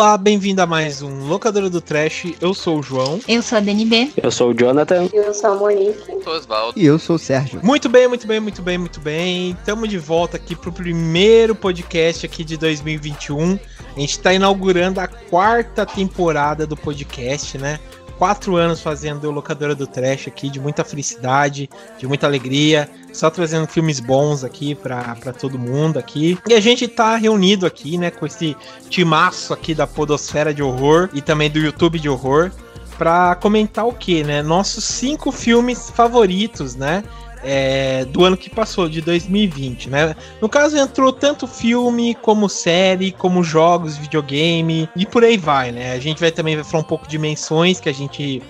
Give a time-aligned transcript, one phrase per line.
[0.00, 2.32] Olá, bem-vindo a mais um Locadora do Trash.
[2.40, 3.20] Eu sou o João.
[3.28, 4.14] Eu sou a DNB.
[4.16, 5.06] Eu sou o Jonathan.
[5.12, 6.08] Eu sou a Monique.
[6.08, 6.80] Eu sou o Osvaldo.
[6.80, 7.60] E eu sou o Sérgio.
[7.62, 9.50] Muito bem, muito bem, muito bem, muito bem.
[9.50, 13.58] Estamos de volta aqui pro primeiro podcast aqui de 2021.
[13.94, 17.78] A gente está inaugurando a quarta temporada do podcast, né?
[18.20, 23.66] Quatro anos fazendo Locadora do Trash aqui, de muita felicidade, de muita alegria, só trazendo
[23.66, 26.38] filmes bons aqui para todo mundo aqui.
[26.46, 28.54] E a gente tá reunido aqui, né, com esse
[28.90, 32.50] timaço aqui da podosfera de horror e também do YouTube de horror
[32.98, 34.42] para comentar o que, né?
[34.42, 37.02] Nossos cinco filmes favoritos, né?
[37.42, 40.14] É, do ano que passou, de 2020, né?
[40.40, 45.92] No caso, entrou tanto filme, como série, como jogos, videogame e por aí vai, né?
[45.92, 48.42] A gente vai também falar um pouco de menções que a gente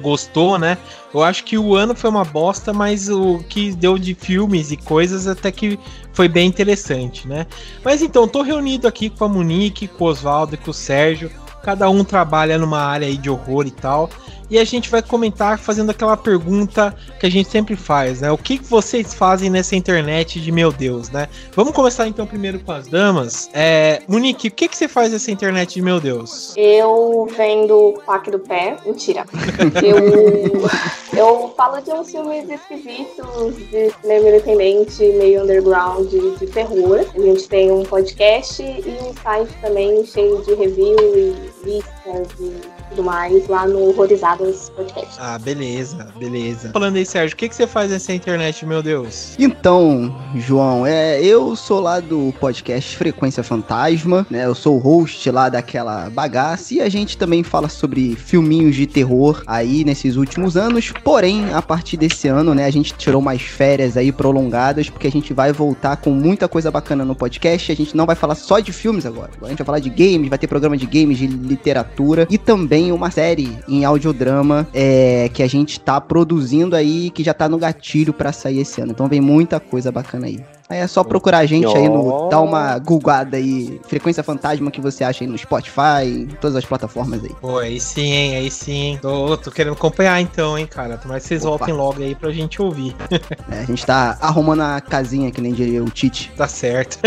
[0.00, 0.76] gostou, né?
[1.14, 4.76] Eu acho que o ano foi uma bosta, mas o que deu de filmes e
[4.76, 5.78] coisas até que
[6.12, 7.46] foi bem interessante, né?
[7.84, 11.30] Mas então, tô reunido aqui com a Monique, com o Oswaldo e com o Sérgio.
[11.62, 14.08] Cada um trabalha numa área aí de horror e tal
[14.50, 18.30] e a gente vai comentar fazendo aquela pergunta que a gente sempre faz, né?
[18.30, 21.28] O que vocês fazem nessa internet de meu Deus, né?
[21.52, 23.50] Vamos começar então primeiro com as damas.
[23.52, 26.54] É, Monique, o que, que você faz nessa internet de meu Deus?
[26.56, 28.76] Eu vendo pack do pé.
[28.84, 29.24] Mentira.
[29.82, 37.04] eu, eu falo de uns filmes esquisitos, de cinema independente, meio underground, de, de terror.
[37.14, 41.95] A gente tem um podcast e um site também cheio de review e listas
[42.40, 42.54] e
[42.90, 45.16] tudo mais lá no Horrorizadas Podcast.
[45.18, 46.70] Ah, beleza, beleza.
[46.72, 49.34] Falando aí, Sérgio, o que, que você faz nessa internet, meu Deus?
[49.38, 54.44] Então, João, é, eu sou lá do podcast Frequência Fantasma, né?
[54.44, 58.86] Eu sou o host lá daquela bagaça e a gente também fala sobre filminhos de
[58.86, 60.92] terror aí nesses últimos anos.
[61.02, 65.10] Porém, a partir desse ano, né, a gente tirou mais férias aí prolongadas porque a
[65.10, 67.72] gente vai voltar com muita coisa bacana no podcast.
[67.72, 69.30] A gente não vai falar só de filmes agora.
[69.34, 71.95] Agora a gente vai falar de games, vai ter programa de games, de literatura
[72.28, 77.22] e também também uma série em audiodrama é, que a gente tá produzindo aí, que
[77.22, 78.92] já tá no gatilho para sair esse ano.
[78.92, 80.40] Então vem muita coisa bacana aí.
[80.68, 82.28] Aí é só procurar a gente aí no.
[82.28, 83.80] Dar uma googada aí.
[83.86, 87.30] Frequência Fantasma que você acha aí no Spotify, em todas as plataformas aí.
[87.40, 88.98] Pô, aí sim, hein, aí sim.
[89.00, 90.96] Tô, tô querendo acompanhar então, hein, cara.
[90.96, 91.58] Tomara que vocês Opa.
[91.58, 92.94] voltem logo aí pra gente ouvir.
[93.48, 96.32] É, a gente tá arrumando a casinha, que nem diria o Tite.
[96.36, 96.98] Tá certo.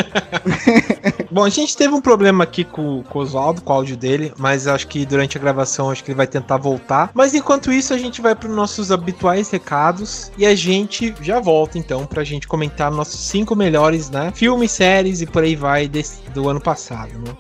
[1.30, 4.34] Bom, a gente teve um problema aqui com, com o Oswaldo, com o áudio dele,
[4.38, 7.12] mas acho que durante a gravação acho que ele vai tentar voltar.
[7.14, 11.78] Mas enquanto isso, a gente vai para nossos habituais recados e a gente já volta
[11.78, 14.32] então pra gente comentar nossos cinco cinco melhores, né?
[14.32, 17.36] Filmes, séries e por aí vai desse, do ano passado, né?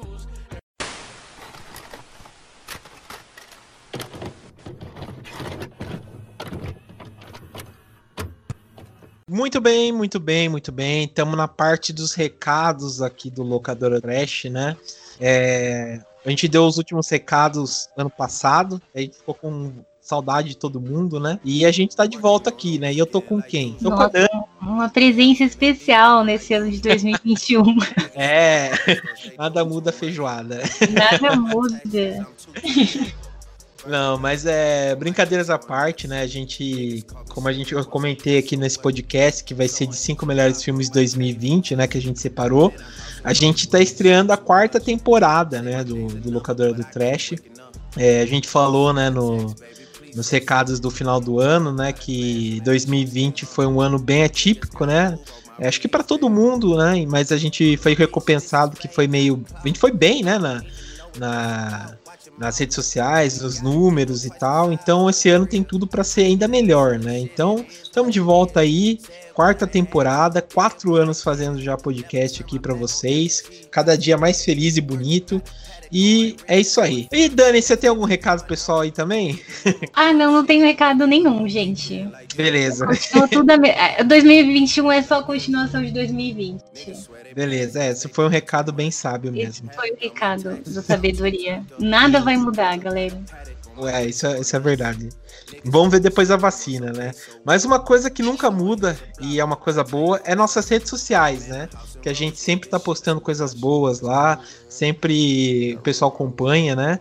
[9.28, 11.06] Muito bem, muito bem, muito bem.
[11.06, 14.76] Estamos na parte dos recados aqui do Locadora Trash, né?
[15.20, 19.72] É, a gente deu os últimos recados ano passado, a gente ficou com
[20.02, 21.40] saudade de todo mundo, né?
[21.46, 22.92] E a gente tá de volta aqui, né?
[22.92, 23.74] E eu tô com quem?
[23.74, 24.49] Tô Nossa, com a Dani.
[24.70, 27.64] Uma presença especial nesse ano de 2021.
[28.14, 28.72] é,
[29.36, 30.62] nada muda feijoada.
[30.92, 32.28] Nada muda.
[33.88, 36.22] Não, mas é brincadeiras à parte, né?
[36.22, 40.24] A gente, como a gente eu comentei aqui nesse podcast, que vai ser de cinco
[40.26, 41.88] melhores filmes de 2020, né?
[41.88, 42.72] Que a gente separou.
[43.24, 45.84] A gente tá estreando a quarta temporada, né?
[45.84, 47.34] Do, do Locadora do Trash.
[47.98, 49.10] É, a gente falou, né?
[49.10, 49.56] No,
[50.16, 51.94] nos recados do final do ano, né?
[51.94, 55.18] Que 2020 foi um ano bem atípico, né?
[55.60, 57.06] É, acho que para todo mundo, né?
[57.08, 59.44] Mas a gente foi recompensado que foi meio.
[59.56, 60.38] A gente foi bem, né?
[60.38, 60.64] Na,
[61.18, 61.98] na,
[62.38, 64.72] nas redes sociais, nos números e tal.
[64.72, 67.20] Então esse ano tem tudo para ser ainda melhor, né?
[67.20, 69.00] Então estamos de volta aí,
[69.34, 74.82] quarta temporada, quatro anos fazendo já podcast aqui para vocês, cada dia mais feliz e
[74.82, 75.42] bonito.
[75.92, 77.08] E é isso aí.
[77.12, 79.40] E Dani, você tem algum recado pessoal aí também?
[79.94, 82.08] Ah, não, não tenho recado nenhum, gente.
[82.36, 82.88] Beleza.
[83.32, 84.04] tudo a...
[84.04, 86.62] 2021 é, é só continuação de 2020.
[87.36, 89.70] Beleza, é, esse foi um recado bem sábio mesmo.
[89.70, 91.64] Esse foi o recado da sabedoria.
[91.80, 93.20] Nada vai mudar, galera.
[93.88, 95.10] É, isso é, isso é verdade.
[95.66, 97.12] Vamos ver depois a vacina, né?
[97.44, 101.48] Mas uma coisa que nunca muda e é uma coisa boa é nossas redes sociais,
[101.48, 101.70] né?
[102.02, 107.00] Que a gente sempre tá postando coisas boas lá, sempre o pessoal acompanha, né?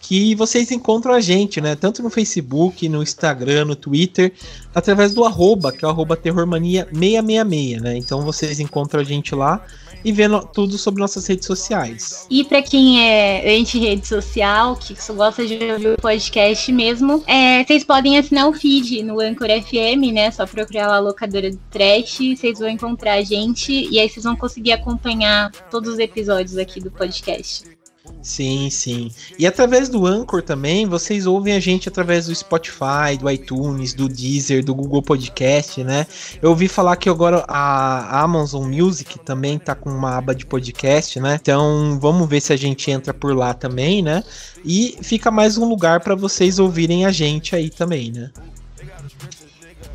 [0.00, 1.74] Que vocês encontram a gente, né?
[1.74, 4.32] Tanto no Facebook, no Instagram, no Twitter,
[4.74, 7.96] através do arroba, que é o arroba terrormania666, né?
[7.96, 9.64] Então vocês encontram a gente lá
[10.04, 12.26] e vendo tudo sobre nossas redes sociais.
[12.30, 17.64] E para quem é anti-rede social, que só gosta de ouvir o podcast mesmo, é,
[17.64, 20.30] vocês podem assinar o feed no Anchor FM, né?
[20.30, 24.24] Só procurar lá a locadora do Trash, vocês vão encontrar a gente e aí vocês
[24.24, 27.77] vão conseguir acompanhar todos os episódios aqui do podcast.
[28.22, 29.10] Sim, sim.
[29.38, 34.08] E através do Anchor também, vocês ouvem a gente através do Spotify, do iTunes, do
[34.08, 36.06] Deezer, do Google Podcast, né?
[36.42, 41.18] Eu ouvi falar que agora a Amazon Music também tá com uma aba de podcast,
[41.20, 41.38] né?
[41.40, 44.22] Então vamos ver se a gente entra por lá também, né?
[44.64, 48.30] E fica mais um lugar para vocês ouvirem a gente aí também, né?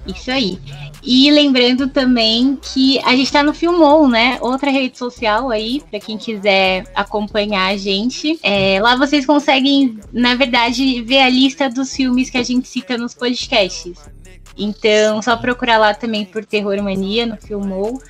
[0.07, 0.59] Isso aí.
[1.05, 4.37] E lembrando também que a gente está no Filmou, né?
[4.39, 8.39] Outra rede social aí, para quem quiser acompanhar a gente.
[8.41, 12.97] É, lá vocês conseguem, na verdade, ver a lista dos filmes que a gente cita
[12.97, 13.99] nos podcasts.
[14.57, 18.01] Então, só procurar lá também por Terror Mania no Filmou.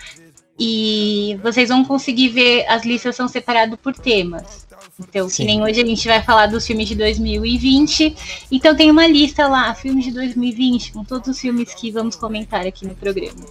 [0.59, 4.62] E vocês vão conseguir ver, as listas são separadas por temas.
[4.99, 5.35] Então, Sim.
[5.37, 8.15] que nem hoje a gente vai falar dos filmes de 2020.
[8.51, 12.65] Então tem uma lista lá, filmes de 2020, com todos os filmes que vamos comentar
[12.65, 13.45] aqui no programa.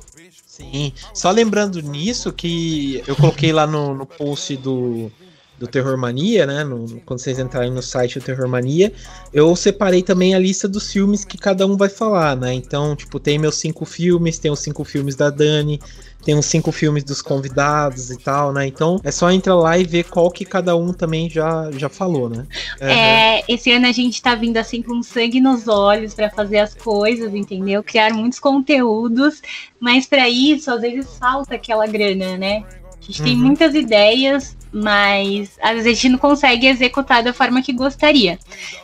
[0.46, 5.10] Sim, só lembrando nisso que eu coloquei lá no, no post do,
[5.58, 6.64] do Terror Mania, né?
[6.64, 8.92] No, quando vocês entrarem no site do Terror Mania,
[9.32, 12.52] eu separei também a lista dos filmes que cada um vai falar, né?
[12.52, 15.80] Então, tipo, tem meus cinco filmes, tem os cinco filmes da Dani,
[16.24, 18.66] tem uns cinco filmes dos convidados e tal, né?
[18.66, 22.28] Então é só entrar lá e ver qual que cada um também já, já falou,
[22.28, 22.46] né?
[22.80, 26.74] É, esse ano a gente tá vindo assim com sangue nos olhos para fazer as
[26.74, 27.82] coisas, entendeu?
[27.82, 29.42] Criar muitos conteúdos,
[29.80, 32.64] mas para isso às vezes falta aquela grana, né?
[33.00, 33.26] A gente uhum.
[33.26, 38.38] tem muitas ideias, mas às vezes a gente não consegue executar da forma que gostaria.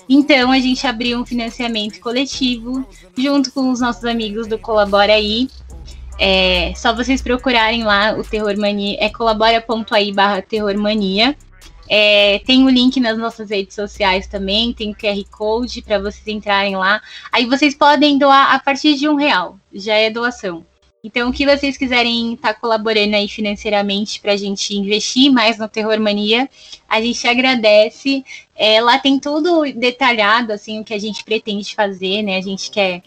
[0.09, 2.87] Então a gente abriu um financiamento coletivo
[3.17, 5.49] junto com os nossos amigos do Colabora aí
[6.19, 11.37] é só vocês procurarem lá o Terror Mania, é colabora.ai barra terrormania.
[11.91, 16.27] É, tem o link nas nossas redes sociais também, tem o QR Code para vocês
[16.27, 17.01] entrarem lá.
[17.33, 20.67] Aí vocês podem doar a partir de um real, já é doação.
[21.09, 25.57] Então, o que vocês quiserem estar tá colaborando aí financeiramente para a gente investir mais
[25.57, 26.51] no Terror Mania,
[26.87, 28.23] a gente agradece.
[28.55, 32.37] É, lá tem tudo detalhado, assim, o que a gente pretende fazer, né?
[32.37, 33.03] A gente quer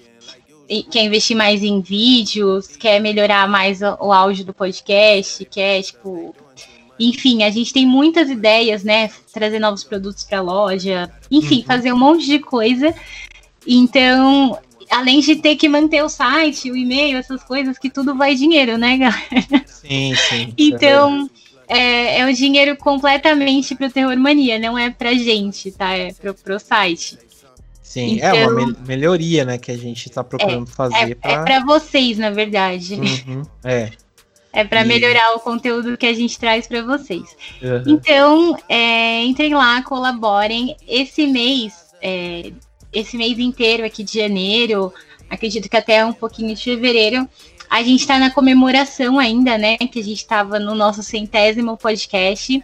[0.90, 6.34] quer investir mais em vídeos, quer melhorar mais o, áudio do podcast, quer, tipo.
[7.00, 9.12] Enfim, a gente tem muitas ideias, né?
[9.32, 11.66] Trazer novos produtos para a loja, enfim, uhum.
[11.66, 12.96] fazer um monte de coisa.
[13.68, 14.58] Então,
[14.92, 18.78] além de ter que manter o site, o e-mail, essas coisas, que tudo vai dinheiro,
[18.78, 19.66] né, galera?
[19.66, 20.54] Sim, sim.
[20.60, 21.30] então,
[21.68, 25.96] é, é um dinheiro completamente pro Terror Mania, não é pra gente, tá?
[25.96, 27.18] É pro, pro site.
[27.82, 31.12] Sim, então, é uma então, me melhoria, né, que a gente está procurando é, fazer.
[31.12, 31.32] É, pra...
[31.32, 32.96] é para vocês, na verdade.
[32.96, 33.92] Uhum, é.
[34.54, 37.24] É para melhorar o conteúdo que a gente traz para vocês.
[37.62, 37.84] Uhum.
[37.88, 40.76] Então, é, entrem lá, colaborem.
[40.86, 42.52] Esse mês, é,
[42.92, 44.94] esse mês inteiro aqui de janeiro,
[45.30, 47.28] acredito que até um pouquinho de fevereiro,
[47.70, 49.78] a gente está na comemoração ainda, né?
[49.78, 52.62] Que a gente estava no nosso centésimo podcast.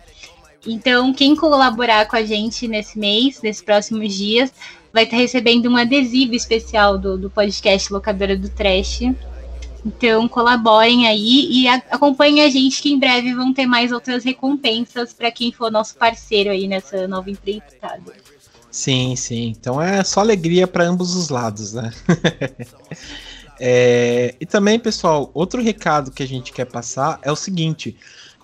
[0.66, 4.52] Então, quem colaborar com a gente nesse mês, nesses próximos dias,
[4.92, 9.02] vai estar recebendo um adesivo especial do, do podcast Locadora do Trash.
[9.86, 14.26] Então colaborem aí e a, acompanhem a gente que em breve vão ter mais outras
[14.26, 18.14] recompensas para quem for nosso parceiro aí nessa nova empreitada.
[18.70, 19.48] Sim, sim.
[19.58, 21.92] Então é só alegria para ambos os lados, né?
[23.60, 27.98] é, e também, pessoal, outro recado que a gente quer passar é o seguinte: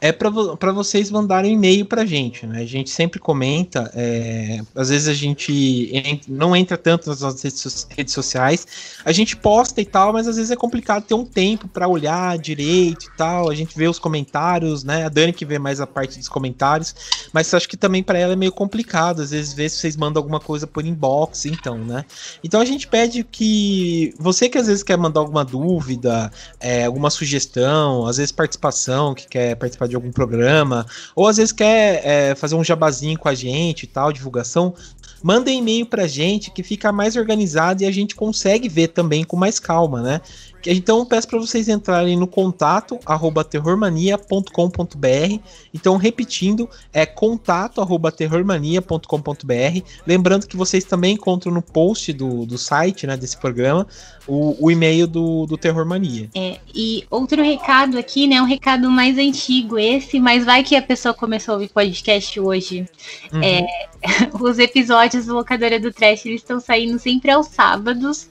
[0.04, 2.60] é para vocês mandarem e-mail para a gente, né?
[2.60, 8.14] A gente sempre comenta, é, às vezes a gente não entra tanto nas nossas redes
[8.14, 8.68] sociais,
[9.06, 12.38] a gente posta e tal, mas às vezes é complicado ter um tempo para olhar
[12.38, 13.50] direito e tal.
[13.50, 15.06] A gente vê os comentários, né?
[15.06, 16.94] A Dani que vê mais a parte dos comentários,
[17.32, 20.20] mas acho que também para ela é meio complicado, às vezes ver se vocês mandam
[20.20, 22.04] alguma coisa por inbox, então, né?
[22.44, 26.30] Então a gente pede que você que às vezes quer mandar alguma dúvida,
[26.60, 30.86] é, alguma sugestão, às vezes participação, que quer participar de de algum programa,
[31.16, 34.74] ou às vezes quer é, fazer um jabazinho com a gente e tal, divulgação,
[35.22, 39.38] manda e-mail pra gente que fica mais organizado e a gente consegue ver também com
[39.38, 40.22] mais calma, né?
[40.66, 45.40] Então peço para vocês entrarem no contato arroba terrormania.com.br.
[45.74, 49.82] Então, repetindo, é contato arroba terrormania.com.br.
[50.06, 53.88] Lembrando que vocês também encontram no post do, do site né, desse programa
[54.28, 56.30] o, o e-mail do, do Terror Mania.
[56.36, 58.42] É, e outro recado aqui, né?
[58.42, 59.78] Um recado mais antigo.
[59.78, 62.86] esse, mas vai que a pessoa começou a ouvir podcast hoje.
[63.32, 63.44] Uhum.
[63.44, 63.68] É,
[64.40, 68.30] os episódios do Locadora do Trash eles estão saindo sempre aos sábados.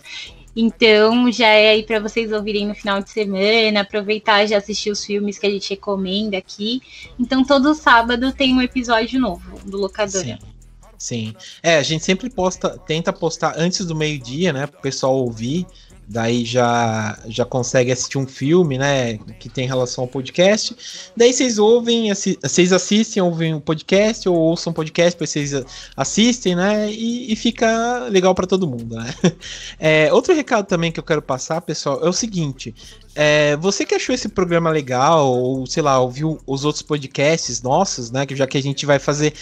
[0.55, 5.05] Então já é aí para vocês ouvirem no final de semana, aproveitar já assistir os
[5.05, 6.83] filmes que a gente recomenda aqui.
[7.19, 10.25] Então todo sábado tem um episódio novo do Locadora.
[10.25, 10.39] Sim.
[10.99, 11.35] Sim.
[11.61, 15.67] É, a gente sempre posta, tenta postar antes do meio-dia, né, para o pessoal ouvir
[16.13, 20.77] daí já já consegue assistir um filme, né, que tem relação ao podcast.
[21.17, 25.31] Daí vocês ouvem, assi vocês assistem, ouvem o um podcast ou ouçam um podcast, depois
[25.31, 25.53] vocês
[25.97, 29.15] assistem, né, e, e fica legal para todo mundo, né.
[29.79, 32.75] É, outro recado também que eu quero passar, pessoal, é o seguinte.
[33.15, 38.11] É, você que achou esse programa legal, ou sei lá, ouviu os outros podcasts nossos,
[38.11, 38.25] né?
[38.25, 39.35] Que já que a gente vai fazer.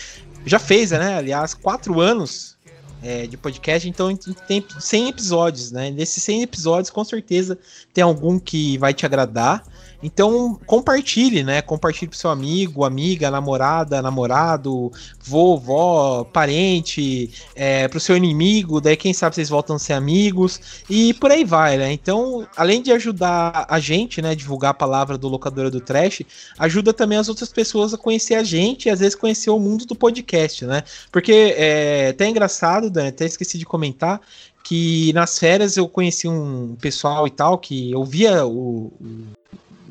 [0.44, 1.16] Já fez, né?
[1.16, 2.49] Aliás, quatro anos
[3.02, 4.14] é, de podcast, então
[4.46, 5.90] tem 100 episódios, né?
[5.90, 7.58] Nesses 100 episódios, com certeza,
[7.92, 9.64] tem algum que vai te agradar.
[10.02, 11.60] Então, compartilhe, né?
[11.60, 14.90] Compartilhe pro seu amigo, amiga, namorada, namorado,
[15.22, 21.12] vovó, parente, é, pro seu inimigo, daí quem sabe vocês voltam a ser amigos, e
[21.14, 21.92] por aí vai, né?
[21.92, 26.22] Então, além de ajudar a gente, né, divulgar a palavra do Locadora do Trash,
[26.58, 29.84] ajuda também as outras pessoas a conhecer a gente e às vezes conhecer o mundo
[29.84, 30.82] do podcast, né?
[31.12, 34.20] Porque é até engraçado, Dan, até esqueci de comentar,
[34.62, 38.92] que nas férias eu conheci um pessoal e tal que ouvia o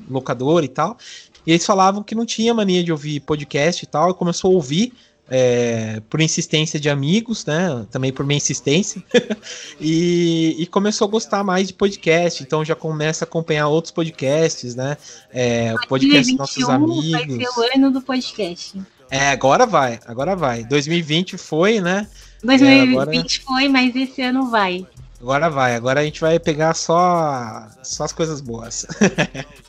[0.09, 0.97] locador e tal.
[1.45, 4.55] E eles falavam que não tinha mania de ouvir podcast e tal, e começou a
[4.55, 4.93] ouvir
[5.29, 7.85] é, por insistência de amigos, né?
[7.91, 9.01] Também por minha insistência.
[9.79, 14.75] e, e, começou a gostar mais de podcast, então já começa a acompanhar outros podcasts,
[14.75, 14.97] né?
[15.31, 17.11] É, o podcast dos nossos amigos.
[17.11, 18.81] Vai ser o ano do podcast.
[19.11, 20.63] É, agora vai, agora vai.
[20.63, 22.07] 2020 foi, né?
[22.43, 23.29] 2020 é, agora...
[23.45, 24.85] foi, mas esse ano vai.
[25.21, 28.85] Agora vai, agora a gente vai pegar só, só as coisas boas.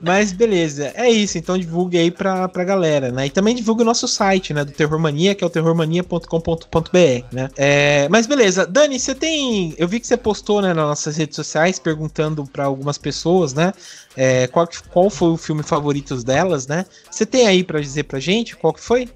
[0.00, 1.36] Mas beleza, é isso.
[1.36, 3.26] Então divulgue aí pra, pra galera, né?
[3.26, 4.64] E também divulgue o nosso site, né?
[4.64, 7.50] Do Terrormania, que é o terrormania.com.br, né?
[7.56, 9.74] É, mas beleza, Dani, você tem.
[9.76, 13.72] Eu vi que você postou, né, nas nossas redes sociais, perguntando para algumas pessoas, né?
[14.16, 16.86] É, qual, qual foi o filme favorito delas, né?
[17.10, 19.06] Você tem aí para dizer pra gente qual que foi?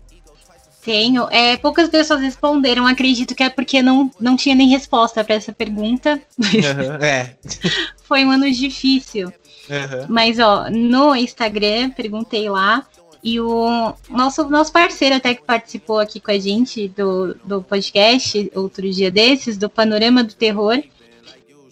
[0.85, 1.26] Tenho.
[1.30, 2.87] É, poucas pessoas responderam.
[2.87, 6.21] Acredito que é porque não, não tinha nem resposta para essa pergunta.
[6.38, 7.37] Uhum, é.
[8.04, 9.33] Foi um ano difícil.
[9.68, 10.06] Uhum.
[10.09, 12.87] Mas, ó, no Instagram, perguntei lá.
[13.23, 18.50] E o nosso, nosso parceiro até que participou aqui com a gente do, do podcast,
[18.54, 20.83] outro dia desses, do Panorama do Terror,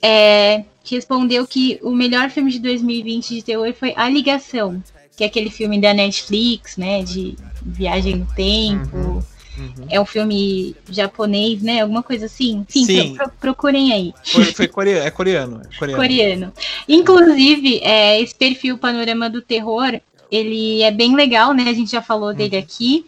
[0.00, 4.82] é, respondeu que o melhor filme de 2020 de terror foi A Ligação,
[5.16, 8.96] que é aquele filme da Netflix, né, de viagem no tempo.
[8.96, 9.22] Uhum.
[9.56, 9.86] Uhum.
[9.90, 11.82] É um filme japonês, né?
[11.82, 12.64] Alguma coisa assim.
[12.68, 13.14] Sim, Sim.
[13.14, 14.14] Pro, pro, procurem aí.
[14.24, 15.62] Foi, foi coreano, é coreano.
[15.70, 16.02] É coreano.
[16.02, 16.52] coreano.
[16.88, 21.64] Inclusive, é, esse perfil Panorama do Terror, ele é bem legal, né?
[21.64, 22.34] A gente já falou uhum.
[22.34, 23.04] dele aqui.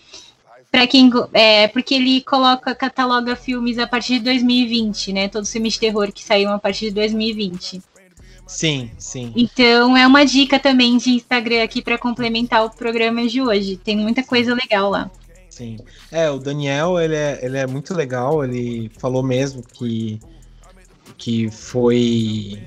[0.71, 5.29] Para quem é, porque ele coloca, cataloga filmes a partir de 2020, né?
[5.29, 7.81] Todos os filmes de terror que saíram a partir de 2020.
[8.47, 9.33] Sim, sim.
[9.35, 13.77] Então é uma dica também de Instagram aqui para complementar o programa de hoje.
[13.77, 15.11] Tem muita coisa legal lá.
[15.55, 15.79] Sim.
[16.11, 20.19] É, o Daniel, ele é, ele é muito legal, ele falou mesmo que,
[21.17, 22.61] que foi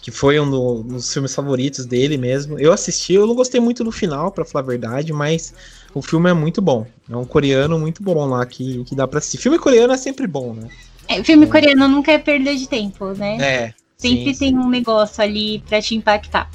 [0.00, 2.58] que foi um do, dos filmes favoritos dele mesmo.
[2.58, 5.54] Eu assisti, eu não gostei muito do final, para falar a verdade, mas
[5.94, 6.84] o filme é muito bom.
[7.08, 9.38] É um coreano muito bom lá que, que dá para assistir.
[9.38, 10.68] Filme coreano é sempre bom, né?
[11.06, 11.48] É, filme é.
[11.48, 13.36] coreano nunca é perda de tempo, né?
[13.40, 13.74] É.
[13.96, 14.58] Sempre sim, tem sim.
[14.58, 16.50] um negócio ali para te impactar.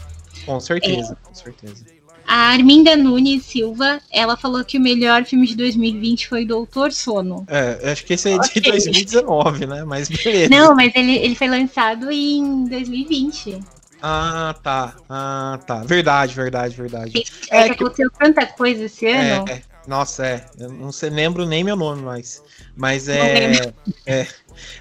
[0.46, 1.28] Com certeza, é.
[1.28, 1.97] com certeza.
[2.28, 7.46] A Arminda Nunes Silva, ela falou que o melhor filme de 2020 foi Doutor Sono.
[7.48, 9.86] É, acho que esse é de 2019, né?
[9.86, 10.50] Mas beleza.
[10.50, 13.60] Não, mas ele, ele foi lançado em 2020.
[14.02, 14.96] Ah, tá.
[15.10, 15.84] Ah, tá.
[15.86, 17.24] Verdade, verdade, verdade.
[17.50, 19.50] É, é que aconteceu tanta coisa esse é, ano.
[19.50, 20.46] É, nossa, é.
[20.60, 22.44] Eu não sei, lembro nem meu nome mais.
[22.76, 23.74] Mas é,
[24.06, 24.28] é.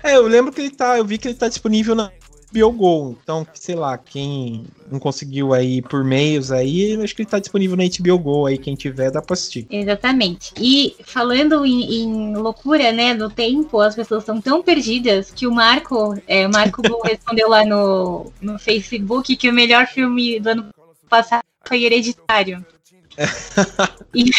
[0.02, 0.98] É, eu lembro que ele tá.
[0.98, 2.10] Eu vi que ele tá disponível na
[2.56, 3.18] HBO Go.
[3.22, 7.76] Então, sei lá, quem não conseguiu aí por meios aí, acho que ele tá disponível
[7.76, 9.66] na HBO Go aí, quem tiver dá pra assistir.
[9.70, 10.52] Exatamente.
[10.58, 15.52] E falando em, em loucura, né, no tempo, as pessoas estão tão perdidas que o
[15.52, 20.66] Marco, é, o Marco respondeu lá no, no Facebook que o melhor filme do ano
[21.08, 22.64] passado foi Hereditário.
[24.14, 24.30] e,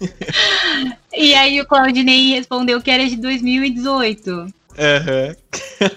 [1.14, 4.30] e aí o Claudinei respondeu que era de 2018.
[4.30, 5.36] Uhum.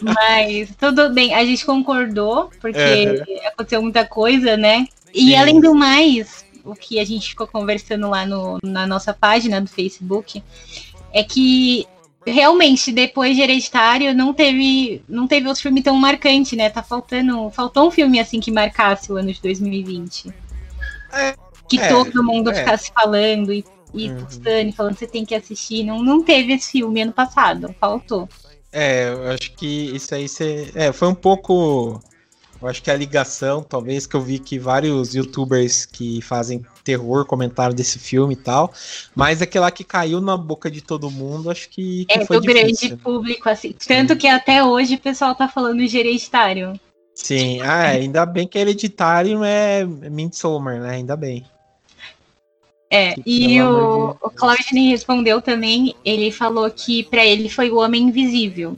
[0.01, 3.47] Mas tudo bem, a gente concordou, porque uhum.
[3.47, 4.87] aconteceu muita coisa, né?
[5.13, 5.35] E Sim.
[5.35, 9.69] além do mais, o que a gente ficou conversando lá no, na nossa página do
[9.69, 10.43] Facebook
[11.13, 11.87] é que
[12.25, 16.69] realmente depois de Hereditário não teve não teve outro filme tão marcante, né?
[16.69, 20.31] Tá faltando, faltou um filme assim que marcasse o ano de 2020.
[21.11, 21.35] É,
[21.67, 22.55] que É, todo mundo é.
[22.55, 24.23] ficasse falando e, e Uhum.
[24.23, 25.83] postando falando você tem que assistir.
[25.83, 28.29] Não, não teve esse filme ano passado, faltou.
[28.71, 31.99] É, eu acho que isso aí cê, é, foi um pouco.
[32.61, 37.25] Eu acho que a ligação, talvez, que eu vi que vários youtubers que fazem terror
[37.25, 38.73] comentaram desse filme e tal.
[39.15, 42.43] Mas aquela que caiu na boca de todo mundo, acho que, que É foi do
[42.43, 42.97] grande difícil.
[42.97, 43.73] público, assim.
[43.87, 46.77] Tanto que até hoje o pessoal tá falando de hereditário.
[47.15, 50.91] Sim, ah, ainda bem que hereditário é Midsommar, né?
[50.91, 51.45] Ainda bem.
[52.89, 57.69] É, Que, e o, de o Claudine respondeu também, ele falou que pra ele foi
[57.69, 58.75] o Homem Invisível,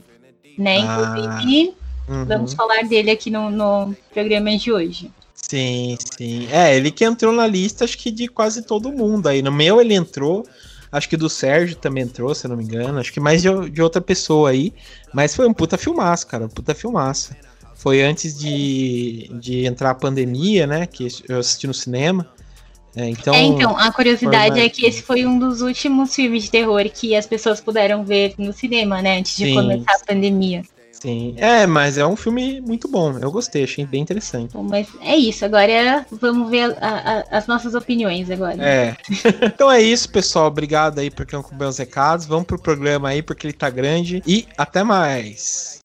[0.58, 0.78] né?
[0.80, 1.74] Ah, Inclusive,
[2.08, 2.24] Uhum.
[2.26, 5.10] vamos falar dele aqui no, no programa de hoje.
[5.34, 6.48] Sim, sim.
[6.50, 9.40] É, ele que entrou na lista, acho que de quase todo mundo aí.
[9.42, 10.46] No meu ele entrou,
[10.90, 12.98] acho que do Sérgio também entrou, se eu não me engano.
[12.98, 14.72] Acho que mais de, de outra pessoa aí.
[15.12, 17.34] Mas foi um puta filmaço, cara, um puta filmaço.
[17.74, 20.86] Foi antes de, de entrar a pandemia, né?
[20.86, 22.28] Que eu assisti no cinema.
[22.94, 26.50] É, então, é, então, a curiosidade é que esse foi um dos últimos filmes de
[26.50, 29.18] terror que as pessoas puderam ver no cinema, né?
[29.18, 29.54] Antes de Sim.
[29.54, 30.62] começar a pandemia.
[30.92, 31.34] sim.
[31.38, 33.18] É, mas é um filme muito bom.
[33.18, 34.52] Eu gostei, achei bem interessante.
[34.52, 38.62] Bom, mas é isso, agora vamos ver a- a- as nossas opiniões agora.
[38.62, 38.96] É.
[39.46, 40.46] então é isso, pessoal.
[40.46, 42.26] Obrigado aí por quem acompanhou os recados.
[42.26, 44.22] Vamos pro programa aí, porque ele tá grande.
[44.26, 45.80] E até mais.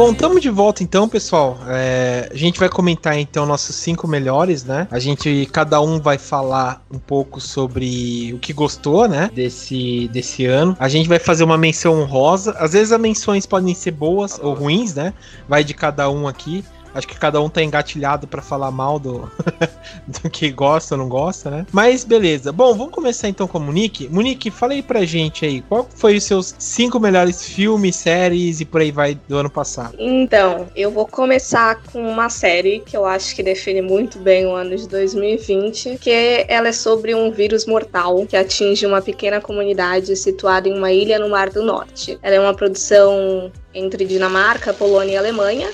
[0.00, 1.58] Bom, estamos de volta então, pessoal.
[1.68, 4.88] É, a gente vai comentar então nossos cinco melhores, né?
[4.90, 9.30] A gente, cada um vai falar um pouco sobre o que gostou, né?
[9.34, 10.74] Desse, desse ano.
[10.80, 12.52] A gente vai fazer uma menção honrosa.
[12.58, 15.12] Às vezes as menções podem ser boas ou ruins, né?
[15.46, 16.64] Vai de cada um aqui.
[16.94, 19.30] Acho que cada um tá engatilhado pra falar mal do,
[20.06, 21.66] do que gosta ou não gosta, né?
[21.72, 22.52] Mas beleza.
[22.52, 24.08] Bom, vamos começar então com o Monique.
[24.08, 28.64] Monique, fala aí pra gente aí, qual foi os seus cinco melhores filmes, séries e
[28.64, 29.94] por aí vai do ano passado?
[29.98, 34.54] Então, eu vou começar com uma série que eu acho que define muito bem o
[34.54, 40.14] ano de 2020, que ela é sobre um vírus mortal que atinge uma pequena comunidade
[40.16, 42.18] situada em uma ilha no Mar do Norte.
[42.22, 45.70] Ela é uma produção entre Dinamarca, Polônia e Alemanha.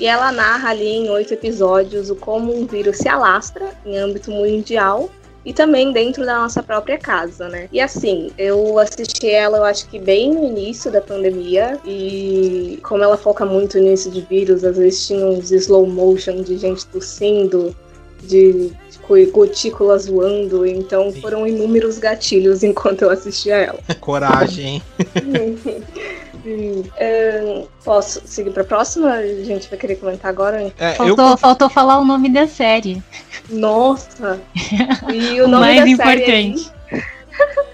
[0.00, 4.30] E ela narra ali em oito episódios o como um vírus se alastra em âmbito
[4.30, 5.10] mundial
[5.44, 7.68] e também dentro da nossa própria casa, né?
[7.70, 13.04] E assim, eu assisti ela, eu acho que bem no início da pandemia, e como
[13.04, 17.76] ela foca muito nisso de vírus, às vezes tinha uns slow motion de gente tossindo,
[18.22, 18.72] de
[19.10, 21.20] de gotículas voando, então Sim.
[21.20, 23.80] foram inúmeros gatilhos enquanto eu assistia ela.
[24.00, 24.82] Coragem, hein?
[26.44, 29.12] Hum, ahn, posso seguir pra próxima?
[29.12, 30.72] A gente vai querer comentar agora?
[30.78, 33.02] É, eu Faltou, faltou falar o nome da série.
[33.48, 34.40] Nossa!
[35.12, 36.72] E o O nome mais da série importante.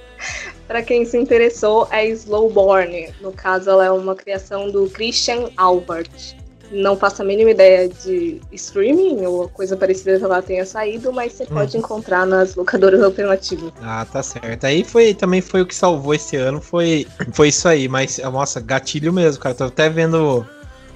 [0.67, 3.15] Pra quem se interessou, é Slowborn.
[3.21, 6.35] No caso, ela é uma criação do Christian Albert.
[6.71, 11.33] Não faço a mínima ideia de streaming ou coisa parecida que ela tenha saído, mas
[11.33, 13.73] você pode encontrar nas locadoras alternativas.
[13.83, 14.65] Ah, tá certo.
[14.65, 17.89] Aí foi também foi o que salvou esse ano, foi, foi isso aí.
[17.89, 19.55] Mas, nossa, gatilho mesmo, cara.
[19.55, 20.45] Tô até vendo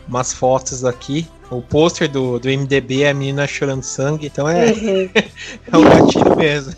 [0.08, 1.26] umas fotos aqui.
[1.50, 5.08] O pôster do, do MDB é a menina chorando sangue, então é, Uhum.
[5.72, 6.72] é um gatilho mesmo.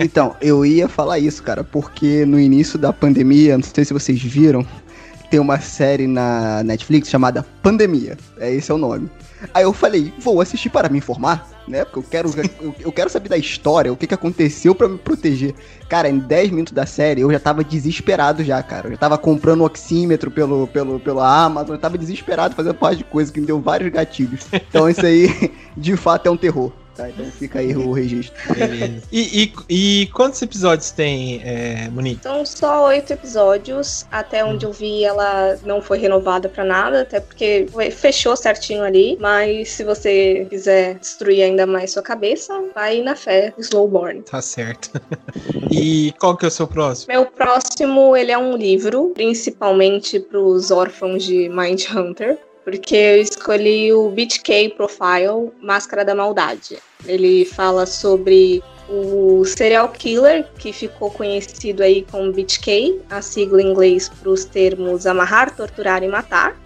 [0.00, 4.20] Então, eu ia falar isso, cara, porque no início da pandemia, não sei se vocês
[4.20, 4.66] viram,
[5.26, 8.16] tem uma série na Netflix chamada Pandemia.
[8.38, 9.10] É esse é o nome.
[9.52, 11.84] Aí eu falei, vou assistir para me informar, né?
[11.84, 14.98] Porque eu quero, eu, eu quero saber da história, o que, que aconteceu pra me
[14.98, 15.54] proteger.
[15.88, 18.88] Cara, em 10 minutos da série eu já tava desesperado já, cara.
[18.88, 23.04] Eu já tava comprando oxímetro pelo, pelo, pelo Amazon, eu tava desesperado fazendo parte de
[23.04, 24.46] coisa que me deu vários gatilhos.
[24.52, 26.72] Então isso aí, de fato, é um terror.
[26.96, 28.34] Tá, então fica aí o registro.
[29.12, 32.22] E, e, e quantos episódios tem, é, Monique?
[32.22, 34.06] São só oito episódios.
[34.10, 39.16] Até onde eu vi, ela não foi renovada pra nada, até porque fechou certinho ali.
[39.20, 44.22] Mas se você quiser destruir ainda mais sua cabeça, vai na fé, Slowborn.
[44.22, 44.90] Tá certo.
[45.70, 47.12] E qual que é o seu próximo?
[47.12, 53.92] Meu próximo, ele é um livro, principalmente para os órfãos de Mindhunter, porque eu escolhi
[53.92, 56.78] o BTK Profile, Máscara da Maldade.
[57.04, 63.70] Ele fala sobre o serial killer, que ficou conhecido aí como BTK, a sigla em
[63.70, 66.60] inglês para os termos amarrar, torturar e matar.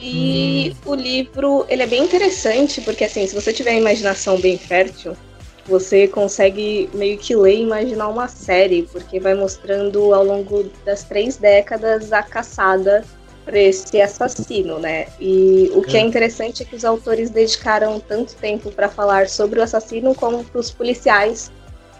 [0.00, 4.58] E o livro, ele é bem interessante, porque assim, se você tiver a imaginação bem
[4.58, 5.16] fértil,
[5.64, 11.04] você consegue meio que ler e imaginar uma série, porque vai mostrando ao longo das
[11.04, 13.04] três décadas a caçada
[13.50, 15.08] por esse assassino, né?
[15.18, 16.04] E o que é É.
[16.04, 20.60] interessante é que os autores dedicaram tanto tempo para falar sobre o assassino como para
[20.60, 21.50] os policiais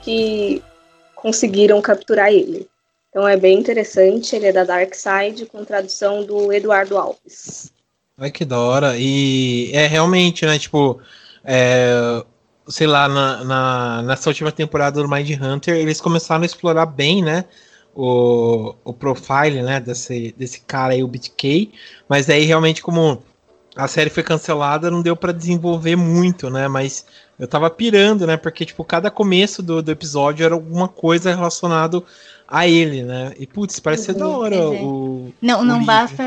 [0.00, 0.62] que
[1.16, 2.68] conseguiram capturar ele.
[3.08, 7.72] Então é bem interessante, ele é da Dark Side, com tradução do Eduardo Alves.
[8.16, 8.96] Ai, que da hora.
[8.96, 10.56] E é realmente, né?
[10.56, 11.00] Tipo,
[11.44, 12.22] é,
[12.68, 17.24] sei lá, na, na, nessa última temporada do Mind Hunter, eles começaram a explorar bem,
[17.24, 17.44] né?
[17.94, 19.80] O, o profile, né?
[19.80, 21.72] Desse, desse cara aí, o BTK.
[22.08, 23.22] Mas aí realmente, como
[23.76, 26.68] a série foi cancelada, não deu para desenvolver muito, né?
[26.68, 27.04] Mas
[27.38, 28.36] eu tava pirando, né?
[28.36, 32.04] Porque, tipo, cada começo do, do episódio era alguma coisa relacionado
[32.46, 33.32] a ele, né?
[33.38, 34.58] E, putz, parece ser da hora é.
[34.58, 35.32] o.
[35.40, 35.86] Não, o não livro.
[35.86, 36.22] basta.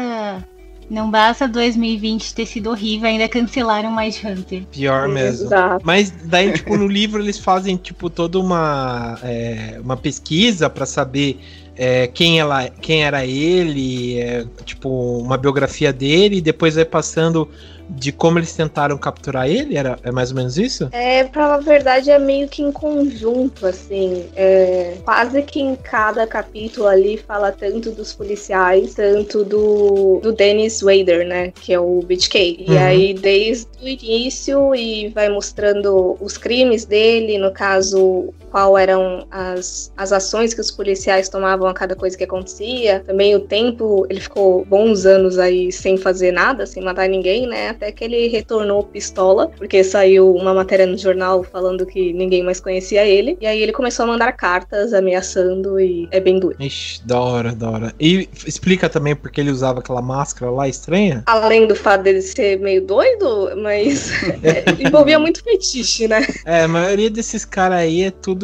[0.94, 4.62] Não basta 2020 ter sido horrível, ainda cancelaram mais Hunter.
[4.72, 5.48] Pior mesmo.
[5.48, 5.84] Exato.
[5.84, 11.40] Mas daí, tipo, no livro eles fazem, tipo, toda uma, é, uma pesquisa pra saber
[11.76, 17.50] é, quem, ela, quem era ele, é, tipo, uma biografia dele, e depois vai passando
[17.96, 20.90] de como eles tentaram capturar ele, era, é mais ou menos isso?
[20.92, 24.26] É, pra falar a verdade, é meio que em conjunto, assim.
[24.36, 30.82] É, quase que em cada capítulo ali fala tanto dos policiais, tanto do, do Dennis
[30.82, 31.52] Wader, né?
[31.62, 32.58] Que é o BTK.
[32.60, 32.78] E Uhum.
[32.80, 39.92] aí, desde o início, e vai mostrando os crimes dele, no caso, qual eram as,
[39.98, 43.00] as ações que os policiais tomavam a cada coisa que acontecia.
[43.00, 47.70] Também o tempo, ele ficou bons anos aí sem fazer nada, sem matar ninguém, né?
[47.70, 52.60] Até que ele retornou pistola, porque saiu uma matéria no jornal falando que ninguém mais
[52.60, 53.36] conhecia ele.
[53.42, 56.56] E aí ele começou a mandar cartas ameaçando e é bem duro.
[56.60, 57.94] Ixi, da hora, da hora.
[58.00, 61.24] E explica também porque ele usava aquela máscara lá estranha?
[61.26, 64.12] Além do fato dele ser meio doido, mas
[64.80, 66.24] envolvia muito fetiche, né?
[66.46, 68.43] É, a maioria desses caras aí é tudo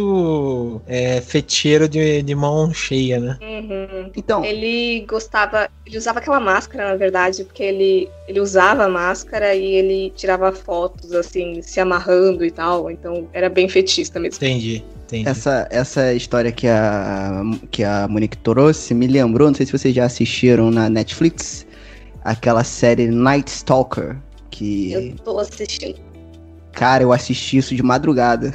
[0.88, 3.38] é, fecheiro de, de mão cheia, né?
[3.41, 4.12] Uhum.
[4.15, 9.55] Então, Ele gostava, ele usava aquela máscara, na verdade, porque ele, ele usava a máscara
[9.55, 12.89] e ele tirava fotos, assim, se amarrando e tal.
[12.89, 14.38] Então era bem fetista mesmo.
[14.38, 15.27] Entendi, entendi.
[15.27, 19.93] essa, essa história que a, que a Monique trouxe me lembrou, não sei se vocês
[19.93, 21.65] já assistiram na Netflix,
[22.23, 24.17] aquela série Night Stalker,
[24.49, 26.08] que, Eu tô assistindo.
[26.79, 28.53] Cara, eu assisti isso de madrugada.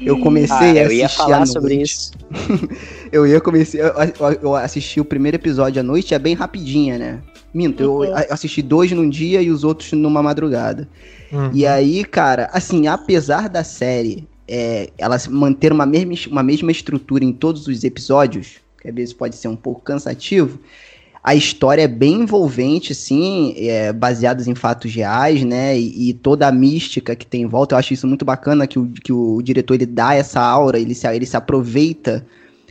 [0.00, 2.12] Eu comecei Ah, a eu assistir ia à falar sobre isso.
[3.12, 3.76] Eu ia começar.
[3.78, 3.92] Eu,
[4.30, 7.18] eu- eu assisti o primeiro episódio à noite, é bem rapidinha, né?
[7.52, 8.04] Minto, eu, Uhum.
[8.06, 10.88] eu assisti dois num dia e os outros numa madrugada.
[11.30, 11.50] Uhum.
[11.52, 17.22] E aí, cara, assim, apesar da série é, ela manter uma mesma, uma mesma estrutura
[17.24, 20.58] em todos os episódios, que às vezes pode ser um pouco cansativo,
[21.22, 25.78] a história é bem envolvente, sim, é, baseados em fatos reais, né?
[25.78, 28.78] E, e toda a mística que tem em volta, eu acho isso muito bacana que
[28.78, 32.26] o, que o diretor ele dá essa aura, ele se, ele se aproveita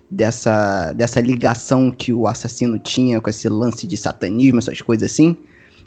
[0.09, 5.37] dessa, dessa ligação que o assassino tinha com esse lance de satanismo, essas coisas assim.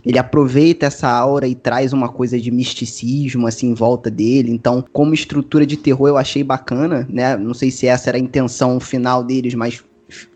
[0.05, 4.51] Ele aproveita essa aura e traz uma coisa de misticismo assim em volta dele.
[4.51, 7.37] Então, como estrutura de terror, eu achei bacana, né?
[7.37, 9.83] Não sei se essa era a intenção final deles, mas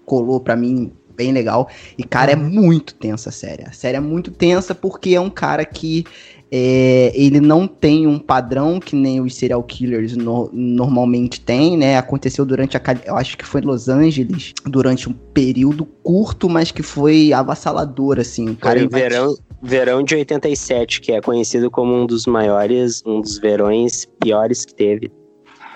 [0.04, 1.68] colou pra mim bem legal.
[1.98, 3.64] E, cara, é muito tensa a série.
[3.64, 6.04] A série é muito tensa porque é um cara que
[6.50, 11.98] é, ele não tem um padrão que nem os serial killers no- normalmente tem, né?
[11.98, 12.80] Aconteceu durante a.
[12.80, 17.32] Cali- Eu acho que foi em Los Angeles, durante um período curto, mas que foi
[17.34, 18.48] avassalador, assim.
[18.50, 23.20] O cara Foi verão, verão de 87, que é conhecido como um dos maiores, um
[23.20, 25.10] dos verões piores que teve.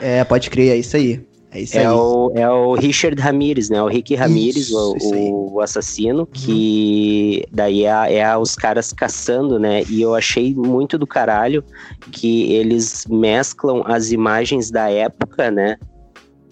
[0.00, 1.20] É, pode crer, é isso aí.
[1.52, 1.82] É.
[1.82, 3.82] É o, é o Richard Ramirez, né?
[3.82, 5.14] O Rick Ramirez, Isso, o, isso
[5.52, 9.82] o assassino, que daí é, é os caras caçando, né?
[9.88, 11.62] E eu achei muito do caralho
[12.10, 15.76] que eles mesclam as imagens da época, né?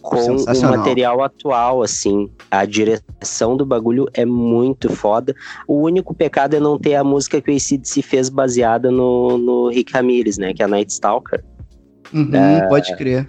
[0.02, 2.30] Com o material atual, assim.
[2.50, 5.34] A direção do bagulho é muito foda.
[5.66, 9.68] O único pecado é não ter a música que o se fez baseada no, no
[9.68, 10.52] Rick Ramirez, né?
[10.54, 11.42] Que é a Night Stalker
[12.12, 12.68] Uhum, É.
[12.68, 13.26] Pode crer.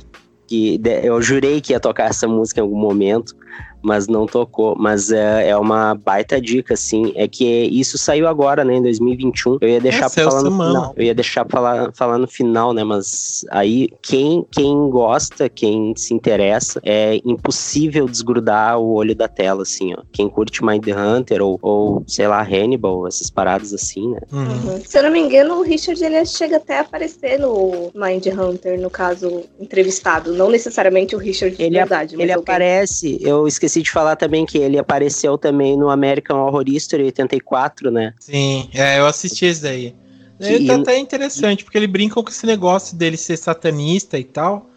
[0.51, 3.33] Que eu jurei que ia tocar essa música em algum momento,
[3.81, 4.75] mas não tocou.
[4.77, 7.11] Mas é, é uma baita dica, assim.
[7.15, 9.57] É que isso saiu agora, né, em 2021.
[9.61, 10.69] Eu ia deixar Nossa, pra é falar no semana.
[10.71, 10.93] final.
[10.97, 12.83] Eu ia deixar pra falar, falar no final, né?
[12.83, 19.63] Mas aí, quem, quem gosta, quem se interessa, é impossível desgrudar o olho da tela,
[19.63, 20.01] assim, ó.
[20.11, 24.19] Quem curte Mind Hunter ou, ou sei lá, Hannibal, essas paradas assim, né?
[24.31, 24.41] Uhum.
[24.41, 24.81] Uhum.
[24.85, 28.79] Se eu não me engano, o Richard ele chega até a aparecer no Mind Hunter,
[28.79, 30.33] no caso, entrevistado.
[30.33, 34.43] Não necessariamente o Richard de Ele, verdade, mas ele aparece, eu esqueci de falar também
[34.43, 38.13] que ele apareceu também no American Horror History 84, né?
[38.19, 39.95] Sim, é, eu assisti esse daí.
[40.39, 44.67] Ele tá até interessante, porque ele brinca com esse negócio dele ser satanista e tal.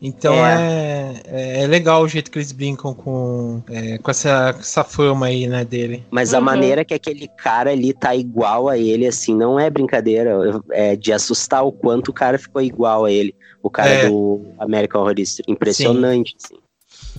[0.00, 4.84] Então é, é, é legal o jeito que eles brincam com, é, com essa, essa
[4.84, 6.06] fama aí, né, dele.
[6.08, 6.44] Mas a Uhum.
[6.44, 10.38] maneira que aquele cara ali tá igual a ele, assim, não é brincadeira.
[10.70, 13.34] É de assustar o quanto o cara ficou igual a ele.
[13.60, 14.08] O cara É.
[14.08, 15.50] do American Horror History.
[15.50, 16.54] Impressionante, assim.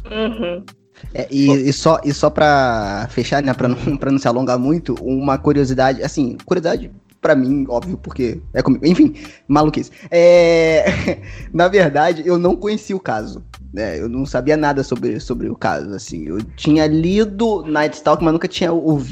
[0.09, 0.63] Uhum.
[1.13, 4.59] É, e, e só, e só pra fechar, né, pra não, pra não se alongar
[4.59, 8.85] muito, uma curiosidade, assim, curiosidade pra mim, óbvio, porque é comigo.
[8.85, 9.13] Enfim,
[9.47, 9.91] maluquice.
[10.09, 11.19] É,
[11.53, 13.43] na verdade, eu não conhecia o caso.
[13.71, 13.99] Né?
[13.99, 16.25] Eu não sabia nada sobre, sobre o caso, assim.
[16.25, 18.71] Eu tinha lido Night Stalk, mas nunca tinha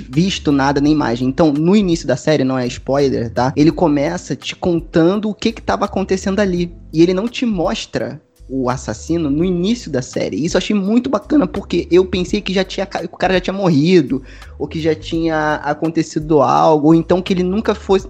[0.09, 1.27] visto nada na imagem.
[1.27, 3.53] Então, no início da série, não é spoiler, tá?
[3.55, 6.75] Ele começa te contando o que que tava acontecendo ali.
[6.91, 8.19] E ele não te mostra
[8.49, 10.43] o assassino no início da série.
[10.43, 13.53] Isso eu achei muito bacana porque eu pensei que já tinha o cara já tinha
[13.53, 14.23] morrido,
[14.57, 18.07] ou que já tinha acontecido algo, ou então que ele nunca fosse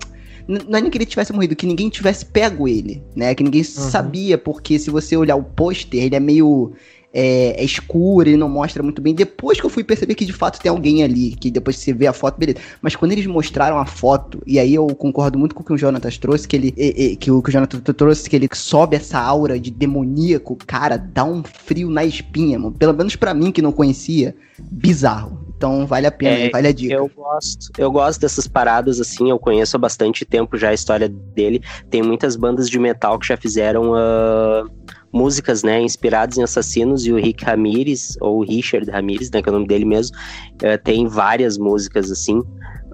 [0.48, 3.36] não é nem que ele tivesse morrido, que ninguém tivesse pego ele, né?
[3.36, 3.68] Que ninguém uhum.
[3.68, 6.72] sabia, porque se você olhar o pôster, ele é meio
[7.20, 9.16] é, é, escuro, ele não mostra muito bem.
[9.16, 11.92] Depois que eu fui perceber que de fato tem alguém ali, que depois que você
[11.92, 12.60] vê a foto, beleza.
[12.80, 15.78] Mas quando eles mostraram a foto, e aí eu concordo muito com o que o
[15.78, 16.74] Jonathan trouxe, que ele.
[16.78, 20.56] E, e, que, o, que o Jonathan trouxe, que ele sobe essa aura de demoníaco,
[20.68, 22.76] cara, dá um frio na espinha, mano.
[22.78, 25.48] Pelo menos para mim que não conhecia, bizarro.
[25.58, 26.94] Então vale a pena, é, vale a dica.
[26.94, 31.10] Eu gosto, eu gosto dessas paradas assim, eu conheço há bastante tempo já a história
[31.10, 31.64] dele.
[31.90, 33.94] Tem muitas bandas de metal que já fizeram.
[33.94, 34.87] Uh
[35.18, 39.52] músicas, né, inspiradas em assassinos e o Rick Ramirez, ou Richard Ramirez, né, que é
[39.52, 42.38] o nome dele mesmo, uh, tem várias músicas assim.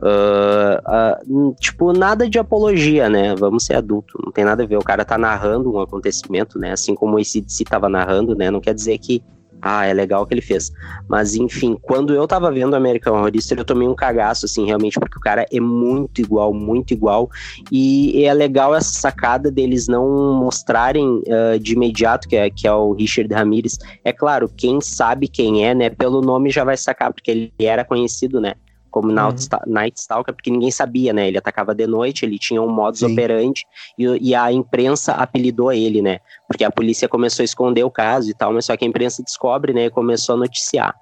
[0.04, 3.34] Uh, uh, tipo, nada de apologia, né?
[3.36, 4.78] Vamos ser adulto, não tem nada a ver.
[4.78, 6.74] O cara tá narrando um acontecimento, né?
[6.74, 8.52] Assim como o ACDC tava narrando, né?
[8.52, 9.24] Não quer dizer que
[9.64, 10.74] ah, é legal o que ele fez.
[11.08, 15.18] Mas, enfim, quando eu tava vendo American Horror eu tomei um cagaço, assim, realmente, porque
[15.18, 17.30] o cara é muito igual, muito igual.
[17.72, 22.74] E é legal essa sacada deles não mostrarem uh, de imediato que é, que é
[22.74, 23.78] o Richard Ramirez.
[24.04, 27.86] É claro, quem sabe quem é, né, pelo nome já vai sacar, porque ele era
[27.86, 28.56] conhecido, né?
[28.94, 29.36] Como uhum.
[29.66, 31.28] Night Stalker, porque ninguém sabia, né?
[31.28, 33.12] Ele atacava de noite, ele tinha um modus Sim.
[33.12, 33.66] operandi
[33.98, 36.20] e, e, a imprensa apelidou ele, né?
[36.48, 39.24] Porque a polícia começou a esconder o caso e tal, mas só que a imprensa
[39.24, 39.86] descobre, né?
[39.86, 40.96] E começou a noticiar.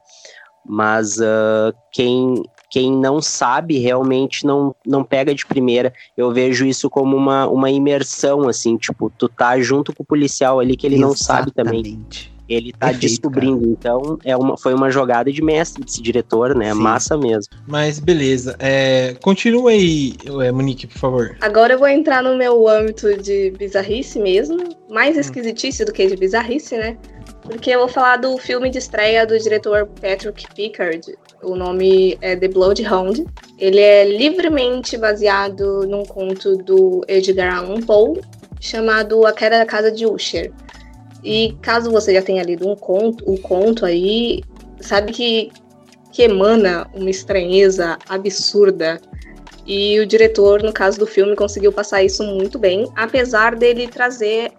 [0.66, 5.92] Mas uh, quem, quem não sabe realmente não, não pega de primeira.
[6.16, 10.62] Eu vejo isso como uma, uma imersão, assim, tipo, tu tá junto com o policial
[10.62, 11.20] ali que ele Exatamente.
[11.20, 12.06] não sabe também
[12.54, 13.60] ele tá Perfeito, descobrindo.
[13.60, 13.72] Cara.
[13.72, 16.74] Então, é uma, foi uma jogada de mestre desse diretor, né?
[16.74, 16.80] Sim.
[16.80, 17.54] Massa mesmo.
[17.68, 18.56] Mas beleza.
[18.60, 21.38] É, continua aí, é, Monique, por favor.
[21.42, 24.58] Agora eu vou entrar no meu âmbito de bizarrice mesmo.
[24.90, 25.22] Mais hum.
[25.22, 26.98] esquisitice do que de bizarrice, né?
[27.44, 31.02] Porque eu vou falar do filme de estreia do diretor Patrick Pickard.
[31.42, 33.26] O nome é The Bloodhound.
[33.58, 38.22] Ele é livremente baseado num conto do Edgar Allan Poe
[38.60, 40.54] chamado A Queda da Casa de Usher.
[41.24, 44.42] E caso você já tenha lido um conto, o um conto aí,
[44.80, 45.52] sabe que,
[46.12, 49.00] que emana uma estranheza absurda.
[49.66, 54.52] E o diretor, no caso do filme, conseguiu passar isso muito bem, apesar dele trazer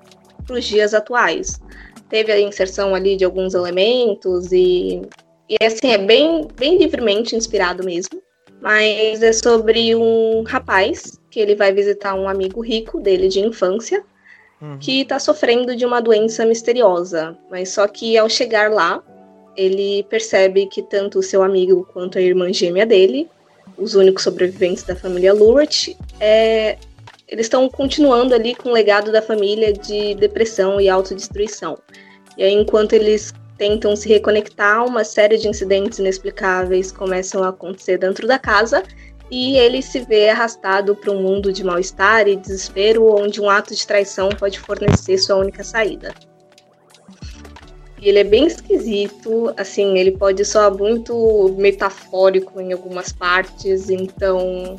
[0.46, 1.60] para os dias atuais.
[2.08, 5.02] Teve a inserção ali de alguns elementos e,
[5.48, 8.22] e assim, é bem, bem livremente inspirado mesmo.
[8.60, 14.04] Mas é sobre um rapaz que ele vai visitar um amigo rico dele de infância
[14.62, 14.78] uhum.
[14.78, 17.36] que está sofrendo de uma doença misteriosa.
[17.50, 19.02] Mas só que ao chegar lá,
[19.56, 23.28] ele percebe que tanto o seu amigo quanto a irmã gêmea dele,
[23.76, 25.88] os únicos sobreviventes da família Lurt,
[26.20, 26.78] é,
[27.28, 31.78] eles estão continuando ali com o legado da família de depressão e autodestruição.
[32.38, 37.98] E aí, enquanto eles tentam se reconectar, uma série de incidentes inexplicáveis começam a acontecer
[37.98, 38.82] dentro da casa
[39.32, 43.74] e ele se vê arrastado para um mundo de mal-estar e desespero, onde um ato
[43.74, 46.14] de traição pode fornecer sua única saída.
[48.02, 54.76] Ele é bem esquisito, assim, ele pode soar muito metafórico em algumas partes, então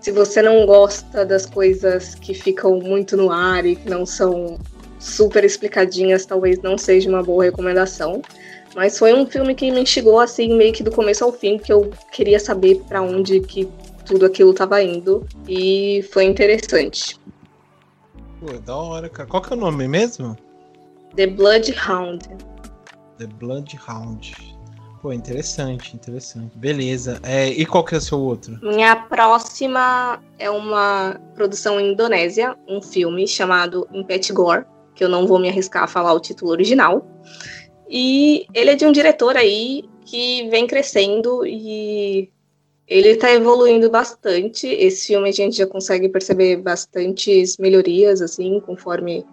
[0.00, 4.56] se você não gosta das coisas que ficam muito no ar e que não são
[5.00, 8.22] super explicadinhas, talvez não seja uma boa recomendação.
[8.76, 11.72] Mas foi um filme que me instigou assim, meio que do começo ao fim, porque
[11.72, 13.68] eu queria saber para onde que
[14.06, 15.26] tudo aquilo tava indo.
[15.48, 17.18] E foi interessante.
[18.38, 19.28] Pô, da hora, cara.
[19.28, 20.36] Qual que é o nome mesmo?
[21.16, 22.28] The Bloodhound.
[23.18, 24.34] The Bloodhound.
[25.02, 26.56] Pô, interessante, interessante.
[26.56, 27.18] Beleza.
[27.22, 28.58] É, e qual que é o seu outro?
[28.62, 35.38] Minha próxima é uma produção indonésia, um filme chamado Impet Gore, que eu não vou
[35.38, 37.06] me arriscar a falar o título original.
[37.88, 42.30] E ele é de um diretor aí que vem crescendo e
[42.86, 44.66] ele está evoluindo bastante.
[44.66, 49.24] Esse filme a gente já consegue perceber bastantes melhorias, assim, conforme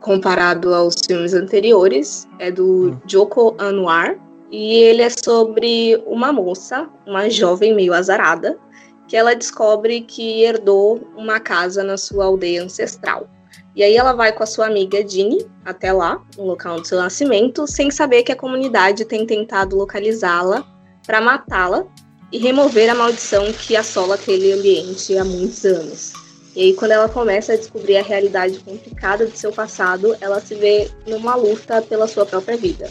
[0.00, 2.28] comparado aos filmes anteriores.
[2.38, 3.00] É do hum.
[3.06, 4.18] Joko Anwar.
[4.50, 8.58] E ele é sobre uma moça, uma jovem meio azarada,
[9.06, 13.28] que ela descobre que herdou uma casa na sua aldeia ancestral.
[13.74, 16.98] E aí ela vai com a sua amiga Jeannie até lá, no local do seu
[16.98, 20.64] nascimento, sem saber que a comunidade tem tentado localizá-la
[21.06, 21.86] para matá-la
[22.32, 26.12] e remover a maldição que assola aquele ambiente há muitos anos.
[26.54, 30.54] E aí, quando ela começa a descobrir a realidade complicada do seu passado, ela se
[30.56, 32.90] vê numa luta pela sua própria vida.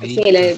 [0.00, 0.56] Assim, ele é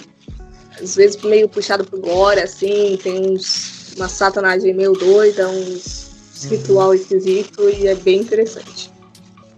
[0.81, 6.11] às vezes meio puxado pro gore, assim, tem uns, uma satanagem meio doida, uns
[6.45, 6.51] uhum.
[6.51, 8.91] ritual esquisito e é bem interessante.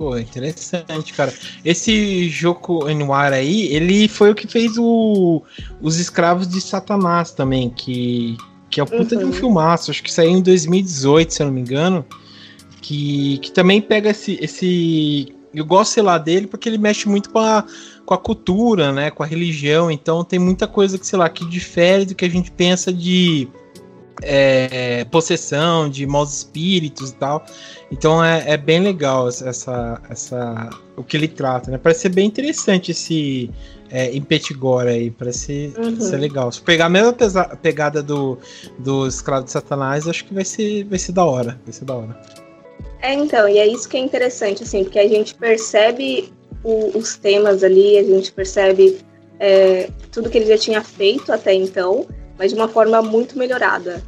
[0.01, 1.31] Pô, interessante, cara.
[1.63, 5.43] Esse jogo Anwar aí, ele foi o que fez o,
[5.79, 8.35] os Escravos de Satanás também, que,
[8.71, 9.19] que é o puta uhum.
[9.19, 9.35] de um uhum.
[9.35, 9.91] filmaço.
[9.91, 12.03] Acho que saiu em 2018, se eu não me engano.
[12.81, 15.37] Que, que também pega esse, esse.
[15.53, 17.63] Eu gosto, sei lá, dele porque ele mexe muito com a,
[18.07, 19.11] com a cultura, né?
[19.11, 19.91] Com a religião.
[19.91, 23.49] Então tem muita coisa que, sei lá, que difere do que a gente pensa de
[24.23, 27.45] é, possessão, de maus espíritos e tal.
[27.91, 31.79] Então é, é, bem legal essa, essa, o que ele trata, né?
[31.79, 33.51] Parece ser bem interessante esse
[33.91, 36.01] é, Impetigore aí, parece uhum.
[36.01, 36.51] ser legal.
[36.53, 37.13] Se pegar a mesma
[37.61, 38.39] pegada do,
[38.79, 41.61] do Escravo de Satanás, acho que vai ser, vai ser da hora.
[41.65, 42.21] Vai ser da hora.
[43.03, 47.17] É, então, e é isso que é interessante, assim, porque a gente percebe o, os
[47.17, 48.99] temas ali, a gente percebe
[49.39, 52.07] é, tudo que ele já tinha feito até então,
[52.39, 54.03] mas de uma forma muito melhorada.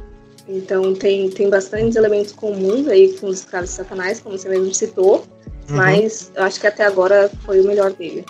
[0.47, 4.73] Então tem, tem bastantes elementos comuns aí com os escravos de Satanás, como você mesmo
[4.73, 5.25] citou,
[5.69, 5.75] uhum.
[5.77, 8.25] mas eu acho que até agora foi o melhor dele.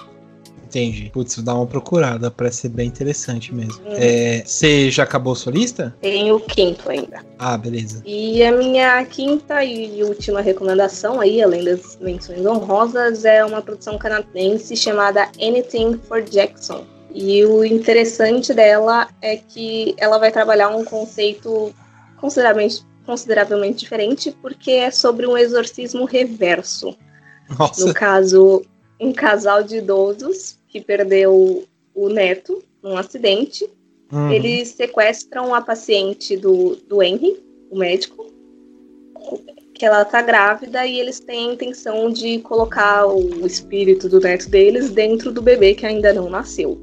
[0.73, 1.11] Entendi.
[1.13, 3.79] Putz, dar uma procurada, parece ser bem interessante mesmo.
[3.85, 3.93] Uhum.
[3.95, 5.95] É, você já acabou sua lista?
[6.01, 7.23] Tenho o quinto ainda.
[7.37, 8.01] Ah, beleza.
[8.03, 13.99] E a minha quinta e última recomendação aí, além das menções honrosas, é uma produção
[13.99, 16.85] canadense chamada Anything for Jackson.
[17.13, 21.71] E o interessante dela é que ela vai trabalhar um conceito
[22.23, 26.95] consideravelmente, consideravelmente diferente, porque é sobre um exorcismo reverso.
[27.59, 27.85] Nossa.
[27.85, 28.61] No caso,
[28.97, 33.69] um casal de idosos que perdeu o neto num acidente.
[34.09, 34.31] Uhum.
[34.31, 38.25] Eles sequestram a paciente do, do Henry, o médico,
[39.73, 44.49] que ela tá grávida e eles têm a intenção de colocar o espírito do neto
[44.49, 46.81] deles dentro do bebê que ainda não nasceu.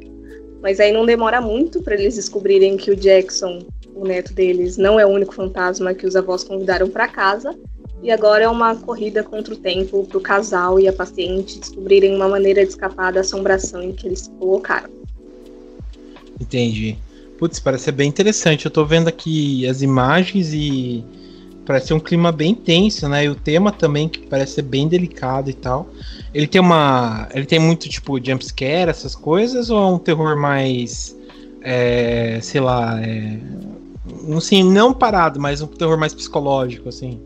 [0.60, 4.98] Mas aí não demora muito para eles descobrirem que o Jackson, o neto deles, não
[4.98, 7.54] é o único fantasma que os avós convidaram para casa.
[8.02, 12.14] E agora é uma corrida contra o tempo para o casal e a paciente descobrirem
[12.16, 14.88] uma maneira de escapar da assombração em que eles se colocaram.
[16.40, 16.96] Entendi.
[17.38, 18.64] Putz, parece ser bem interessante.
[18.64, 21.04] Eu tô vendo aqui as imagens e
[21.66, 23.24] parece ser um clima bem tenso, né?
[23.24, 25.88] E o tema também, que parece ser bem delicado e tal.
[26.34, 27.28] Ele tem uma.
[27.34, 31.16] Ele tem muito, tipo, jumpscare, essas coisas, ou é um terror mais.
[31.62, 33.00] É, sei lá.
[33.02, 33.38] É,
[34.36, 37.20] assim, não parado, mas um terror mais psicológico, assim.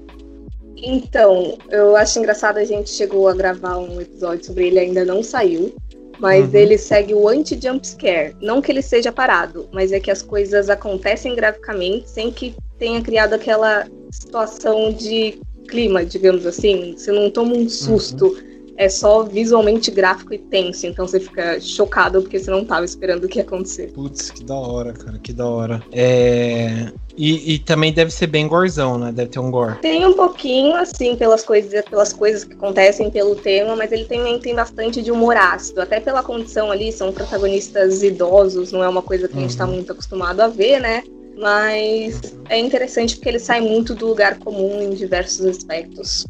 [0.77, 5.23] Então, eu acho engraçado, a gente chegou a gravar um episódio sobre ele, ainda não
[5.23, 5.75] saiu.
[6.18, 6.61] Mas uhum.
[6.61, 8.37] ele segue o anti-jumpscare.
[8.40, 13.03] Não que ele seja parado, mas é que as coisas acontecem graficamente sem que tenha
[13.03, 16.94] criado aquela situação de clima, digamos assim.
[16.97, 18.27] Você não toma um susto.
[18.27, 18.54] Uhum.
[18.76, 23.24] É só visualmente gráfico e tenso, então você fica chocado porque você não estava esperando
[23.24, 23.92] o que ia acontecer.
[23.92, 25.82] Putz, que da hora, cara, que da hora.
[25.92, 26.92] É...
[27.16, 29.12] E, e, também deve ser bem gorzão, né?
[29.12, 29.78] Deve ter um gore.
[29.80, 34.38] Tem um pouquinho, assim, pelas coisas, pelas coisas que acontecem pelo tema, mas ele também
[34.40, 35.80] tem bastante de humor ácido.
[35.80, 39.38] Até pela condição ali, são protagonistas idosos, não é uma coisa que uhum.
[39.38, 41.04] a gente está muito acostumado a ver, né?
[41.37, 46.26] Mas é interessante porque ele sai muito do lugar comum em diversos aspectos.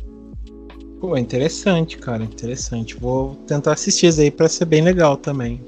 [1.04, 2.96] Pô, interessante, cara, interessante.
[2.96, 5.62] Vou tentar assistir isso aí pra ser bem legal também.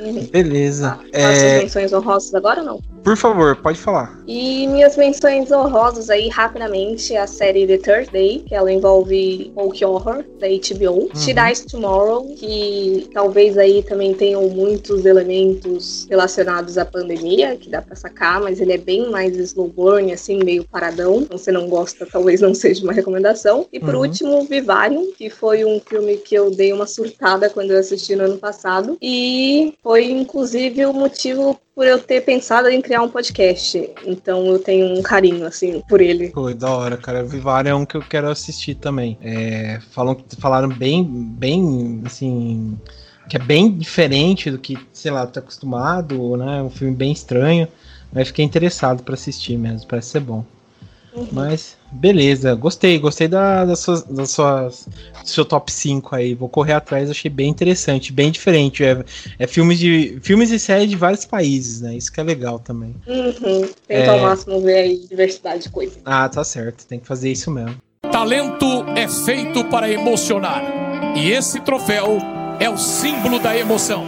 [0.00, 0.26] Uhum.
[0.26, 0.98] Beleza.
[1.12, 1.58] Ah, é...
[1.60, 2.80] menções honrosas agora ou não?
[3.02, 4.18] Por favor, pode falar.
[4.26, 9.84] E minhas menções honrosas aí, rapidamente, a série The Third Day, que ela envolve folk
[9.84, 11.04] horror da HBO.
[11.04, 11.10] Uhum.
[11.14, 17.80] She Dies Tomorrow, que talvez aí também tenham muitos elementos relacionados à pandemia, que dá
[17.80, 21.22] pra sacar, mas ele é bem mais slow burn, assim, meio paradão.
[21.22, 23.66] Então, se não gosta, talvez não seja uma recomendação.
[23.72, 24.02] E por uhum.
[24.02, 28.24] último, Vivarium, que foi um filme que eu dei uma surtada quando eu assisti no
[28.24, 28.98] ano passado.
[29.00, 33.90] E foi, inclusive, o motivo por eu ter pensado em criar um podcast.
[34.04, 36.30] Então eu tenho um carinho, assim, por ele.
[36.30, 37.24] Foi da hora, cara.
[37.24, 39.16] Vivarium é um que eu quero assistir também.
[39.22, 42.78] É, falam, falaram bem, bem, assim.
[43.28, 46.62] Que é bem diferente do que, sei lá, tá acostumado, né?
[46.62, 47.66] Um filme bem estranho.
[48.12, 50.44] Mas fiquei interessado para assistir mesmo, parece ser bom.
[51.14, 51.28] Uhum.
[51.32, 52.54] Mas, beleza.
[52.54, 54.88] Gostei, gostei da, das suas, das suas,
[55.22, 56.34] do seu top 5 aí.
[56.34, 58.84] Vou correr atrás, achei bem interessante, bem diferente.
[58.84, 59.04] É,
[59.38, 61.96] é filmes, de, filmes e séries de vários países, né?
[61.96, 62.94] Isso que é legal também.
[63.06, 63.68] Uhum.
[63.86, 64.08] Tenta é...
[64.08, 65.98] ao máximo ver aí diversidade de coisas.
[66.04, 66.86] Ah, tá certo.
[66.86, 67.76] Tem que fazer isso mesmo.
[68.10, 70.64] Talento é feito para emocionar
[71.14, 72.18] E esse troféu
[72.58, 74.04] é o símbolo da emoção.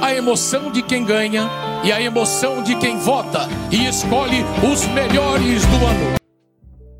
[0.00, 1.48] A emoção de quem ganha
[1.84, 6.23] e a emoção de quem vota e escolhe os melhores do ano.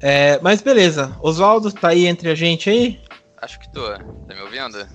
[0.07, 3.01] É, mas beleza, Oswaldo tá aí entre a gente aí?
[3.41, 3.81] Acho que tô.
[3.91, 4.87] Tá me ouvindo?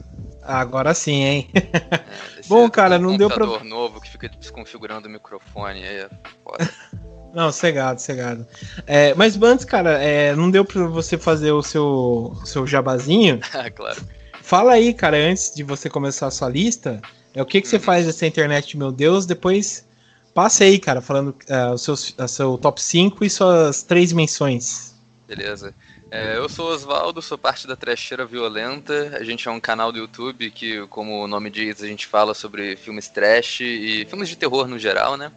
[0.44, 1.50] Agora sim, hein?
[1.56, 5.84] É, Bom, cara, não deu pra- computador novo que fica desconfigurando o microfone.
[5.84, 6.10] Aí é
[6.44, 6.70] foda.
[7.34, 8.46] Não, cegado, cegado.
[8.88, 13.40] É, mas antes, cara, é, não deu pra você fazer o seu, seu jabazinho?
[13.54, 14.02] Ah, claro.
[14.42, 17.00] Fala aí, cara, antes de você começar a sua lista,
[17.36, 17.82] é o que, que você Uhum.
[17.84, 19.88] faz dessa internet, meu Deus, depois
[20.34, 24.89] passa aí, cara, falando é, o seu, seu top 5 e suas três menções.
[25.30, 25.76] Beleza.
[26.10, 29.16] É, eu sou Osvaldo, sou parte da Trecheira Violenta.
[29.16, 32.34] A gente é um canal do YouTube que, como o nome diz, a gente fala
[32.34, 35.32] sobre filmes trash e filmes de terror no geral, né?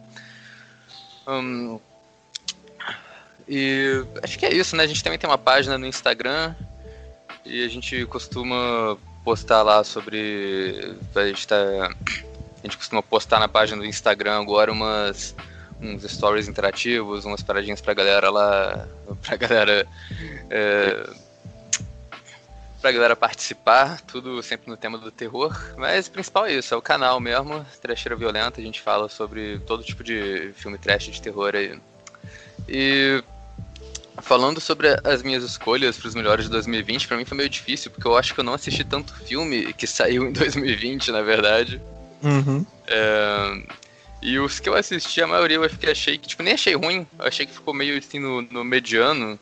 [1.27, 1.79] Hum,
[3.47, 4.83] e acho que é isso, né?
[4.83, 6.55] A gente também tem uma página no Instagram
[7.45, 10.97] e a gente costuma postar lá sobre.
[11.13, 15.35] A gente, tá, a gente costuma postar na página do Instagram agora umas
[15.83, 18.87] uns stories interativos, umas paradinhas pra galera lá,
[19.21, 19.87] pra galera
[20.49, 21.09] é,
[22.81, 26.77] pra galera participar, tudo sempre no tema do terror, mas o principal é isso, é
[26.77, 31.21] o canal mesmo, Trecheira Violenta, a gente fala sobre todo tipo de filme trash de
[31.21, 31.79] terror aí.
[32.67, 33.23] E
[34.21, 37.89] falando sobre as minhas escolhas para os melhores de 2020, pra mim foi meio difícil,
[37.89, 41.81] porque eu acho que eu não assisti tanto filme que saiu em 2020, na verdade.
[42.21, 42.65] Uhum.
[42.87, 43.63] É,
[44.23, 47.05] E os que eu assisti, a maioria eu fiquei, achei que, tipo, nem achei ruim,
[47.19, 49.37] eu achei que ficou meio assim no, no mediano.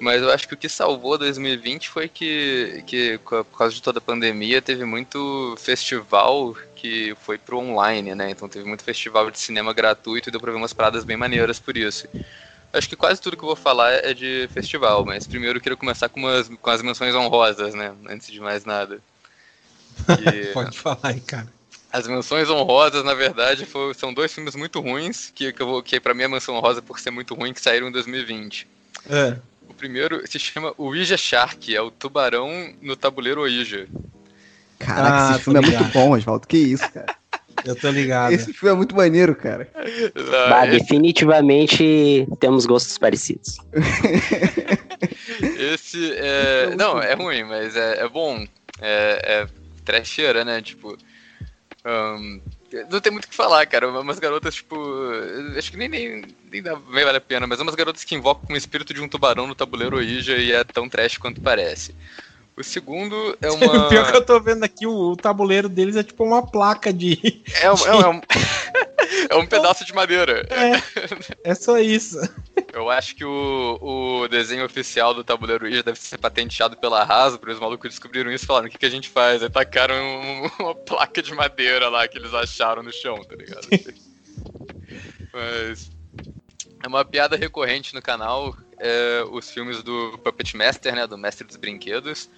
[0.00, 3.98] Mas eu acho que o que salvou 2020 foi que, que, por causa de toda
[3.98, 8.30] a pandemia, teve muito festival que foi pro online, né?
[8.30, 11.60] Então teve muito festival de cinema gratuito e deu pra ver umas paradas bem maneiras
[11.60, 12.08] por isso.
[12.72, 15.76] Acho que quase tudo que eu vou falar é de festival, mas primeiro eu queria
[15.76, 17.94] começar com, umas, com as menções honrosas, né?
[18.08, 19.00] Antes de mais nada.
[20.20, 21.61] E- Pode falar aí, cara.
[21.92, 25.82] As menções honrosas, na verdade, foi- são dois filmes muito ruins, que, que, eu vou,
[25.82, 28.66] que pra mim é menção honrosa por ser muito ruim, que saíram em 2020.
[29.10, 29.36] É.
[29.68, 33.86] O primeiro se chama Ouija Shark, é o tubarão no tabuleiro Ouija.
[34.78, 36.46] Caraca, Ah, esse filme é muito bom, Oswaldo.
[36.46, 37.14] Que isso, cara.
[37.64, 38.32] Eu tô ligado.
[38.32, 39.68] Esse filme é muito maneiro, cara.
[40.30, 43.58] Bah, Ah, esse, definitivamente temos gostos parecidos.
[45.58, 46.74] esse é.
[46.76, 48.44] Não, é ruim, mas é, é bom.
[48.80, 49.46] É, é
[49.84, 50.60] trecheira, né?
[50.60, 50.96] Tipo.
[51.84, 52.40] Ahn,
[52.90, 53.88] não tem muito o que falar, cara.
[53.88, 54.76] Umas garotas, tipo.
[55.56, 58.54] Acho que nem, nem, nem, dá, nem vale a pena, mas umas garotas que invocam
[58.54, 61.94] o espírito de um tubarão no tabuleiro Ouija e é tão trash quanto parece.
[62.56, 63.88] O segundo é uma.
[63.88, 67.42] Pior que eu tô vendo aqui, o, o tabuleiro deles é tipo uma placa de.
[67.60, 68.20] É um, é um,
[69.28, 70.46] é um pedaço de madeira.
[70.50, 70.82] É,
[71.50, 72.18] é só isso.
[72.72, 77.52] Eu acho que o, o desenho oficial do tabuleiro Ouija deve ser patenteado pela Hasbro.
[77.52, 79.42] Os malucos descobriram isso e falaram: o que, que a gente faz?
[79.42, 83.66] Aí tacaram um- uma placa de madeira lá que eles acharam no chão, tá ligado?
[85.32, 85.90] Mas.
[86.84, 91.06] É uma piada recorrente no canal é, os filmes do Puppet Master, né?
[91.06, 92.28] Do Mestre dos Brinquedos.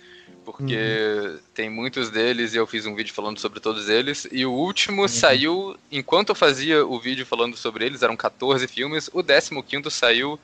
[0.44, 4.28] Porque tem muitos deles e eu fiz um vídeo falando sobre todos eles.
[4.30, 9.08] E o último saiu, enquanto eu fazia o vídeo falando sobre eles, eram 14 filmes.
[9.12, 10.38] O 15 saiu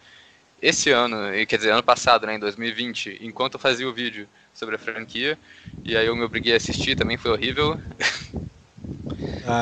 [0.63, 4.29] esse ano, e quer dizer, ano passado, né, em 2020, enquanto eu fazia o vídeo
[4.55, 5.39] sobre a franquia.
[5.85, 7.79] E aí eu me obriguei a assistir, também foi horrível.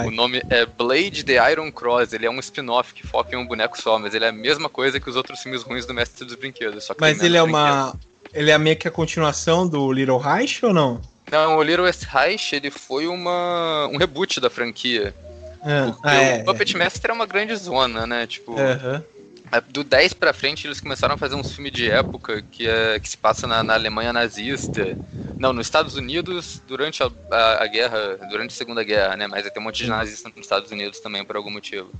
[0.06, 2.12] O nome é Blade the Iron Cross.
[2.12, 4.68] Ele é um spin-off que foca em um boneco só, mas ele é a mesma
[4.68, 6.84] coisa que os outros filmes ruins do Mestre dos Brinquedos.
[6.84, 7.58] Só que tem mas ele é brinquedo.
[7.58, 8.00] uma.
[8.32, 11.00] Ele é meio que a continuação do Little Reich ou não?
[11.30, 15.14] Não, o Little Reich, ele foi uma, um reboot da franquia.
[15.62, 16.40] Ah, Porque ah, é.
[16.42, 18.26] o Puppet Master é uma grande zona, né?
[18.26, 18.72] Tipo, é.
[18.72, 19.04] Aham.
[19.50, 22.98] a- do 10 pra frente eles começaram a fazer uns filmes de época que, é,
[23.00, 24.96] que se passa na, na Alemanha nazista.
[25.38, 29.26] Não, nos Estados Unidos durante a, a, a guerra, durante a Segunda Guerra, né?
[29.26, 31.90] Mas tem um monte de nazista nos Estados Unidos também, por algum motivo.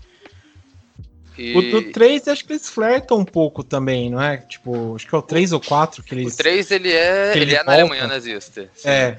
[1.39, 4.39] E O do 3, acho que eles flertam um pouco também, não é?
[4.39, 6.35] Tipo, acho que é o 3 ou 4 que o eles.
[6.37, 7.73] 3 ele é, ele ele é na.
[7.75, 8.69] Alemanha nazista.
[8.75, 8.89] sim.
[8.89, 9.19] É,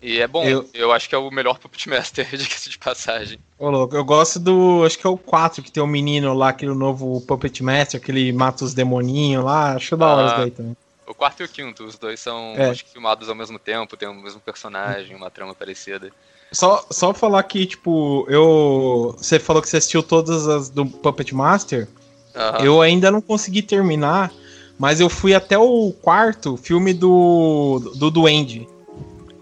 [0.00, 0.92] E é bom, Eu- eu...
[0.92, 3.40] acho que é o melhor Puppet Master, diga-se de passagem.
[3.58, 3.96] ô louco.
[3.96, 4.84] Eu gosto do.
[4.86, 8.12] Acho que é o 4 que tem o menino lá, aquele novo Puppet Master, que
[8.12, 9.72] ele mata os demoninhos lá.
[9.74, 10.26] Acho da hora Ah.
[10.28, 10.76] isso daí também.
[11.04, 12.68] O quarto e o quinto, os dois são É.
[12.70, 16.12] acho que filmados ao mesmo tempo, tem o mesmo personagem, uma trama parecida.
[16.50, 19.14] Só, só falar que, tipo, eu.
[19.18, 21.86] Você falou que você assistiu todas as do Puppet Master.
[22.34, 22.64] Aham.
[22.64, 24.32] Eu ainda não consegui terminar,
[24.78, 27.92] mas eu fui até o quarto filme do.
[27.96, 28.66] do Duende.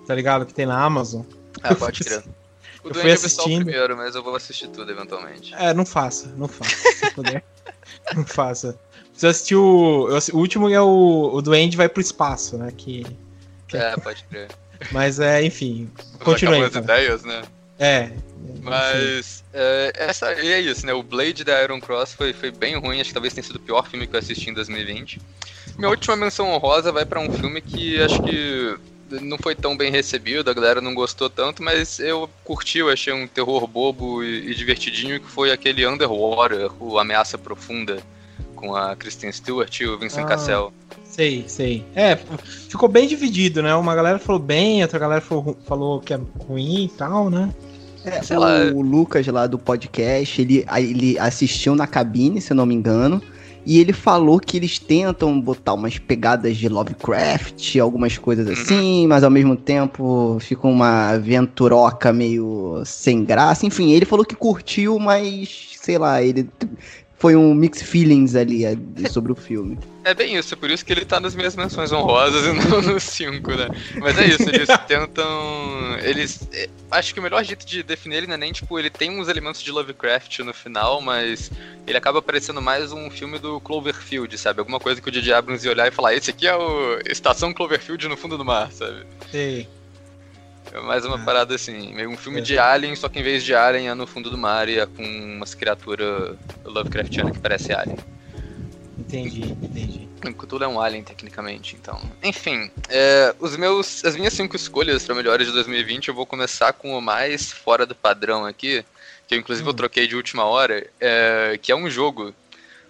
[0.06, 0.46] Tá ligado?
[0.46, 1.22] Que tem na Amazon.
[1.62, 2.24] Ah, pode crer.
[2.82, 3.64] O eu Duende fui o assistindo.
[3.64, 5.54] primeiro, mas eu vou assistir tudo eventualmente.
[5.54, 6.74] É, não faça, não faça.
[6.92, 7.44] Se puder.
[8.16, 8.78] não faça.
[9.12, 10.08] Você assistiu.
[10.16, 12.72] assi- O último é o, o Duende vai pro espaço, né?
[12.76, 13.04] Que
[13.72, 14.48] É, pode crer.
[14.92, 15.90] Mas é, enfim.
[15.96, 16.84] Vamos Continua aí, cara.
[16.84, 17.42] ideias, né?
[17.78, 18.10] É.
[18.62, 20.92] Mas é, essa, e é isso, né?
[20.92, 23.60] O Blade da Iron Cross foi, foi bem ruim, acho que talvez tenha sido o
[23.60, 25.20] pior filme que eu assisti em 2020.
[25.76, 28.76] Minha última menção honrosa vai pra um filme que acho que
[29.22, 33.12] não foi tão bem recebido, a galera não gostou tanto, mas eu curti, eu achei
[33.12, 37.98] um terror bobo e, e divertidinho, que foi aquele Underwater, o Ameaça Profunda,
[38.56, 40.28] com a Kristen Stewart e o Vincent Ah.
[40.28, 40.72] Cassel.
[41.16, 41.82] Sei, sei.
[41.94, 42.14] É,
[42.68, 43.74] ficou bem dividido, né?
[43.74, 47.48] Uma galera falou bem, outra galera falou, falou que é ruim e tal, né?
[48.04, 48.58] É, Sei o lá.
[48.64, 53.22] Lucas lá do podcast, ele, ele assistiu na cabine, se eu não me engano,
[53.64, 59.24] e ele falou que eles tentam botar umas pegadas de Lovecraft, algumas coisas assim, mas
[59.24, 63.64] ao mesmo tempo fica uma aventuroca meio sem graça.
[63.64, 66.46] Enfim, ele falou que curtiu, mas sei lá, ele
[67.18, 68.76] foi um mix feelings ali é,
[69.10, 69.78] sobre o filme.
[70.04, 72.82] É bem isso, é por isso que ele tá nas minhas menções honrosas e não
[72.82, 73.68] nos 5, né?
[73.96, 75.98] Mas é isso, eles tentam.
[76.02, 76.46] Eles.
[76.52, 79.10] é, Acho que o melhor jeito de definir ele não é nem, tipo, ele tem
[79.10, 81.50] uns elementos de Lovecraft no final, mas
[81.86, 84.60] ele acaba parecendo mais um filme do Cloverfield, sabe?
[84.60, 85.32] Alguma coisa que o J.J.
[85.32, 88.70] Abrams ia olhar e falar: esse aqui é o Estação Cloverfield no fundo do mar,
[88.70, 89.04] sabe?
[89.30, 89.68] Sei.
[90.72, 91.24] É mais uma Ah.
[91.24, 92.42] parada assim, meio um filme É.
[92.42, 94.86] de Alien, só que em vez de Alien é no fundo do mar e é
[94.86, 97.98] com umas criaturas Lovecraftianas que parece Alien.
[98.98, 100.08] Entendi, entendi.
[100.36, 102.00] Cthulhu é um alien, tecnicamente, então.
[102.22, 106.72] Enfim, é, os meus, as minhas cinco escolhas para melhores de 2020, eu vou começar
[106.72, 108.84] com o mais fora do padrão aqui,
[109.28, 109.76] que eu, inclusive eu Hum.
[109.76, 112.34] troquei de última hora, é, que é um jogo.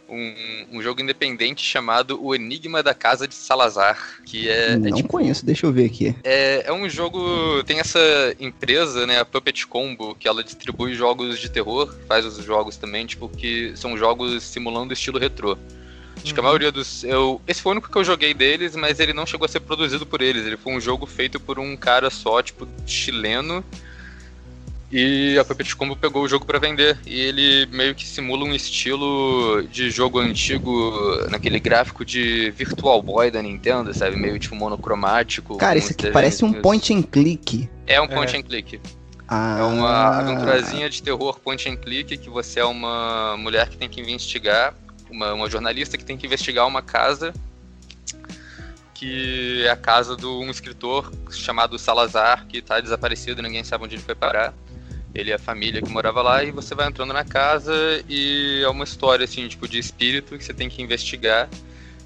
[0.09, 4.93] Um, um jogo independente chamado O Enigma da Casa de Salazar, que é, é não
[4.93, 6.15] tipo, conheço, deixa eu ver aqui.
[6.23, 7.21] é, é um jogo.
[7.65, 7.99] Tem essa
[8.39, 13.05] empresa, né, a Puppet Combo, que ela distribui jogos de terror, faz os jogos também,
[13.05, 15.59] tipo, que são jogos simulando estilo retrô.
[16.23, 16.47] Acho que a Uhum.
[16.49, 17.05] maioria dos.
[17.05, 19.61] Eu, esse foi o único que eu joguei deles, mas ele não chegou a ser
[19.61, 20.47] produzido por eles.
[20.47, 23.65] Ele foi um jogo feito por um cara só, tipo, chileno.
[24.91, 26.97] E a Puppet Combo pegou o jogo pra vender.
[27.07, 30.93] E ele meio que simula um estilo de jogo antigo,
[31.29, 34.17] naquele gráfico de Virtual Boy da Nintendo, sabe?
[34.17, 35.57] Meio tipo monocromático.
[35.57, 37.69] Cara, isso aqui parece um point and click.
[37.87, 38.81] É um point and click.
[39.29, 43.77] Ah, É uma aventurazinha de terror point and click que você é uma mulher que
[43.77, 44.73] tem que investigar,
[45.11, 47.35] uma, uma jornalista que tem que investigar uma casa
[48.97, 53.95] que é a casa de um escritor chamado Salazar, que tá desaparecido, ninguém sabe onde
[53.95, 54.55] ele foi parar.
[55.15, 57.75] Ele e a família que morava lá, e você vai entrando na casa
[58.09, 61.49] e é uma história assim, tipo, de espírito que você tem que investigar.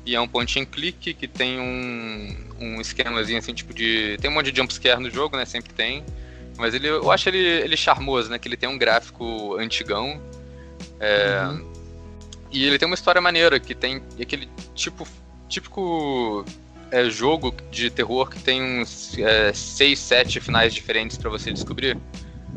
[0.04, 4.16] E é um point and click que tem um, um esquemazinho assim, tipo de.
[4.20, 5.44] Tem um monte de jumpscare no jogo, né?
[5.44, 6.04] Sempre tem.
[6.56, 8.38] Mas ele, eu acho ele, ele charmoso, né?
[8.38, 10.20] Que ele tem um gráfico antigão.
[10.98, 11.70] É, Uhum.
[12.50, 15.06] E ele tem uma história maneira, que tem aquele tipo
[15.48, 16.44] típico
[16.90, 21.96] é, jogo de terror que tem uns é, seis, sete finais diferentes pra você descobrir.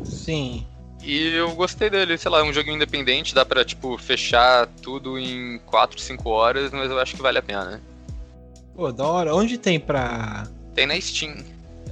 [0.04, 0.66] Sim.
[1.02, 5.18] E eu gostei dele, sei lá, é um joguinho independente, dá pra, tipo, fechar tudo
[5.18, 7.80] em 4, 5 horas, mas eu acho que vale a pena, né?
[8.74, 9.34] Pô, da hora.
[9.34, 10.46] Onde tem pra.
[10.74, 11.34] Tem na Steam.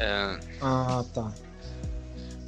[0.00, 1.30] É, Ah, tá.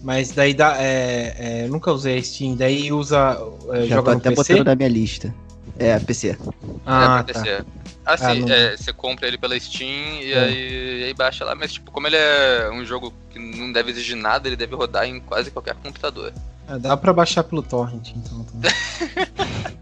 [0.03, 0.77] Mas daí dá.
[0.83, 3.39] É, é, eu nunca usei a Steam, daí usa.
[3.73, 4.53] É, Já joga no até PC?
[4.55, 5.35] botando na minha lista.
[5.79, 6.39] É, PC.
[6.87, 7.25] Ah, é pra tá.
[7.25, 7.65] PC.
[8.07, 10.45] Ah, sim, Ah, não- é, você compra ele pela Steam e É.
[10.45, 13.91] aí, e aí baixa lá, mas tipo, como ele é um jogo que não deve
[13.91, 16.33] exigir nada, ele deve rodar em quase qualquer computador.
[16.69, 18.45] É, dá pra baixar pelo torrent, então.
[18.45, 18.71] também.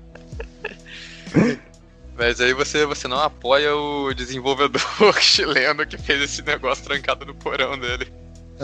[2.16, 4.80] Mas aí você, você não apoia o desenvolvedor
[5.20, 8.12] chileno que fez esse negócio trancado no porão dele.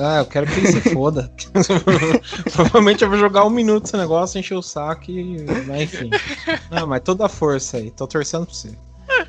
[0.01, 1.31] Ah, eu quero que ele se foda.
[2.55, 5.45] Provavelmente eu vou jogar um minuto esse negócio, encher o saco e.
[5.67, 6.11] Mas enfim.
[6.71, 7.91] Não, mas toda a força aí.
[7.91, 8.71] Tô torcendo pra você.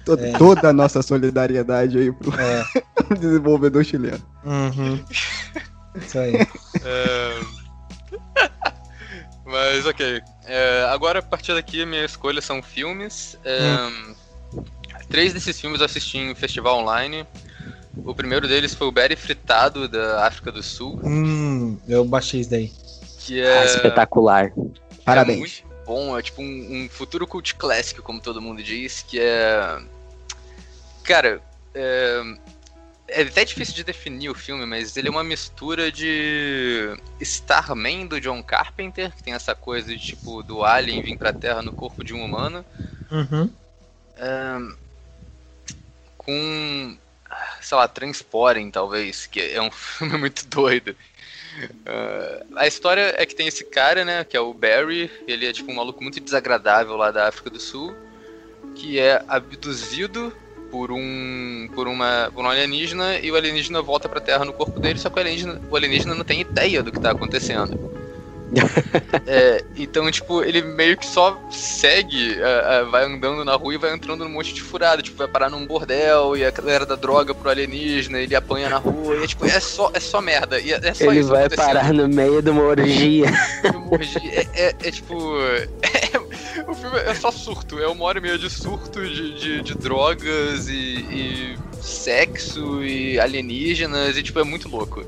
[0.06, 0.32] Toda, É.
[0.38, 2.64] toda a nossa solidariedade aí pro É.
[3.20, 4.22] desenvolvedor chileno.
[4.46, 5.04] Uhum.
[5.96, 6.36] Isso aí.
[6.84, 7.40] É,
[9.46, 10.22] Mas ok.
[10.46, 13.38] É, agora, a partir daqui, minha escolha são filmes.
[13.44, 14.20] É,
[15.10, 17.26] Três desses filmes eu assisti em festival online.
[18.06, 22.50] O primeiro deles foi o Berry Fritado, da África do Sul, Hum, eu baixei isso
[22.50, 22.72] daí.
[23.20, 24.52] que Ah, é, espetacular.
[25.06, 25.38] Parabéns.
[25.38, 26.18] é muito bom.
[26.18, 29.80] É tipo um, um futuro cult clássico, como todo mundo diz, que é...
[31.04, 31.42] Cara,
[31.74, 32.22] é...
[33.08, 38.20] é até difícil de definir o filme, mas ele é uma mistura de Starman do
[38.22, 42.04] John Carpenter, que tem essa coisa de tipo do alien vir pra Terra no corpo
[42.04, 42.64] de um humano,
[43.12, 43.50] Uhum.
[46.18, 46.98] com
[47.62, 50.96] sei lá, Transporem, talvez, que é um filme muito doido.
[51.86, 55.54] Ah, a história é que tem esse cara, né, que é o Barry, ele é
[55.54, 57.96] tipo um maluco muito desagradável lá da África do Sul,
[58.76, 60.34] que é abduzido
[60.72, 64.80] por um por uma por um alienígena e o alienígena volta pra Terra no corpo
[64.80, 67.99] dele, só que o alienígena, o alienígena não tem ideia do que tá acontecendo.
[69.26, 73.78] É, então, tipo, ele meio que só segue, uh, uh, vai andando na rua e
[73.78, 75.02] vai entrando num monte de furada.
[75.02, 78.78] Tipo, vai parar num bordel e a galera da droga pro alienígena, ele apanha na
[78.78, 79.18] rua.
[79.18, 80.60] E é, tipo, é só, é só merda.
[80.60, 83.28] E é, é só ele isso vai parar no meio de uma orgia.
[83.74, 84.22] uma orgia.
[84.26, 85.16] É, é, é tipo.
[86.68, 87.80] o filme é só surto.
[87.80, 93.20] É uma hora e meia de surto de, de, de drogas e, e sexo e
[93.20, 94.18] alienígenas.
[94.18, 95.04] E, tipo, é muito louco.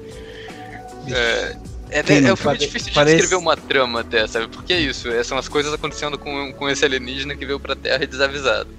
[1.09, 1.55] É,
[1.91, 3.17] é, Sim, é um filme difícil de parece...
[3.17, 4.47] descrever uma trama até, sabe?
[4.47, 7.75] Porque é isso, é, são as coisas acontecendo com, com esse alienígena que veio pra
[7.75, 8.69] Terra desavisado.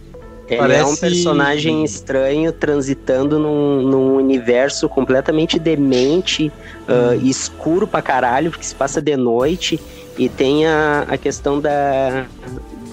[0.48, 0.80] Ele parece...
[0.80, 6.52] é um personagem estranho transitando num, num universo completamente demente,
[6.88, 7.16] hum.
[7.16, 9.80] uh, escuro pra caralho, porque se passa de noite.
[10.18, 12.26] E tem a, a questão da,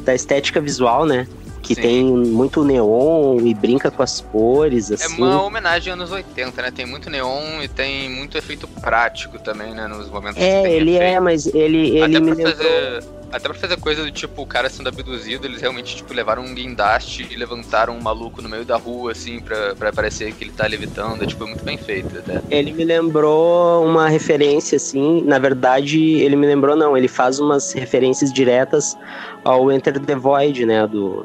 [0.04, 1.28] da estética visual, né?
[1.70, 1.82] Que Sim.
[1.84, 5.22] tem muito neon e brinca com as cores, assim.
[5.22, 6.72] É uma homenagem anos 80, né?
[6.72, 9.86] Tem muito neon e tem muito efeito prático também, né?
[9.86, 11.04] Nos momentos É, ele efeito.
[11.04, 12.56] é, mas ele, ele até me lembrou...
[12.56, 16.42] Fazer, até pra fazer coisa do tipo, o cara sendo abduzido, eles realmente, tipo, levaram
[16.42, 20.46] um guindaste e levantaram um maluco no meio da rua, assim, pra, pra parecer que
[20.46, 21.24] ele tá levitando.
[21.24, 22.42] É, tipo, muito bem feito até.
[22.50, 27.74] Ele me lembrou uma referência, assim, na verdade, ele me lembrou, não, ele faz umas
[27.74, 28.98] referências diretas
[29.44, 31.24] ao Enter the Void, né, do,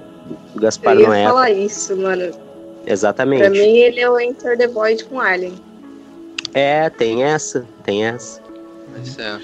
[0.55, 1.07] do Gaspar Noé.
[1.07, 2.33] Eu ia falar isso, mano.
[2.87, 3.41] Exatamente.
[3.41, 5.55] Pra mim, ele é o Enter the Void com Alien.
[6.53, 8.41] É, tem essa, tem essa.
[9.19, 9.39] É.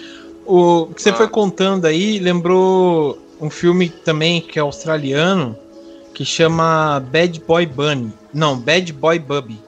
[0.46, 1.14] O que você ah.
[1.14, 5.56] foi contando aí lembrou um filme também que é australiano
[6.14, 8.12] que chama Bad Boy Bunny.
[8.32, 9.58] Não, Bad Boy Bubby.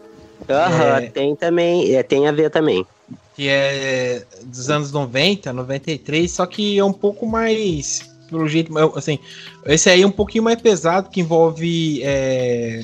[0.49, 2.87] Aham, é, tem também, é, tem a ver também.
[3.35, 9.19] Que é dos anos 90, 93, só que é um pouco mais pelo jeito, assim,
[9.67, 12.83] esse aí é um pouquinho mais pesado, que envolve é,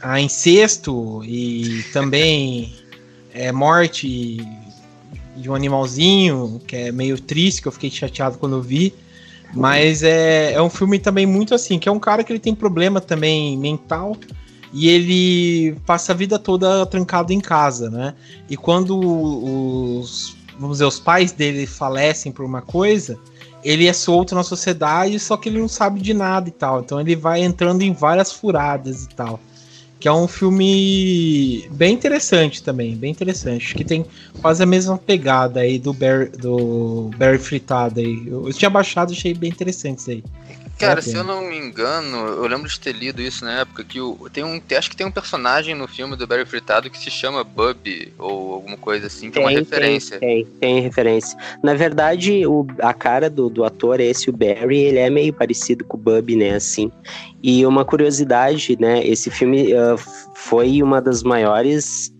[0.00, 2.72] a incesto e também
[3.34, 4.38] é, morte
[5.36, 8.94] de um animalzinho, que é meio triste, que eu fiquei chateado quando vi.
[9.54, 12.54] Mas é, é um filme também muito assim, que é um cara que ele tem
[12.54, 14.16] problema também mental
[14.72, 18.14] e ele passa a vida toda trancado em casa, né?
[18.48, 23.18] E quando os, vamos dizer, os pais dele falecem por uma coisa,
[23.66, 26.80] ele é solto na sociedade, só que ele não sabe de nada e tal.
[26.80, 29.40] Então ele vai entrando em várias furadas e tal.
[29.98, 33.74] Que é um filme bem interessante também, bem interessante.
[33.74, 34.06] Que tem
[34.40, 38.22] quase a mesma pegada aí do Barry, do Barry Fritado aí.
[38.24, 40.24] Eu, eu tinha baixado achei bem interessante isso aí.
[40.78, 43.98] Cara, se eu não me engano, eu lembro de ter lido isso na época, que
[43.98, 44.60] o, tem um.
[44.76, 48.52] Acho que tem um personagem no filme do Barry Fritado que se chama Bubby, ou
[48.52, 50.18] alguma coisa assim, que tem, é uma referência.
[50.18, 51.38] Tem, tem, tem, referência.
[51.62, 55.82] Na verdade, o, a cara do, do ator, esse, o Barry, ele é meio parecido
[55.84, 56.92] com o Bubby, né, assim.
[57.42, 59.98] E uma curiosidade, né, esse filme uh,
[60.34, 62.12] foi uma das maiores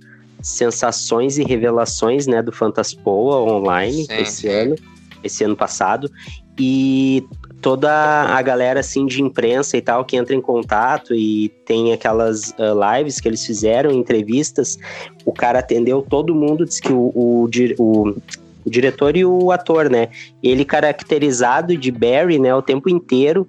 [0.43, 4.49] sensações e revelações, né, do Fantaspoa online sim, esse sim.
[4.49, 4.77] ano,
[5.23, 6.11] esse ano passado.
[6.59, 7.23] E
[7.61, 12.51] toda a galera assim de imprensa e tal que entra em contato e tem aquelas
[12.51, 14.79] uh, lives que eles fizeram, entrevistas,
[15.25, 17.49] o cara atendeu todo mundo, disse que o, o,
[17.79, 18.17] o,
[18.65, 20.09] o diretor e o ator, né?
[20.43, 23.49] Ele caracterizado de Barry, né, o tempo inteiro,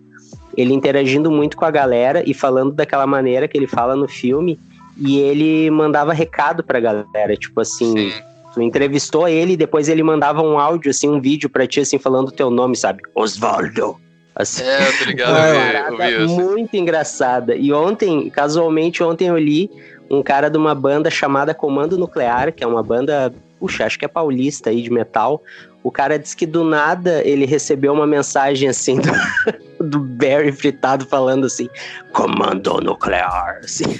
[0.55, 4.59] ele interagindo muito com a galera e falando daquela maneira que ele fala no filme,
[4.99, 8.11] e ele mandava recado pra galera, tipo assim, Sim.
[8.53, 12.29] Tu entrevistou ele, depois ele mandava um áudio, assim, um vídeo pra ti, assim, falando
[12.29, 13.01] o teu nome, sabe?
[13.15, 13.97] Osvaldo.
[14.35, 17.55] Assim, é, eu tô ligado, eu vi, muito engraçada.
[17.55, 19.69] E ontem, casualmente, ontem eu li
[20.09, 24.05] um cara de uma banda chamada Comando Nuclear, que é uma banda, puxa, acho que
[24.05, 25.41] é paulista aí de metal.
[25.83, 29.09] O cara disse que do nada ele recebeu uma mensagem assim do,
[29.79, 31.69] do Barry fritado falando assim:
[32.11, 33.61] Comando Nuclear.
[33.63, 33.99] Assim.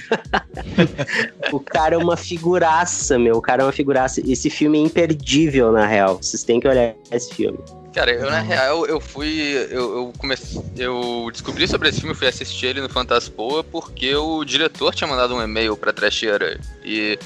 [1.52, 3.36] o cara é uma figuraça, meu.
[3.38, 4.22] O cara é uma figuraça.
[4.26, 6.18] Esse filme é imperdível, na real.
[6.18, 7.60] Vocês têm que olhar esse filme.
[7.94, 9.68] Cara, eu na real, eu fui.
[9.72, 10.62] Eu, eu, comecei.
[10.78, 15.34] Eu descobri sobre esse filme, fui assistir ele no Fantaspoa porque o diretor tinha mandado
[15.34, 16.60] um e-mail pra trecheira.
[16.86, 17.18] E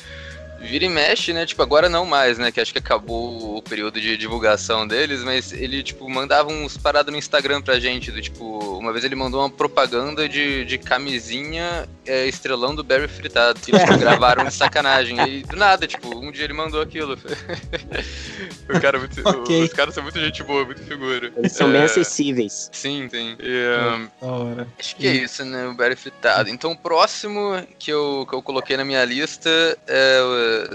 [0.62, 1.46] vira e mexe, né?
[1.46, 2.52] Tipo, agora não mais, né?
[2.52, 7.12] Que acho que acabou o período de divulgação deles, mas ele, tipo, mandava uns paradas
[7.12, 8.12] no Instagram pra gente.
[8.12, 13.60] Do, tipo, uma vez ele mandou uma propaganda de, de camisinha é, estrelando Barry fritado.
[13.60, 15.18] Que eles tipo, gravaram de sacanagem.
[15.28, 17.18] E do nada, tipo, um dia ele mandou aquilo.
[18.70, 19.64] o cara é muito, okay.
[19.64, 21.32] Os caras são muito gente boa, muito figura.
[21.36, 22.70] Eles são é, bem acessíveis.
[22.72, 23.36] Sim, sim.
[23.40, 25.68] E, um, acho que é isso, né?
[25.68, 26.50] O Barry fritado.
[26.50, 29.50] Então o próximo que eu, que eu coloquei na minha lista
[29.88, 30.22] é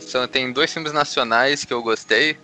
[0.01, 2.37] são, tem dois filmes nacionais que eu gostei.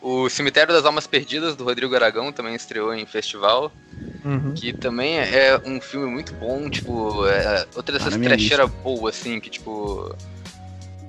[0.00, 3.72] O Cemitério das Almas Perdidas, do Rodrigo Aragão, também estreou em festival.
[4.24, 4.54] Uhum.
[4.54, 9.16] que também é um filme muito bom, tipo, é outra dessas na minha trecheiras boas,
[9.16, 10.14] assim, que tipo.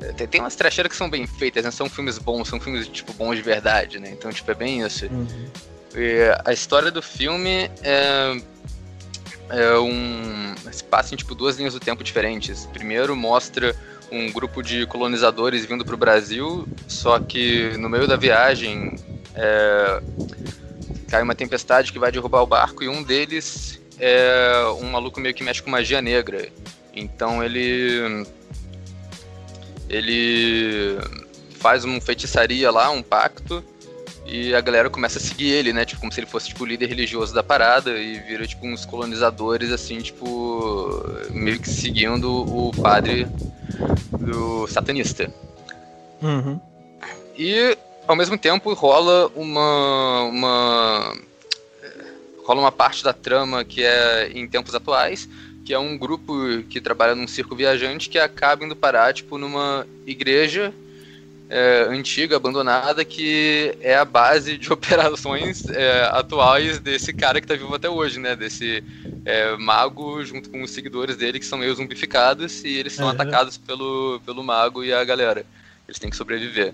[0.02, 1.72] é, Tem, tem umas trecheiras que são bem feitas, né?
[1.72, 4.10] São filmes bons, são filmes, tipo, bons de verdade, né?
[4.12, 5.06] Então, tipo, é bem isso.
[5.06, 5.28] Uhum.
[5.96, 8.42] E a história do filme é,
[9.50, 10.56] é um.
[10.72, 12.68] Se passa em tipo duas linhas do tempo diferentes.
[12.72, 13.76] Primeiro mostra
[14.12, 18.96] um grupo de colonizadores vindo para o Brasil, só que no meio da viagem
[19.36, 20.02] é,
[21.10, 25.36] cai uma tempestade que vai derrubar o barco e um deles é um maluco meio
[25.36, 26.50] que mexe com magia negra.
[26.94, 28.26] Então ele.
[29.90, 30.98] Ele
[31.60, 33.64] faz uma feitiçaria lá, um pacto,
[34.32, 35.84] e a galera começa a seguir ele, né?
[35.86, 38.86] Tipo, como se ele fosse, tipo, o líder religioso da parada e vira, tipo, uns
[38.86, 43.28] colonizadores, assim, tipo, meio que seguindo o padre
[44.20, 45.32] do satanista.
[46.22, 46.60] Uhum.
[47.36, 47.76] E,
[48.08, 51.18] ao mesmo tempo, rola uma, uma...
[52.44, 55.28] rola uma parte da trama que é em tempos atuais,
[55.66, 56.34] que é um grupo
[56.70, 60.72] que trabalha num circo viajante que acaba indo parar, tipo, numa igreja
[61.50, 67.56] é, antiga, abandonada, que é a base de operações é, atuais desse cara que tá
[67.56, 68.36] vivo até hoje, né?
[68.36, 68.84] Desse
[69.26, 73.12] é, mago junto com os seguidores dele que são meio zumbificados e eles são Uhum.
[73.12, 75.46] atacados pelo, pelo mago e a galera.
[75.88, 76.74] Eles têm que sobreviver.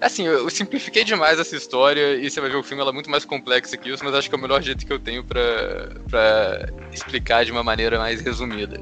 [0.00, 2.94] Assim, eu, eu simplifiquei demais essa história e você vai ver o filme, ela é
[2.94, 5.24] muito mais complexa que isso, mas acho que é o melhor jeito que eu tenho
[5.24, 8.80] pra explicar de uma maneira mais resumida.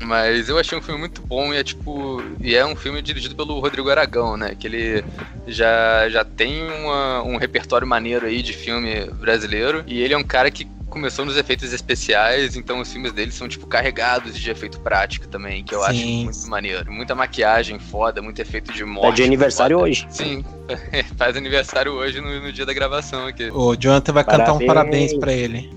[0.00, 2.22] Mas eu achei um filme muito bom e é tipo.
[2.40, 4.54] E é um filme dirigido pelo Rodrigo Aragão, né?
[4.54, 5.04] Que ele
[5.46, 9.82] já, já tem uma, um repertório maneiro aí de filme brasileiro.
[9.86, 13.48] E ele é um cara que começou nos efeitos especiais, então os filmes dele são,
[13.48, 16.24] tipo, carregados de efeito prático também, que eu acho Sim.
[16.24, 16.92] muito maneiro.
[16.92, 19.16] Muita maquiagem foda, muito efeito de morte.
[19.16, 19.88] de aniversário foda.
[19.88, 20.06] hoje.
[20.10, 20.44] Sim,
[21.16, 23.50] faz aniversário hoje no, no dia da gravação aqui.
[23.52, 25.12] O Jonathan vai cantar um Parabéns.
[25.12, 25.70] parabéns pra ele.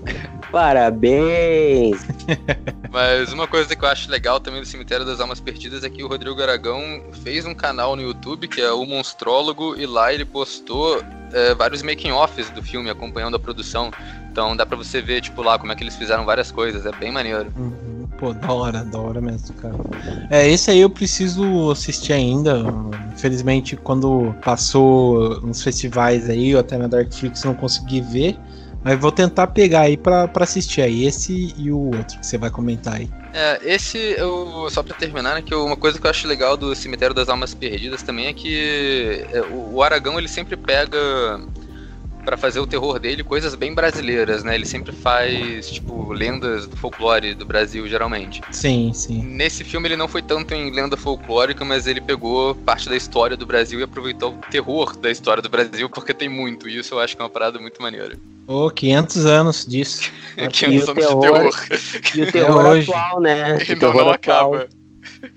[0.50, 2.06] Parabéns!
[2.92, 6.04] Mas uma coisa que eu acho legal também do Cemitério das Almas Perdidas é que
[6.04, 10.26] o Rodrigo Aragão fez um canal no YouTube que é o Monstrólogo e lá ele
[10.26, 11.02] postou
[11.32, 13.90] é, vários making-offs do filme acompanhando a produção.
[14.32, 16.90] Então dá pra você ver, tipo, lá como é que eles fizeram várias coisas, é
[16.92, 17.52] bem maneiro.
[17.54, 18.08] Uhum.
[18.18, 19.76] Pô, da hora, da hora mesmo, cara.
[20.30, 22.64] É, esse aí eu preciso assistir ainda.
[23.14, 28.38] Infelizmente, quando passou nos festivais aí, ou até na Darkflix, não consegui ver.
[28.82, 31.04] Mas vou tentar pegar aí pra, pra assistir aí.
[31.04, 33.08] Esse e o outro que você vai comentar aí.
[33.34, 36.56] É, esse, eu, só pra terminar, né, que eu- uma coisa que eu acho legal
[36.56, 41.40] do Cemitério das Almas Perdidas também é que é, o, o Aragão ele sempre pega
[42.24, 44.54] pra fazer o terror dele coisas bem brasileiras, né?
[44.54, 48.40] Ele sempre faz, tipo, lendas do folclore do Brasil, geralmente.
[48.50, 49.22] Sim, sim.
[49.22, 53.36] Nesse filme ele não foi tanto em lenda folclórica, mas ele pegou parte da história
[53.36, 56.94] do Brasil e aproveitou o terror da história do Brasil, porque tem muito, e isso
[56.94, 58.16] eu acho que é uma parada muito maneira.
[58.46, 60.10] Ô, 500 anos disso.
[60.52, 61.52] que e anos o de terror- terror.
[62.14, 62.90] E o terror hoje.
[62.90, 63.58] atual, né?
[63.58, 64.54] E O não, terror não atual.
[64.54, 64.81] acaba.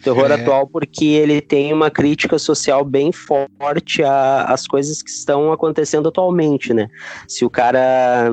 [0.04, 0.34] Terror É.
[0.36, 6.74] atual porque ele tem uma crítica social bem forte às coisas que estão acontecendo atualmente,
[6.74, 6.88] né?
[7.28, 8.32] Se o cara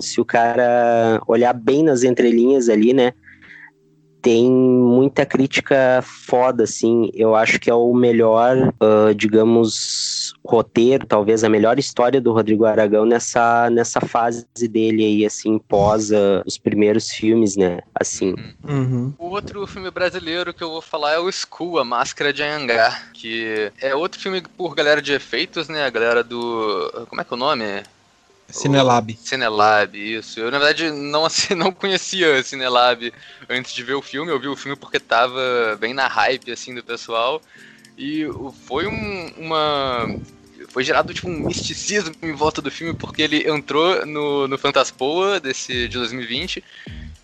[0.00, 3.12] se o cara olhar bem nas entrelinhas ali, né?
[4.22, 7.10] Tem muita crítica foda, assim.
[7.12, 12.64] Eu acho que é o melhor, ah, digamos, roteiro, talvez a melhor história do Rodrigo
[12.64, 17.80] Aragão nessa, nessa fase dele aí, assim, pós ah, os primeiros filmes, né?
[17.94, 18.34] Assim.
[18.62, 19.12] Uhum.
[19.18, 23.02] O outro filme brasileiro que eu vou falar é o Skull, A Máscara de Anhangá,
[23.12, 25.84] que é outro filme por galera de efeitos, né?
[25.84, 27.06] A galera do...
[27.08, 27.64] como é que é o nome?
[28.52, 29.18] Cinelab.
[29.20, 30.38] Cinelab, isso.
[30.40, 33.12] Eu, na verdade, não, assi- não conhecia Cinelab
[33.48, 34.30] antes de ver o filme.
[34.30, 37.40] Eu vi o filme porque tava bem na hype, assim, do pessoal.
[37.96, 38.26] E
[38.66, 40.06] foi um- uma...
[40.68, 45.40] Foi gerado, tipo, um misticismo em volta do filme, porque ele entrou no, no Fantaspoa
[45.40, 46.62] desse, de 2020.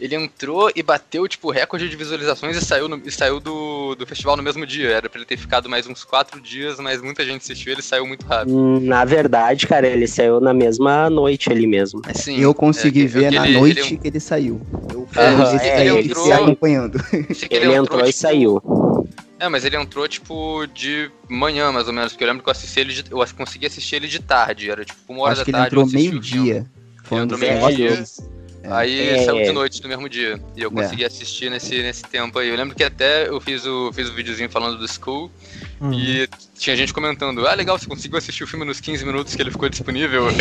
[0.01, 4.07] Ele entrou e bateu, tipo, recorde de visualizações e saiu, no- e saiu do, do
[4.07, 4.90] festival no mesmo dia.
[4.90, 8.07] Era pra ele ter ficado mais uns quatro dias, mas muita gente assistiu ele saiu
[8.07, 8.78] muito rápido.
[8.80, 12.01] Na verdade, cara, ele saiu na mesma noite ali mesmo.
[12.07, 14.62] Assim, Eu consegui é, ver ele- na ele- noite ele- que ele saiu.
[14.92, 15.26] Eu fui é,
[15.82, 17.03] ele ele se entrou- acompanhando.
[17.03, 18.62] que Ele entrou e tipo, saiu.
[19.40, 22.53] É, mas ele entrou, tipo, de manhã, mais ou menos, porque eu lembro que eu
[22.53, 25.44] assisti ele de, eu consegui assistir ele de tarde, era tipo uma hora Acho da
[25.44, 25.76] que ele tarde.
[25.76, 26.44] eu entrou assisti o filme.
[26.51, 26.66] meio-dia.
[27.05, 28.05] Foi um Entrou dos meio-dia.
[28.69, 28.73] É.
[28.75, 29.25] Aí É.
[29.25, 30.41] saiu de noite no mesmo dia.
[30.57, 30.73] E eu É.
[30.73, 32.49] consegui assistir nesse, nesse tempo aí.
[32.49, 35.31] Eu lembro que até eu fiz o, fiz o videozinho falando do School
[35.81, 35.93] Uhum.
[35.93, 39.43] e tinha gente comentando: Ah, legal, você conseguiu assistir o filme nos 15 minutos que
[39.43, 40.25] ele ficou disponível.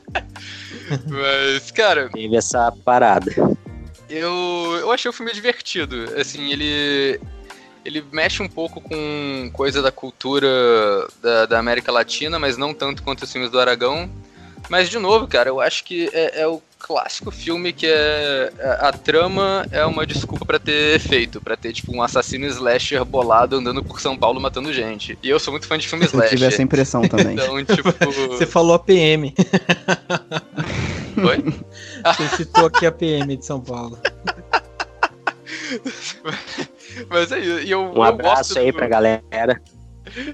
[1.08, 3.30] Mas, cara, Teve essa parada.
[4.08, 6.06] Eu, eu achei o filme divertido.
[6.18, 7.20] Assim, ele.
[7.82, 10.46] Ele mexe um pouco com coisa da cultura
[11.22, 14.10] da, da América Latina, mas não tanto quanto os filmes do Aragão.
[14.68, 18.52] Mas, de novo, cara, eu acho que é, é o clássico filme que é.
[18.80, 23.04] A, a trama é uma desculpa para ter efeito, para ter, tipo, um assassino slasher
[23.04, 25.16] bolado andando por São Paulo matando gente.
[25.22, 26.32] E eu sou muito fã de filme slasher.
[26.32, 27.34] Eu tive essa impressão também.
[27.34, 27.90] então, tipo.
[28.34, 29.32] Você falou a PM.
[31.16, 31.44] Oi?
[32.16, 33.98] Você citou aqui a PM de São Paulo.
[37.08, 37.58] Mas é isso.
[37.60, 39.60] E eu, Um eu abraço gosto aí do- pra galera.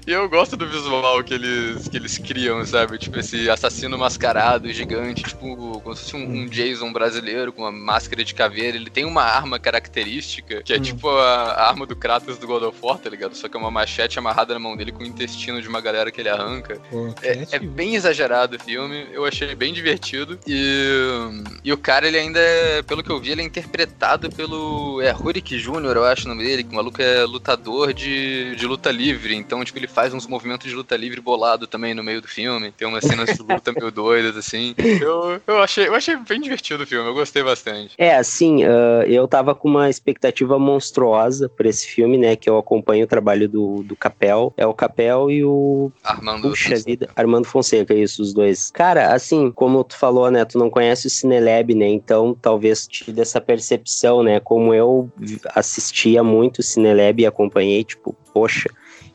[0.05, 2.97] E eu gosto do visual que eles, que eles criam, sabe?
[2.97, 7.71] Tipo, esse assassino mascarado, gigante, tipo, como se fosse um, um Jason brasileiro com uma
[7.71, 8.77] máscara de caveira.
[8.77, 10.81] Ele tem uma arma característica, que é Hum.
[10.81, 13.35] tipo a, a arma do Kratos do God of War, tá ligado?
[13.35, 16.11] Só que é uma machete amarrada na mão dele com o intestino de uma galera
[16.11, 16.79] que ele arranca.
[16.89, 20.39] Pô, É, é bem exagerado o filme, eu achei bem divertido.
[20.47, 21.27] E,
[21.63, 25.01] e o cara, ele ainda é, pelo que eu vi, ele é interpretado pelo.
[25.01, 28.65] É Rurik Jr., eu acho o nome dele, que o maluco é lutador de, de
[28.65, 29.35] luta livre.
[29.35, 32.71] Então, tipo, ele faz uns movimentos de luta livre bolado também no meio do filme.
[32.71, 34.73] Tem umas cenas de luta meio doidas, assim.
[34.77, 37.93] Eu, eu, achei, eu achei bem divertido o filme, eu gostei bastante.
[37.97, 42.35] É, assim, ah, eu tava com uma expectativa monstruosa por esse filme, né?
[42.35, 44.53] Que eu acompanho o trabalho do, do Capel.
[44.57, 46.49] É o Capel e o Armando.
[46.49, 48.71] Puxa vida, Armando Fonseca, isso, os dois.
[48.71, 53.11] Cara, assim, como tu falou, né, tu não conhece o Cinelab, né, então talvez te
[53.11, 55.09] dê essa percepção, né, como eu
[55.55, 58.69] assistia muito o Cinelab e acompanhei, tipo, poxa,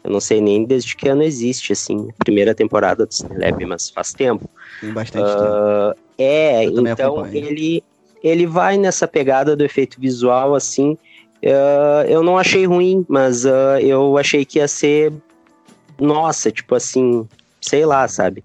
[0.05, 3.91] eu não sei nem desde que ano existe, assim, a primeira temporada do Cinelab, mas
[3.91, 4.49] faz tempo.
[4.81, 5.47] Tem bastante tempo.
[5.47, 7.85] Ah, é, Eu então ele,
[8.23, 10.99] ele vai nessa pegada do efeito visual, assim.
[11.45, 15.13] ah, eu não achei ruim, mas ah, eu achei que ia ser.
[16.01, 17.27] Nossa, tipo assim,
[17.61, 18.43] sei lá, sabe?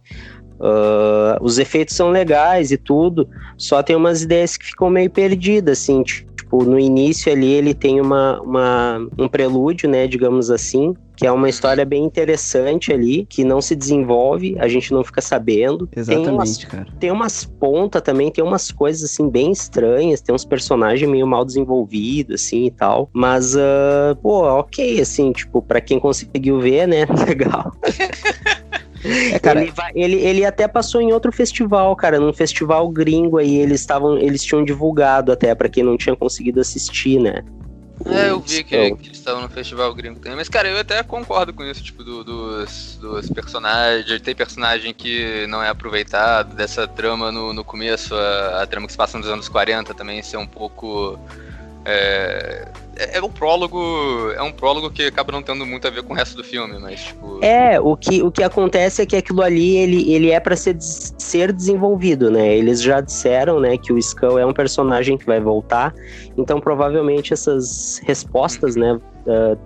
[0.59, 3.27] Ah, os efeitos são legais e tudo,
[3.57, 6.03] só tem umas ideias que ficam meio perdidas, assim.
[6.03, 11.31] Tipo, no início ali ele tem uma, uma, um prelúdio, né, digamos assim, que é
[11.31, 15.87] uma história bem interessante ali, que não se desenvolve, a gente não fica sabendo.
[15.87, 16.87] Tem umas Exatamente, cara.
[16.99, 21.43] tem umas pontas também, tem umas coisas assim bem estranhas, tem uns personagens meio mal
[21.43, 27.05] desenvolvidos assim e tal, mas ah, pô, ok assim, tipo, pra quem conseguiu ver, né,
[27.27, 27.71] legal.
[29.31, 33.37] É, cara, ele, vai- ele, ele até passou em outro festival, cara, num festival gringo
[33.37, 37.43] aí, eles estavam, eles tinham divulgado até pra quem não tinha conseguido assistir, né.
[38.05, 38.97] É, eu vi que, Skull.
[38.97, 40.37] que eles estavam no festival gringo também.
[40.37, 44.21] Mas, cara, eu até concordo com isso, tipo, do- dos, dos personagens.
[44.21, 48.93] Tem personagem que não é aproveitado, dessa trama no, no começo, a, a trama que
[48.93, 51.19] se passa nos anos 40 também ser um pouco.
[51.85, 52.67] É,
[52.97, 54.31] é, é um prólogo.
[54.35, 56.77] É um prólogo que acaba não tendo muito a ver com o resto do filme,
[56.79, 57.39] mas, tipo.
[57.43, 60.77] É, o que, o que acontece é que aquilo ali, ele, ele é pra ser,
[60.79, 62.55] ser desenvolvido, né?
[62.55, 65.93] Eles já disseram, né, que o Skull é um personagem que vai voltar,
[66.37, 69.57] então provavelmente essas respostas, né, ah,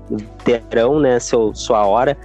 [0.43, 2.17] terão, né, seu, sua hora.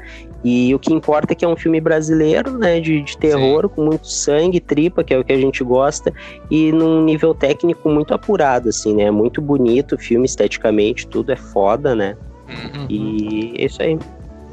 [0.48, 3.84] E o que importa é que é um filme brasileiro, né, de, de terror, com
[3.84, 6.14] muito sangue, tripa, que é o que a gente gosta,
[6.48, 9.10] e num nível técnico muito apurado, assim, né?
[9.10, 12.16] Muito bonito o filme esteticamente, tudo é foda, né?
[12.48, 12.86] Uhum.
[12.88, 13.98] E é isso aí.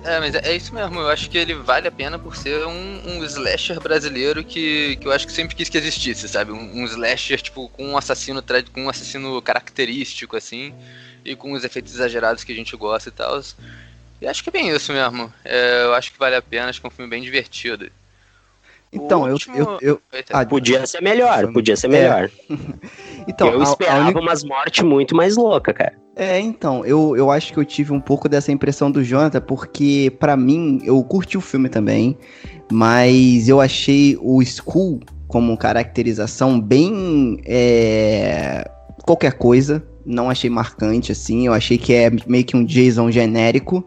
[0.04, 1.00] É, mas é, isso mesmo.
[1.00, 5.08] Eu acho que ele vale a pena por ser um, um slasher brasileiro que, que
[5.08, 6.52] eu acho que sempre quis que existisse, sabe?
[6.52, 10.74] Um, um slasher, tipo, com um assassino com um assassino característico, assim,
[11.24, 13.40] e com os efeitos exagerados que a gente gosta e tal.
[14.24, 15.32] E acho que é bem isso mesmo.
[15.44, 17.90] É, eu acho que vale a pena, acho que é um filme bem divertido.
[18.92, 20.38] então, eu, último- eu, eu- Eita.
[20.40, 21.90] ah, Podia ser melhor, podia ser é.
[21.90, 22.30] melhor.
[23.28, 25.94] então, eu a- a esperava única- umas mortes muito mais loucas, cara.
[26.16, 30.10] É, então, eu, eu acho que eu tive um pouco dessa impressão do Jonathan, porque
[30.20, 32.18] pra mim, eu curti o filme também,
[32.72, 38.70] mas eu achei o Skull como caracterização bem é,
[39.06, 43.84] qualquer coisa, não achei marcante assim, eu achei que é meio que um Jason genérico,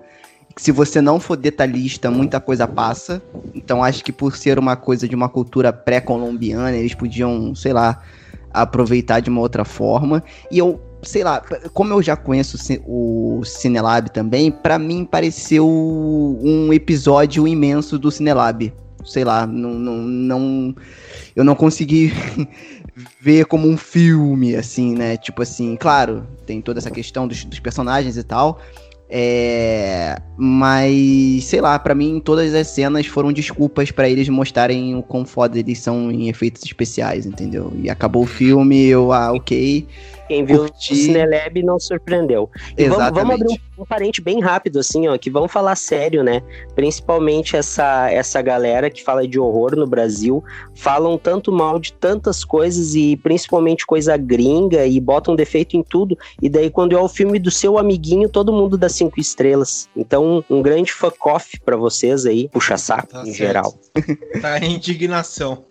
[0.57, 3.23] se você não for detalhista, muita coisa passa,
[3.55, 8.03] então acho que por ser uma coisa de uma cultura pré-colombiana, eles podiam, sei lá,
[8.53, 11.41] aproveitar de uma outra forma, e eu sei lá,
[11.73, 17.99] como eu já conheço o Ci- o Cinelab também, pra mim pareceu um episódio imenso
[17.99, 18.73] do Cinelab.
[19.05, 20.75] Sei lá, não, não, não
[21.37, 22.13] eu não consegui
[23.21, 25.17] ver como um filme, assim, né?
[25.17, 28.59] Tipo assim, claro, tem toda essa questão dos, dos personagens e tal.
[29.09, 35.03] É, mas, sei lá, pra mim todas as cenas foram desculpas pra eles mostrarem o
[35.03, 37.73] quão foda eles são em efeitos especiais, entendeu?
[37.81, 39.87] E acabou o filme, eu, ah, ok.
[40.29, 40.93] Quem viu Curti.
[40.93, 42.51] o Cinelab não surpreendeu.
[42.77, 43.15] E vamos, Exatamente.
[43.15, 46.43] vamos abrir um, um parente bem rápido, assim, ó, que vamos falar sério, né?
[46.75, 50.43] Principalmente essa, essa galera que fala de horror no Brasil,
[50.75, 56.17] falam tanto mal de tantas coisas e principalmente coisa gringa e botam defeito em tudo.
[56.43, 59.89] E daí, quando é o filme do seu amiguinho, todo mundo dá cinco estrelas.
[59.97, 63.37] Então, um grande fuck off pra vocês aí, puxa saco Tá em certo.
[63.37, 63.75] geral.
[64.41, 65.65] Tá a indignação.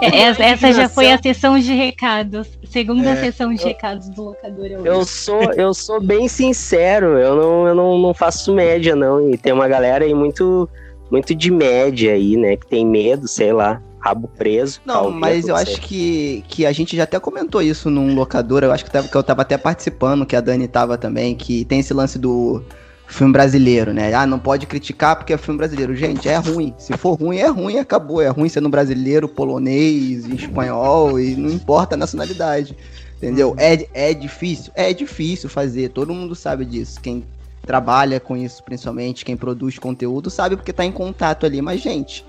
[0.00, 2.48] É, Essa, essa já foi a sessão de recados.
[2.70, 3.16] Segunda É.
[3.20, 4.66] sessão de recados do locador.
[4.84, 9.30] Eu sou, eu sou bem sincero, eu não, eu não, não faço média, não.
[9.30, 10.68] E tem uma galera aí muito,
[11.10, 12.56] muito de média aí, né?
[12.56, 14.80] Que tem medo, sei lá, rabo preso.
[14.84, 18.62] Não, talvez, mas eu acho que, que a gente já até comentou isso num locador.
[18.62, 21.64] Eu acho que, tava, que eu tava até participando, que a Dani tava também, que
[21.64, 22.62] tem esse lance do
[23.08, 24.12] filme brasileiro, né?
[24.12, 25.96] Ah, não pode criticar porque é filme brasileiro.
[25.96, 26.74] Gente, é ruim.
[26.78, 28.20] Se for ruim, é ruim, acabou.
[28.20, 32.76] É ruim sendo brasileiro, polonês, espanhol, e não importa a nacionalidade.
[33.18, 33.54] Entendeu?
[33.58, 34.72] É, é difícil?
[34.76, 37.00] É difícil fazer, todo mundo sabe disso.
[37.00, 37.24] Quem
[37.66, 41.60] trabalha com isso, principalmente, quem produz conteúdo, sabe porque tá em contato ali.
[41.60, 42.24] Mas, gente,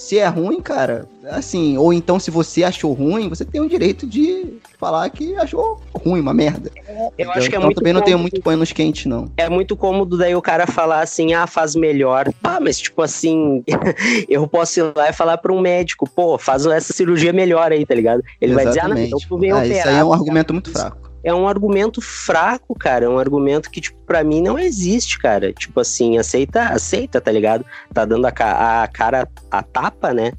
[0.00, 4.06] se é ruim, cara, assim, ou então se você achou ruim, você tem o direito
[4.06, 6.70] de falar que achou ruim, uma merda.
[7.18, 9.30] Eu acho que é então, muito também não tenho muito panos quentes, não.
[9.36, 12.30] É muito cômodo daí o cara falar assim, ah, faz melhor.
[12.42, 13.62] Ah, mas tipo assim,
[14.26, 17.84] eu posso ir lá e falar pra um médico, pô, faz essa cirurgia melhor aí,
[17.84, 18.22] tá ligado?
[18.40, 19.76] Ele vai dizer, ah, não, então tu vem Ah, operar.
[19.76, 21.09] isso aí é um argumento muito fraco.
[21.22, 23.04] É um argumento fraco, cara.
[23.04, 25.52] É um argumento que, tipo, pra mim não existe, cara.
[25.52, 27.64] Tipo assim, aceita, aceita, tá ligado?
[27.92, 30.32] Tá dando a, ca- a cara a tapa, né?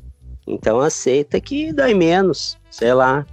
[0.48, 3.26] Então aceita que dói menos, sei lá.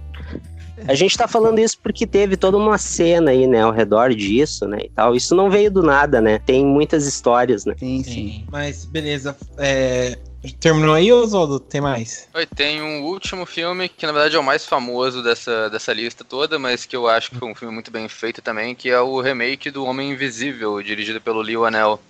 [0.87, 4.65] A gente tá falando isso porque teve toda uma cena aí, né, ao redor disso,
[4.65, 5.13] né, e tal.
[5.13, 6.39] Isso não veio do nada, né?
[6.39, 7.75] Tem muitas histórias, né?
[7.77, 8.45] Sim, sim.
[8.49, 9.35] Mas beleza.
[9.57, 10.17] É...
[10.59, 11.59] Terminou aí, Oswaldo?
[11.59, 12.27] Tem mais?
[12.33, 16.23] Oi, tem um último filme que na verdade é o mais famoso dessa, dessa lista
[16.23, 18.99] toda, mas que eu acho que foi um filme muito bem feito também, que é
[19.01, 22.01] o remake do Homem Invisível, dirigido pelo Leo Anel.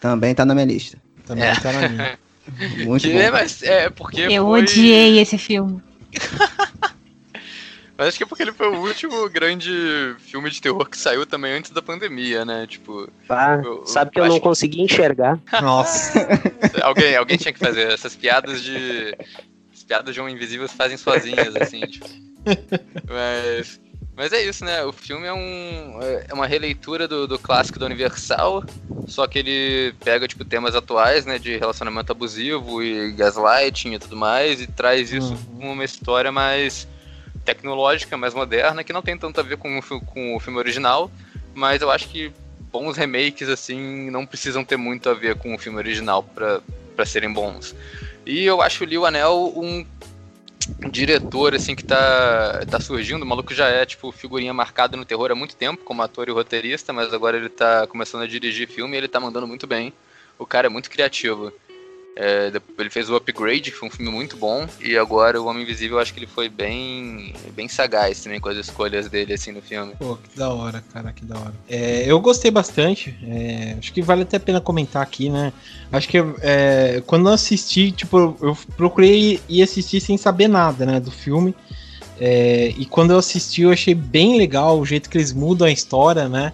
[0.00, 0.98] Também tá na minha lista.
[1.24, 1.54] Também É.
[1.54, 2.18] tá na minha.
[2.84, 3.20] Muito que bom.
[3.20, 5.80] é, mas é porque Eu foi- odiei esse filme.
[8.00, 9.70] Mas acho que é porque ele foi o último grande
[10.20, 12.66] filme de terror que saiu também antes da pandemia, né?
[12.66, 15.38] Tipo, Ah, Eu- eu sabe que eu não que- consegui enxergar.
[15.60, 16.10] Nossa.
[16.82, 19.14] alguém, alguém tinha que fazer essas piadas de.
[19.70, 22.08] As piadas de Homem Invisível se fazem sozinhas, assim, tipo.
[23.06, 23.78] Mas.
[24.16, 24.82] Mas é isso, né?
[24.84, 25.98] O filme é, um,
[26.28, 28.64] é uma releitura do, do clássico da Universal,
[29.06, 31.38] só que ele pega, tipo, temas atuais, né?
[31.38, 35.72] De relacionamento abusivo e gaslighting e tudo mais, e traz isso Uhum.
[35.72, 36.86] uma história mais
[37.54, 41.10] tecnológica, mais moderna, que não tem tanto a ver com com o filme original,
[41.54, 42.32] mas eu acho que
[42.72, 47.32] bons remakes, assim, não precisam ter muito a ver com o filme original pra serem
[47.32, 47.74] bons.
[48.24, 49.84] E eu acho o Liu Anel um
[50.90, 53.22] diretor, assim, que tá, tá surgindo.
[53.22, 56.32] O maluco já é, tipo, figurinha marcada no terror há muito tempo, como ator e
[56.32, 59.92] roteirista, mas agora ele tá começando a dirigir filme e ele tá mandando muito bem.
[60.38, 61.52] O cara é muito criativo.
[62.16, 65.62] É, ele fez o Upgrade, que foi um filme muito bom, e agora o Homem
[65.62, 69.62] Invisível, acho que ele foi bem, bem sagaz também com as escolhas dele, assim, no
[69.62, 69.94] filme.
[69.98, 71.54] Pô, que da hora, cara, que da hora.
[71.68, 73.16] É, eu gostei bastante.
[73.22, 75.52] é, acho que vale até a pena comentar aqui, né?
[75.90, 80.84] Acho que é, quando eu assisti, tipo, eu- eu procurei ir assistir sem saber nada,
[80.84, 81.54] né, do filme.
[82.18, 85.70] É, e quando eu assisti, eu achei bem legal o jeito que eles mudam a
[85.70, 86.52] história, né?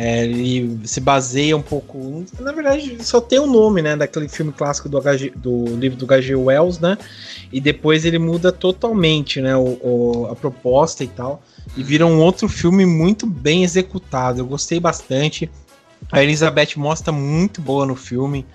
[0.00, 2.24] É, ele se baseia um pouco.
[2.38, 3.96] Na verdade, só tem o nome, né?
[3.96, 6.36] Daquele filme clássico do, HG, do livro do H.G.
[6.36, 6.96] Wells, né?
[7.52, 9.56] E depois ele muda totalmente, né?
[9.56, 11.42] O, o- a proposta e tal.
[11.76, 14.38] E vira um outro filme muito bem executado.
[14.38, 15.50] Eu gostei bastante.
[16.12, 18.46] A Elizabeth mostra muito boa no filme.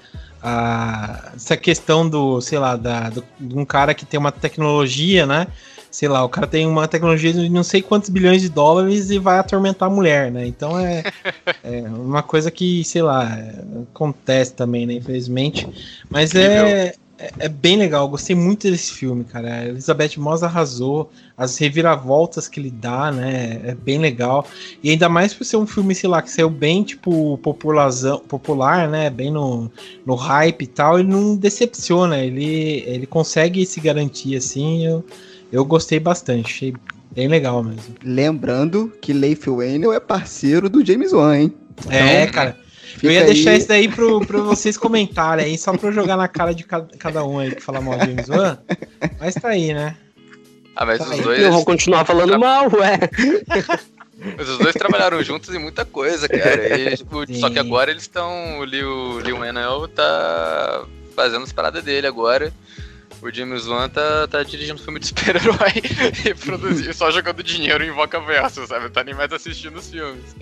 [0.41, 5.25] Ah, essa questão do, sei lá, da, do- de um cara que tem uma tecnologia,
[5.25, 5.47] né?
[5.93, 9.19] Sei lá, o cara tem uma tecnologia de não sei quantos bilhões de dólares e
[9.19, 10.43] vai atormentar a mulher, né?
[10.47, 11.03] Então é,
[11.63, 13.37] é uma coisa que, sei lá,
[13.91, 14.93] acontece também, né?
[14.93, 15.69] Infelizmente.
[16.09, 19.53] Mas é, é, é bem legal, gostei muito desse filme, cara.
[19.53, 23.61] A Elizabeth Moss arrasou, as reviravoltas que ele dá, né?
[23.63, 24.47] É bem legal.
[24.81, 29.11] E ainda mais por ser um filme, sei lá, que saiu bem, tipo, popular, né?
[29.11, 29.71] Bem no,
[30.03, 34.87] no hype e tal, ele não decepciona, ele, ele consegue se garantir, assim.
[34.87, 35.05] Eu,
[35.54, 36.74] eu gostei bastante, achei
[37.12, 37.95] bem legal mesmo.
[38.04, 41.54] Lembrando que Leif Wayne é parceiro do James Wan, hein?
[41.89, 42.58] é, Então, cara.
[42.95, 45.93] Fica Eu ia deixar aí- isso daí pro, pro vocês comentarem aí, só pra eu
[45.93, 48.58] jogar na cara de cada, cada um aí que fala mal de James Wan.
[49.20, 49.95] Mas tá aí, né?
[50.76, 51.22] Ah, mas Tá os aí.
[51.22, 51.39] dois.
[51.41, 52.97] Eu vou continuar falando mal, ué.
[54.38, 56.78] Mas os dois trabalharam juntos em muita coisa, cara.
[56.80, 58.60] E, tipo, só que agora eles estão.
[58.60, 60.86] O Liu, Liu Enel tá
[61.16, 62.54] fazendo as paradas dele agora.
[63.24, 65.71] O James Wan tá, tá dirigindo filme de super-herói
[66.26, 68.89] e produzindo, só jogando dinheiro em Voca Verso, sabe?
[68.89, 70.36] Tá nem mais assistindo os filmes.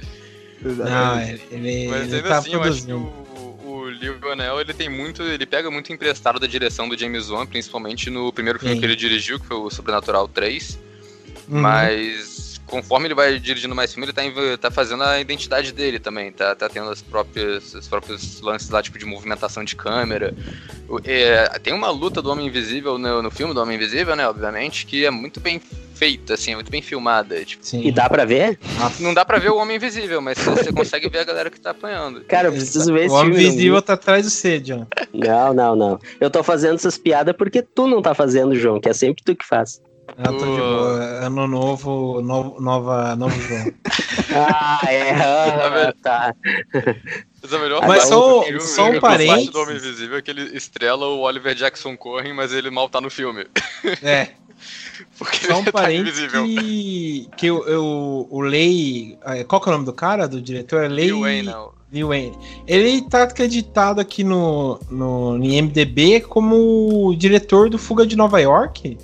[0.63, 2.97] Não, ele, ele, Mas ele ainda tá assim, eu acho que produzindo.
[2.97, 5.23] o, o Lionel, ele tem muito.
[5.23, 8.79] Ele pega muito emprestado da direção do James Wan, principalmente no primeiro filme Sim.
[8.79, 10.79] que ele dirigiu, que foi o Sobrenatural 3.
[11.47, 11.61] Uhum.
[11.61, 14.23] Mas conforme ele vai dirigindo mais filme, ele tá,
[14.57, 16.31] tá fazendo a identidade dele também.
[16.31, 20.33] Tá, tá tendo as próprias, os próprios lances lá, tipo, de movimentação de câmera.
[20.89, 24.27] O- é, tem uma luta do Homem Invisível no, no filme do Homem Invisível, né?
[24.27, 25.61] Obviamente, que é muito bem
[25.93, 27.43] feita, assim, é muito bem filmada.
[27.45, 27.85] Tipo, Sim.
[27.85, 28.57] E dá pra ver?
[28.99, 31.69] não dá pra ver o Homem Invisível, mas você consegue ver a galera que tá
[31.71, 32.21] apanhando.
[32.21, 33.33] Cara, eu preciso ver esse O Homem.
[33.33, 34.87] Invisível tá atrás do C, John.
[35.13, 35.99] Não, não, não.
[36.19, 39.35] Eu tô fazendo essas piadas porque tu não tá fazendo, João, que é sempre tu
[39.35, 39.79] que faz.
[40.17, 40.99] Ah, tô de boa.
[41.25, 43.71] Ano novo, novo, nova, novo João.
[44.33, 45.11] Ah, é.
[45.11, 46.33] ah, tá.
[47.41, 49.49] Mas a melhor Mas só- filme, só um parênteses.
[49.49, 53.01] do Homem Invisível é que ele estrela o Oliver Jackson Corrin, mas ele mal tá
[53.01, 53.45] no filme.
[54.01, 54.29] É,
[55.17, 59.17] Porque só um ele tá que, que eu, eu- o Lei...
[59.25, 60.83] eh, Qual que é o nome do cara, do diretor?
[60.83, 61.05] É Lei...
[61.07, 61.71] Lil Wayne, não.
[62.07, 62.37] Wayne.
[62.67, 68.97] Ele tá acreditado aqui no, no, no IMDB como diretor do Fuga de Nova York?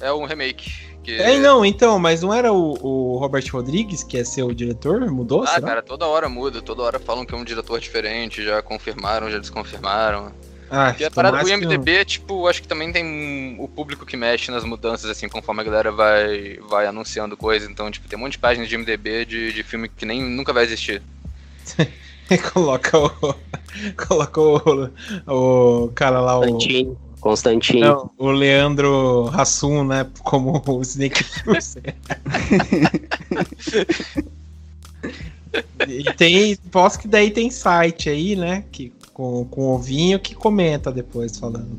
[0.00, 0.88] É um remake.
[1.02, 1.16] Que...
[1.16, 5.00] É, não, então, mas não era o, o Robert Rodrigues que ia ser o diretor?
[5.10, 5.66] Mudou, Ah, será?
[5.66, 9.38] cara, toda hora muda, toda hora falam que é um diretor diferente, já confirmaram, já
[9.38, 10.32] desconfirmaram.
[10.70, 11.48] Ah, E a parada do.
[11.48, 15.62] IMDB, tipo, acho que também tem um- o público que mexe nas mudanças, assim, conforme
[15.62, 17.70] a galera vai, vai anunciando coisa.
[17.70, 20.52] Então, tipo, tem um monte de páginas de IMDB de, de filme que nem nunca
[20.52, 21.00] vai existir.
[22.52, 23.10] coloca o.
[24.08, 24.90] Coloca o,
[25.84, 26.58] o cara lá, o.
[27.20, 27.80] Constantine.
[27.80, 30.06] Não, o Leandro Hassum, né?
[30.22, 31.24] Como o Snake.
[35.88, 36.56] E tem.
[36.70, 38.64] Posso que daí tem site aí, né?
[38.70, 41.78] Que, com, com o vinho que comenta depois falando.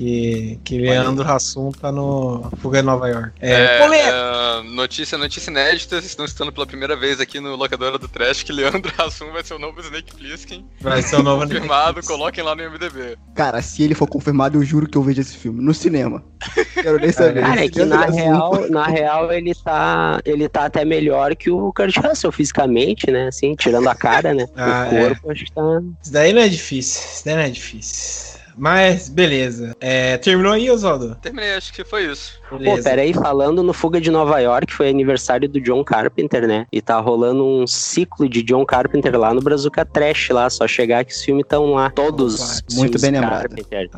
[0.00, 3.32] Que, que Leandro Hassum tá no Fuga de Nova York.
[3.38, 4.08] É, polêmica.
[4.08, 8.42] é, notícia, notícia inédita, vocês estão estando pela primeira vez aqui no Locadora do Trash
[8.42, 10.64] que Leandro Hassum vai ser o novo Snake Plissken.
[10.80, 13.18] Vai ser o novo Confirmado, coloquem lá no IMDB.
[13.34, 16.24] Cara, se ele for confirmado, eu juro que eu vejo esse filme no cinema.
[16.72, 17.42] Quero nem saber.
[17.42, 21.74] Cara, é que na real, na real ele tá, ele tá até melhor que o
[21.74, 23.28] Kurt Russell fisicamente, né?
[23.28, 24.46] Assim, tirando a cara, né?
[24.56, 25.62] Ah, o corpo, acho que tá.
[26.02, 27.02] Isso daí não é difícil.
[27.12, 28.39] Isso daí não é difícil.
[28.60, 29.74] Mas, beleza.
[29.80, 31.16] É, terminou aí, Oswaldo?
[31.22, 32.38] Terminei, acho que foi isso.
[32.50, 32.90] Pô, Beleza.
[32.90, 36.66] peraí, falando no Fuga de Nova York, foi aniversário do John Carpenter, né?
[36.72, 41.04] E tá rolando um ciclo de John Carpenter lá no Brazuca Trash lá, só chegar
[41.04, 41.90] que os filmes estão lá.
[41.90, 42.58] Todos.
[42.58, 43.54] Opa, muito bem lembrado.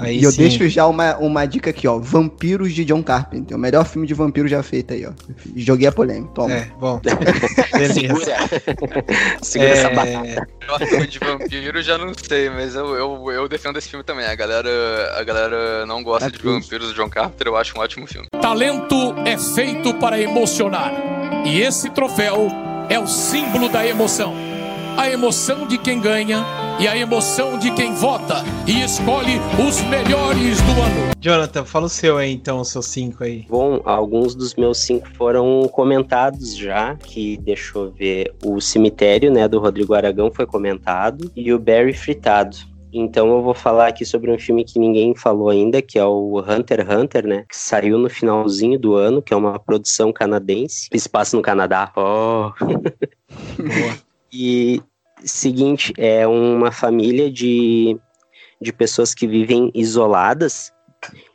[0.06, 0.42] E eu sim.
[0.42, 1.98] deixo já uma, uma dica aqui, ó.
[1.98, 3.56] Vampiros de John Carpenter.
[3.56, 5.12] O melhor filme de vampiro já feito aí, ó.
[5.56, 6.32] Joguei a polêmica.
[6.34, 6.52] Toma.
[6.52, 7.00] É, bom.
[7.72, 7.94] Beleza.
[7.94, 8.36] Segura.
[9.40, 10.26] Segura essa batata.
[10.28, 14.04] É, Eu filme de vampiro já não sei, mas eu, eu, eu defendo esse filme
[14.04, 14.26] também.
[14.26, 17.80] A galera, a galera não gosta É de vampiros do John Carpenter, eu acho um
[17.80, 18.26] ótimo filme.
[18.40, 20.92] Talento é feito para emocionar.
[21.44, 22.48] E esse troféu
[22.88, 24.34] é o símbolo da emoção.
[24.96, 26.44] A emoção de quem ganha
[26.78, 31.12] e a emoção de quem vota e escolhe os melhores do ano.
[31.18, 33.46] Jonathan, fala o seu aí, então, os seus cinco aí.
[33.48, 39.48] Bom, alguns dos meus cinco foram comentados já, que deixa eu ver, o cemitério, né,
[39.48, 42.56] do Rodrigo Aragão foi comentado, e o Barry Fritado.
[42.92, 46.38] Então eu vou falar aqui sobre um filme que ninguém falou ainda, que é o
[46.40, 50.90] Hunter x Hunter, né, que saiu no finalzinho do ano, que é uma produção canadense,
[50.90, 51.90] que se passa no Canadá.
[51.96, 52.52] Oh.
[54.34, 54.80] E
[55.22, 57.98] seguinte, é uma família de,
[58.58, 60.72] de pessoas que vivem isoladas.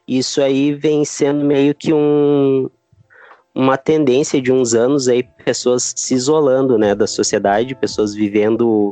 [0.08, 2.68] Isso aí vem sendo meio que um,
[3.54, 8.92] uma tendência de uns anos aí, pessoas se isolando, né, da sociedade, pessoas vivendo,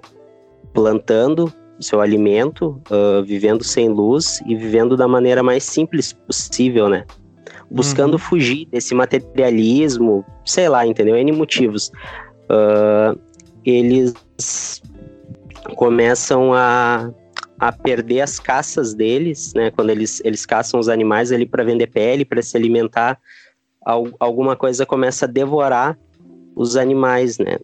[0.72, 7.06] plantando seu alimento, ah, vivendo sem luz e vivendo da maneira mais simples possível, né?
[7.70, 11.16] Buscando fugir desse materialismo, sei lá, entendeu?
[11.16, 11.92] N motivos.
[12.50, 13.16] Ah,
[13.66, 14.14] eles
[15.76, 17.12] começam a,
[17.60, 19.72] a perder as caças deles, né?
[19.72, 23.20] Quando eles, eles caçam os animais ali para vender pele, para se alimentar,
[23.86, 25.98] al- alguma coisa começa a devorar
[26.56, 27.58] os animais, né?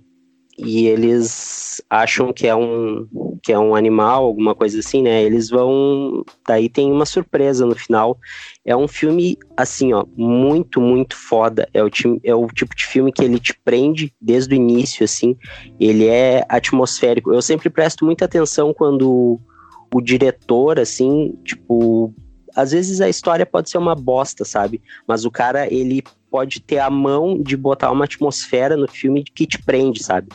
[0.58, 3.08] E eles acham que é um
[3.42, 5.24] que é um animal, alguma coisa assim, né?
[5.24, 8.18] Eles vão, daí tem uma surpresa no final.
[8.66, 11.68] É um filme assim, ó, muito muito foda.
[11.74, 11.90] É o,
[12.24, 15.36] é o tipo de filme que ele te prende desde o início, assim.
[15.80, 17.34] Ele é atmosférico.
[17.34, 19.40] Eu sempre presto muita atenção quando
[19.94, 22.14] o diretor, assim, tipo,
[22.56, 24.82] às vezes a história pode ser uma bosta, sabe?
[25.08, 29.46] Mas o cara, ele pode ter a mão de botar uma atmosfera no filme que
[29.46, 30.30] te prende, sabe?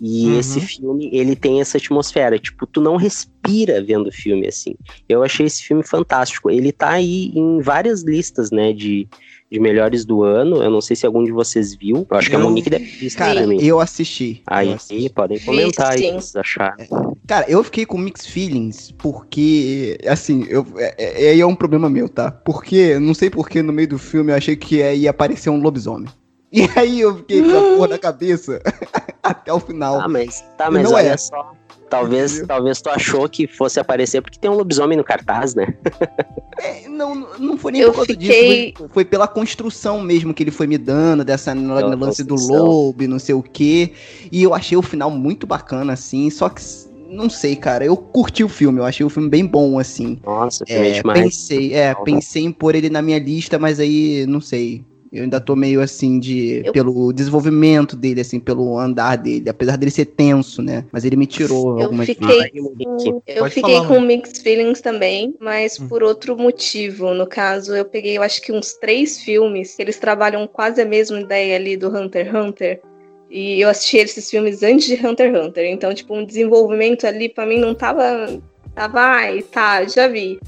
[0.00, 0.38] E Uhum.
[0.38, 2.38] esse filme, ele tem essa atmosfera.
[2.38, 4.74] Tipo, tu não respira vendo o filme, assim.
[5.08, 6.50] Eu achei esse filme fantástico.
[6.50, 9.08] Ele tá aí em várias listas, né, de,
[9.50, 10.62] de melhores do ano.
[10.62, 12.06] Eu não sei se algum de vocês viu.
[12.10, 13.62] Eu acho que a Eu- Monique deve ter visto Cara, também.
[13.64, 14.42] eu assisti.
[14.46, 15.08] Aí, eu assisti.
[15.10, 17.16] podem comentar aí o que vocês acharam.
[17.26, 21.90] Cara, eu fiquei com mixed feelings porque, assim, eu, é, é, aí é um problema
[21.90, 22.30] meu, tá?
[22.30, 26.08] Porque, não sei porque no meio do filme eu achei que ia aparecer um lobisomem.
[26.52, 28.62] E aí eu fiquei com a porra na cabeça
[29.28, 30.00] até o final.
[30.00, 31.16] Ah, mas, tá, mas não olha é.
[31.16, 31.52] só.
[31.88, 35.66] Talvez, talvez tu achou que fosse aparecer porque tem um lobisomem no cartaz, né?
[36.58, 40.32] É, não, não foi nem Eu por causa fiquei- disso, foi, foi pela construção mesmo
[40.32, 42.64] que ele foi me dando, dessa Pela lance do construção.
[42.64, 43.92] lobo, e não sei o quê.
[44.32, 46.62] E eu achei o final muito bacana, assim, só que,
[47.10, 50.18] não sei, cara, eu curti o filme, eu achei o filme bem bom, assim.
[50.24, 51.20] Nossa, filme É, demais.
[51.20, 54.82] pensei, é, pensei em pôr ele na minha lista, mas aí, não sei.
[55.16, 56.62] Eu ainda tô meio assim de.
[56.64, 59.48] Eu- pelo desenvolvimento dele, assim, pelo andar dele.
[59.48, 60.84] Apesar dele ser tenso, né?
[60.92, 64.06] Mas ele me tirou Eu algumas fiquei, com, eu Pode fiquei falar, com mano.
[64.06, 65.88] mixed feelings também, mas Hum.
[65.88, 67.14] por outro motivo.
[67.14, 70.84] No caso, eu peguei, eu acho que uns três filmes que eles trabalham quase a
[70.86, 72.80] mesma ideia ali do Hunter x Hunter.
[73.30, 75.66] E eu assisti esses filmes antes de Hunter x Hunter.
[75.70, 78.40] Então, tipo, um desenvolvimento ali pra mim não tava.
[78.74, 80.38] Tava, ai, tá, já vi.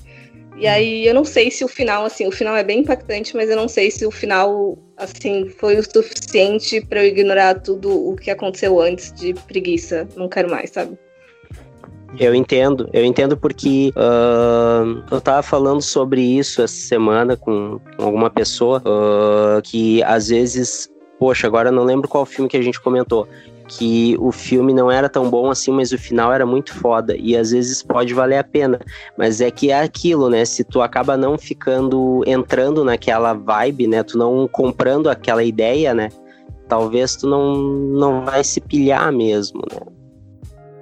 [0.59, 3.49] E aí eu não sei se o final, assim, o final é bem impactante, mas
[3.49, 8.17] eu não sei se o final, assim, foi o suficiente pra eu ignorar tudo o
[8.17, 10.09] que aconteceu antes de preguiça.
[10.17, 10.99] Não quero mais, sabe?
[12.19, 18.05] Eu entendo, eu entendo porque ahn, eu tava falando sobre isso essa semana com, com
[18.05, 20.91] alguma pessoa ahn, que às vezes,
[21.21, 23.29] poxa, agora eu não lembro qual filme que a gente comentou,
[23.69, 27.37] que o filme não era tão bom assim, mas o final era muito foda e
[27.37, 28.81] às vezes pode valer a pena,
[29.17, 30.45] mas é que é aquilo, né?
[30.45, 34.03] Se tu acaba não ficando entrando naquela vibe, né?
[34.03, 36.09] Tu não comprando aquela ideia, né?
[36.67, 39.79] Talvez tu não não vai se pilhar mesmo, né?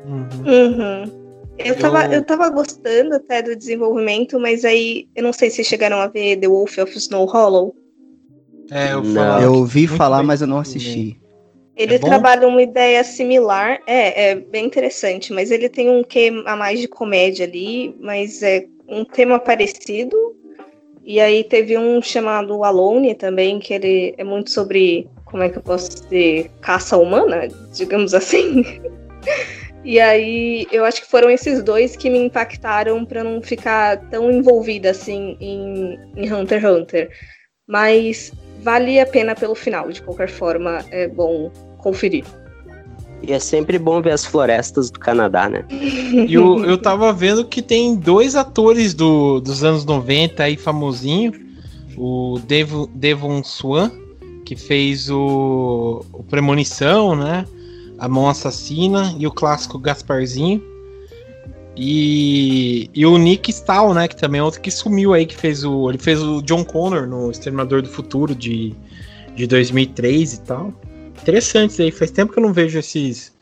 [0.04, 0.28] Uhum.
[0.46, 1.12] Uhum.
[1.58, 5.64] Eu tava, Eu- eu tava gostando até do desenvolvimento, mas aí eu não sei se
[5.64, 7.74] chegaram a ver The Wolf of Snow Hollow.
[8.70, 9.40] É, eu Não.
[9.40, 11.18] Eu ouvi falar, bem mas eu não assisti.
[11.76, 16.32] Ele É trabalha uma ideia similar, é, é bem interessante, mas ele tem um quê
[16.46, 20.34] a mais de comédia ali, mas é um tema parecido.
[21.04, 25.58] E aí teve um chamado Alone também, que ele é muito sobre, como é que
[25.58, 28.64] eu posso dizer, caça humana, digamos assim.
[29.84, 34.32] E aí, eu acho que foram esses dois que me impactaram pra não ficar tão
[34.32, 37.10] envolvida assim em, em Hunter x Hunter.
[37.68, 41.52] Mas vale a pena pelo final, de qualquer forma, é bom
[41.86, 42.24] conferir.
[43.22, 45.64] E é sempre bom ver as florestas do Canadá, né?
[45.70, 51.32] E eu, eu tava vendo que tem dois atores do, dos anos 90 aí famosinho.
[51.96, 53.90] O Devo, Devon Swan,
[54.44, 57.46] que fez o, o Premonição, né?
[57.98, 60.62] A Mão Assassina e o clássico Gasparzinho.
[61.76, 64.08] E, e o Nick Stahl, né?
[64.08, 65.88] Que também é outro que sumiu aí, que fez o.
[65.88, 68.74] Ele fez o John Connor no Exterminador do Futuro de,
[69.34, 70.72] de 2003 e tal.
[71.22, 71.90] Interessante isso aí.
[71.90, 73.32] Faz tempo que eu não vejo esses,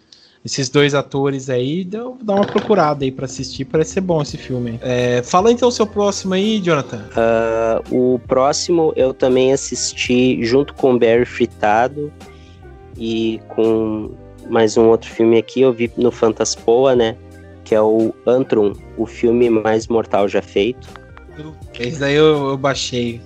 [0.45, 4.79] esses dois atores aí, dar uma procurada aí pra assistir, parece ser bom esse filme.
[4.83, 7.09] É, fala então o seu próximo aí, Jonathan.
[7.17, 12.13] Ah, o próximo eu também assisti junto com Barry Fritado
[12.97, 14.11] e com
[14.49, 17.17] mais um outro filme aqui, eu vi no Fantaspoa, né?
[17.65, 20.87] Que é o Antrum, o filme mais mortal já feito.
[21.79, 23.21] Esse daí eu, eu baixei.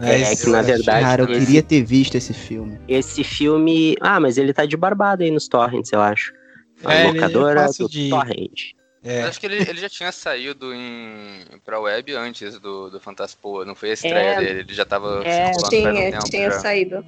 [0.00, 2.78] É, Mas- que na verdade- Cara, eu esse- queria ter visto esse filme.
[2.88, 3.96] Esse filme.
[4.00, 6.32] Ah, mas ele tá de barbada aí nos torrents, eu acho.
[6.84, 8.72] A É, é locadora do de- torrent.
[9.02, 13.00] É, Eu acho que ele, ele já tinha saído em, pra web antes do, do
[13.00, 14.38] Fantaspoa, não foi a estreia É.
[14.40, 16.58] dele, ele já tava É, circulando um Tinha, tempo tinha já.
[16.60, 17.04] saído.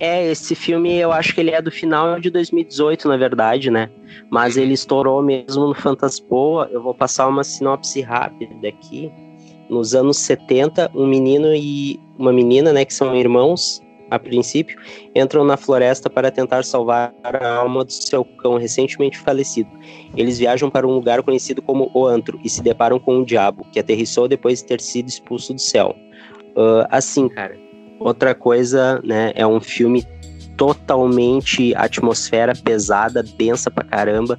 [0.00, 3.88] É, esse filme eu acho que ele é do final de 2018, na verdade, né?
[4.30, 6.68] Mas ele estourou mesmo no Fantaspoa.
[6.72, 9.12] Eu vou passar uma sinopse rápida aqui.
[9.68, 14.78] Nos anos 70, um menino e uma menina, né, que são irmãos, a princípio,
[15.14, 19.70] entram na floresta para tentar salvar a alma do seu cão recentemente falecido.
[20.16, 23.66] Eles viajam para um lugar conhecido como O Antro e se deparam com o diabo,
[23.72, 25.96] que aterrissou depois de ter sido expulso do céu.
[26.56, 27.56] Ah, assim, cara,
[27.98, 30.04] Outra coisa, né, é um filme
[30.56, 34.38] totalmente atmosfera pesada, densa pra caramba.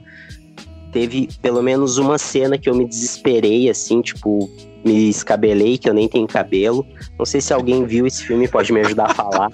[0.92, 4.50] Teve pelo menos uma cena que eu me desesperei, assim, tipo,
[4.86, 6.88] me escabelei, que eu nem tenho cabelo.
[7.18, 9.50] Não sei se alguém viu esse filme, pode me ajudar a falar.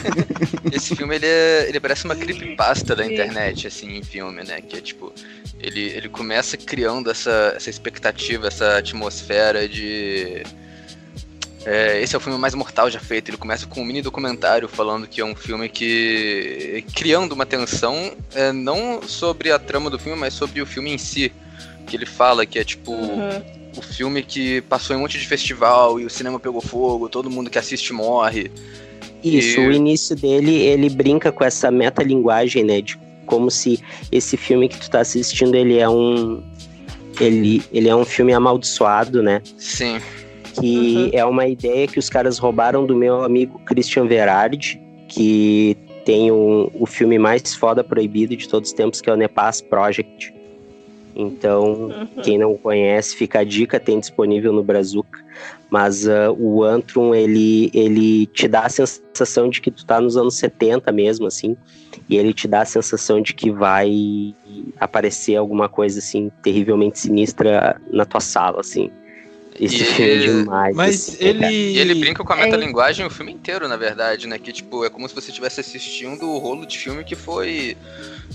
[0.72, 4.62] Esse filme, ele, é- ele parece uma creepypasta da internet, assim, em filme, né?
[4.62, 5.12] Que é tipo,
[5.60, 10.42] ele, ele começa criando essa, essa expectativa, essa atmosfera de.
[11.66, 13.28] é, esse é o filme mais mortal já feito.
[13.28, 16.82] Ele começa com um mini documentário falando que é um filme que.
[16.96, 20.98] criando uma tensão, é, não sobre a trama do filme, mas sobre o filme em
[20.98, 21.30] si.
[21.86, 22.92] Que ele fala que é tipo.
[22.92, 23.61] Uhum.
[23.76, 27.30] O filme que passou em um monte de festival e o cinema pegou fogo, todo
[27.30, 28.50] mundo que assiste morre.
[29.24, 32.80] Isso, E- o início dele, ele brinca com essa metalinguagem, né?
[32.80, 33.80] De como se
[34.10, 36.42] esse filme que tu tá assistindo, ele é um.
[37.20, 39.40] Ele, ele é um filme amaldiçoado, né?
[39.56, 39.98] Sim.
[40.60, 44.78] que é uma ideia que os caras roubaram do meu amigo Christian Verardi,
[45.08, 45.74] que
[46.04, 49.62] tem um- o filme mais foda proibido de todos os tempos, que é o Nepas
[49.62, 50.34] Project.
[51.14, 51.90] Então,
[52.22, 55.20] quem não conhece, fica a dica, tem disponível no Brazuca.
[55.70, 60.16] Mas ah, o Antrum, ele, ele te dá a sensação de que tu tá nos
[60.16, 61.56] anos 70 mesmo, assim.
[62.08, 64.34] E ele te dá a sensação de que vai
[64.78, 68.90] aparecer alguma coisa, assim, terrivelmente sinistra na tua sala, assim.
[69.60, 70.74] Esse E- filme é demais.
[70.76, 71.28] Mas cara.
[71.28, 71.46] ele.
[71.46, 72.44] E ele brinca com a É.
[72.44, 74.38] metalinguagem o filme inteiro, na verdade, né?
[74.38, 77.76] Que, tipo, é como se você estivesse assistindo o rolo de filme que foi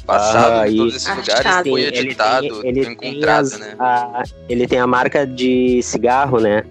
[0.05, 1.19] passado Ah, em todos e- esses Achado.
[1.27, 3.75] lugares, foi Sim, ele editado, tem- ele foi tem encontrado, as- né?
[3.79, 6.63] a- ele tem a marca de cigarro, né?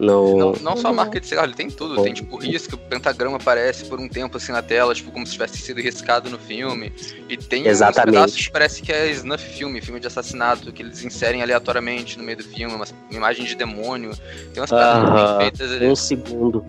[0.00, 2.02] No, Não, não só a marca de cigarro, ele tem tudo.
[2.02, 5.32] Tem, tipo, risco, o pentagrama aparece por um tempo, assim, na tela, tipo, como se
[5.34, 6.90] tivesse sido riscado no filme.
[7.28, 8.08] E tem Exatamente.
[8.08, 12.16] uns pedaços que parece que é snuff filme, filme de assassinato, que eles inserem aleatoriamente
[12.16, 14.12] no meio do filme, umas imagens de demônio.
[14.54, 15.36] Tem umas paradas Aham.
[15.38, 15.86] bem feitas ali.
[15.86, 16.64] um segundo.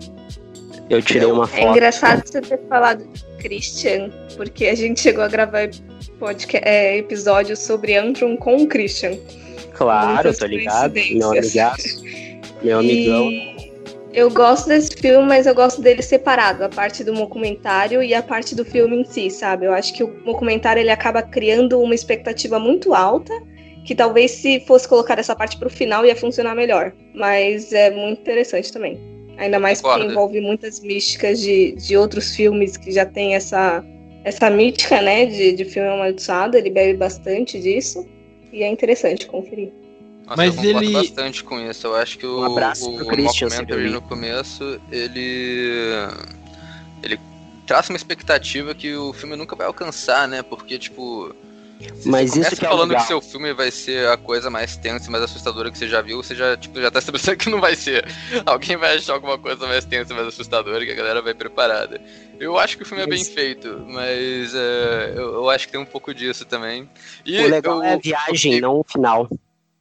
[0.90, 1.70] Eu tirei uma É foto.
[1.70, 5.70] engraçado você ter falado de Christian, porque a gente chegou a gravar
[6.18, 9.16] podcast, é, episódio sobre Antrum com o Christian.
[9.72, 10.92] Claro, muitas tô ligado.
[10.94, 12.02] Meu coincidências.
[12.62, 13.30] Meu amigão.
[13.30, 13.52] E
[14.12, 18.22] eu gosto desse filme, mas eu gosto dele separado, a parte do documentário e a
[18.22, 19.66] parte do filme em si, sabe?
[19.66, 23.32] Eu acho que o documentário ele acaba criando uma expectativa muito alta,
[23.86, 26.92] que talvez se fosse colocar essa parte pro final ia funcionar melhor.
[27.14, 29.00] Mas é muito interessante também.
[29.38, 30.12] Ainda mais porque Concordo.
[30.12, 33.82] envolve muitas místicas de, de outros filmes que já tem essa,
[34.24, 36.56] essa mítica, né, de, de filme amaldiçoado.
[36.56, 38.06] Ele bebe bastante disso.
[38.52, 39.72] E é interessante conferir.
[40.36, 41.86] Nossa, Mas eu concordo ele- bastante com isso.
[41.86, 43.48] Eu acho que o, Um abraço o pro Christian,
[43.90, 45.88] no começo, ele.
[47.02, 47.18] Ele
[47.66, 50.42] traça uma expectativa que o filme nunca vai alcançar, né?
[50.42, 51.34] Porque, tipo.
[51.98, 53.02] se Mas você isso começa que é falando legal.
[53.02, 56.00] que seu filme vai ser a coisa mais tensa e mais assustadora que você já
[56.00, 58.06] viu, você já, tipo, já tá estabelecendo que não vai ser.
[58.46, 62.00] Alguém vai achar alguma coisa mais tensa e mais assustadora que a galera vai preparada.
[62.38, 65.72] Eu acho que o filme é bem Mas- feito, mas é, eu, eu acho que
[65.72, 66.88] tem um pouco disso também.
[67.24, 69.28] E O legal eu- é a viagem, não o final.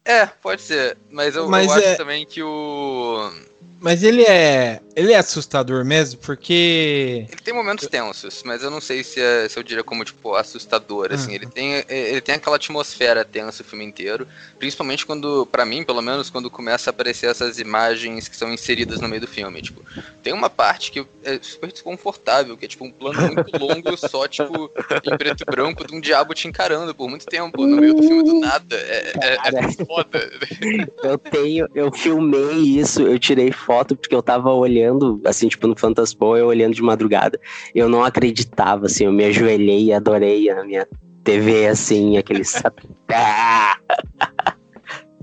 [0.05, 0.97] É, pode ser.
[1.09, 3.31] Mas eu, Mas eu acho é- também que o.
[3.79, 4.79] Mas ele é.
[5.01, 7.25] Ele é assustador mesmo, porque.
[7.27, 10.35] Ele tem momentos tensos, mas eu não sei se, é- se eu diria como, tipo,
[10.35, 11.31] assustador, assim.
[11.31, 11.35] Ah.
[11.35, 14.27] Ele tem, ele tem aquela atmosfera tensa o filme inteiro.
[14.59, 19.01] Principalmente quando, pra mim, pelo menos, quando começa a aparecer essas imagens que são inseridas
[19.01, 19.59] no meio do filme.
[19.61, 19.81] Tipo,
[20.21, 24.27] tem uma parte que é super desconfortável, que é tipo um plano muito longo, só,
[24.27, 24.69] tipo,
[25.03, 28.03] em preto e branco, de um diabo te encarando por muito tempo, no meio do
[28.03, 28.75] filme do nada.
[28.75, 30.31] É, é, é foda.
[31.03, 34.90] Eu tenho, eu filmei isso, eu tirei foto porque eu tava olhando,
[35.25, 37.39] assim, tipo, no Fantaspo, eu olhando de madrugada.
[37.75, 40.87] Eu não acreditava, assim, eu me ajoelhei e adorei a minha
[41.23, 42.43] TV, assim, aquele.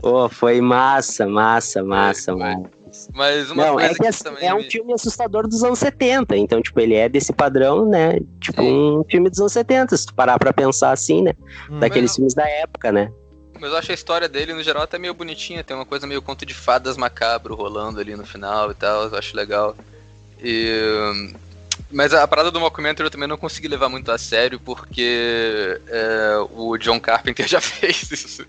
[0.01, 2.71] Pô, foi massa, massa, massa, Foi, massa.
[3.15, 5.79] Mas uma Não, coisa é que assim, também é um me- filme assustador dos anos
[5.79, 8.19] 70, então, tipo, ele é desse padrão, né?
[8.41, 8.99] Tipo, Sim.
[9.01, 11.33] um filme dos anos 70, se tu parar pra pensar assim, né?
[11.71, 11.81] Hum.
[11.81, 13.11] Daqueles Mas- filmes da época, né?
[13.61, 15.65] Mas eu acho a história dele, no geral, até meio bonitinha.
[15.65, 19.05] Tem uma coisa meio conto de fadas macabro rolando ali no final e tal.
[19.05, 19.77] Eu acho legal.
[20.43, 21.33] E...
[21.91, 26.37] Mas a parada do mockumentary eu também não consegui levar muito a sério, porque é,
[26.51, 28.45] o John Carpenter já fez isso.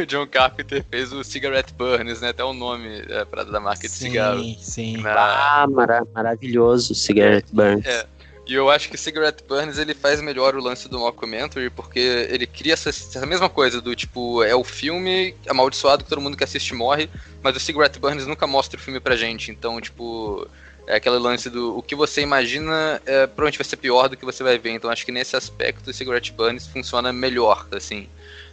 [0.00, 2.28] o John Carpenter fez o Cigarette Burns, né?
[2.28, 4.38] Até o nome da parada da marca de cigarro.
[4.42, 4.96] Sim, sim.
[4.98, 7.84] Na- Ah, mara maravilhoso, Cigarette Burns.
[7.86, 8.06] É.
[8.50, 12.48] E eu acho que Cigarette Burns ele faz melhor o lance do mockumentary, porque ele
[12.48, 16.42] cria essa, essa mesma coisa do tipo, é o filme amaldiçoado que todo mundo que
[16.42, 17.08] assiste morre,
[17.44, 19.52] mas o Cigarette Burns nunca mostra o filme pra gente.
[19.52, 20.48] Então, tipo,
[20.84, 24.24] é aquele lance do o que você imagina é, provavelmente vai ser pior do que
[24.24, 24.70] você vai ver.
[24.70, 28.08] Então acho que nesse aspecto o Cigarette Burns funciona melhor, assim.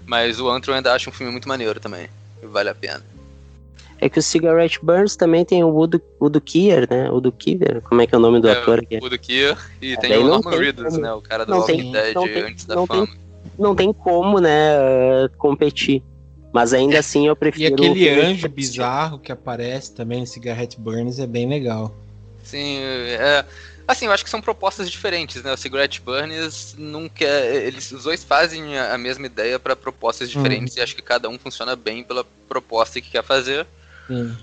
[0.05, 2.07] Mas o Antro ainda acho um filme muito maneiro também.
[2.43, 3.03] Vale a pena.
[3.99, 7.09] É que o Cigarette Burns também tem o Udo, Udo Kier, né?
[7.09, 8.99] Udo Kier, como é que é o nome do É, ator aqui?
[9.01, 11.11] O do Kier e tem daí o não Norman tem Reedus, né?
[11.13, 13.17] O cara do Walking tem- Dead não tem- antes da não tem- fama.
[13.57, 16.03] Não tem como, né, uh, competir.
[16.53, 17.71] Mas ainda assim eu E prefiro...
[17.81, 21.95] o aquele anjo bizarro que aparece também no Cigarette Burns é bem legal.
[22.43, 23.43] Sim, é.
[23.87, 25.53] Assim, eu acho que são propostas diferentes, né?
[25.53, 26.75] O Cigarette Burns
[27.15, 27.55] quer.
[27.65, 31.29] Eles, os dois fazem a a mesma ideia para propostas diferentes e acho que cada
[31.29, 33.65] um funciona bem pela proposta que quer fazer.
[34.07, 34.35] Sim.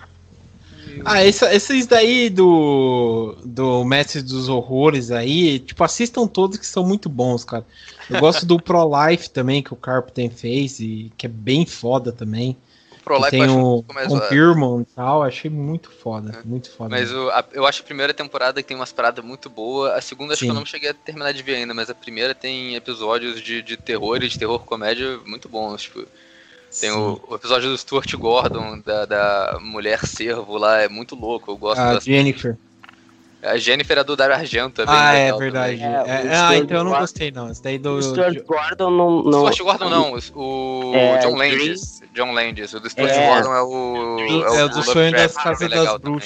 [1.05, 6.85] Ah, esse- esses daí do, do Mestre dos Horrores aí, tipo, assistam todos que são
[6.85, 7.65] muito bons, cara.
[8.09, 12.13] Eu gosto do Pro Life também, que o Carpenter fez, e que é bem foda
[12.13, 12.57] também.
[12.93, 13.83] O Pro Life eu tem acho um o.
[13.83, 16.91] Confirmon e tal, achei muito foda, muito foda.
[16.91, 19.93] Mas o- a- eu acho a primeira temporada que tem umas paradas muito boas.
[19.93, 22.35] A segunda acho que eu não cheguei a terminar de ver ainda, mas a primeira
[22.35, 25.83] tem episódios de, de terror e de terror comédia muito bons.
[25.83, 26.07] Tipo,
[26.81, 31.51] tem o, o episódio do Stuart Gordon, da, da mulher servo lá, é muito louco.
[31.51, 32.57] Eu gosto A das- Jennifer.
[33.43, 34.95] A Jennifer é do Dario Argento também.
[34.97, 35.83] Ah, é legal verdade.
[35.83, 35.91] É, É,
[36.35, 37.51] ah, Stuart então eu não Gordon- gostei, não.
[37.51, 37.91] Esse daí do.
[37.97, 39.23] O Stuart Gordon não.
[39.23, 42.03] não Stuart Gordon não, o É, John Landis.
[42.15, 42.73] John Landis.
[42.73, 43.27] O do Stuart É.
[43.29, 44.19] Gordon é o.
[44.57, 46.19] É, o do sonho das casas é das também.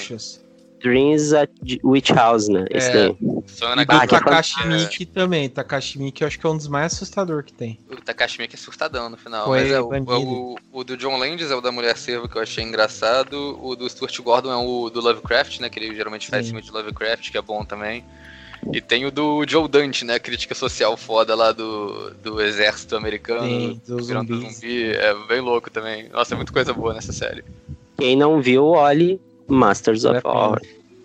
[0.81, 1.49] Dreams at
[1.83, 2.65] Witch House, né?
[2.69, 3.09] Esse É.
[3.09, 5.49] E do Ah, Takashi é, Miike também.
[5.49, 7.79] Takashi Miike eu acho que é um dos mais assustadores que tem.
[7.89, 9.45] O Takashi Miike é surtadão no final.
[9.45, 12.27] Foi mas é, o, é o, o do John Landis é o da Mulher Servo
[12.27, 13.59] que eu achei engraçado.
[13.61, 15.69] O do Stuart Gordon é o do Lovecraft, né?
[15.69, 16.51] Que ele geralmente faz Sim.
[16.53, 18.03] filme de Lovecraft, que é bom também.
[18.73, 20.15] E tem o do Joe Dante, né?
[20.15, 23.79] A crítica social foda lá do, do exército americano.
[23.85, 24.55] Virando zumbis.
[24.55, 24.91] zumbi.
[24.91, 26.09] É bem louco também.
[26.09, 27.43] Nossa, é muita coisa boa nessa série.
[27.97, 29.19] Quem não viu, olhe
[29.49, 30.27] Masters Vale of.
[30.27, 30.61] Horror.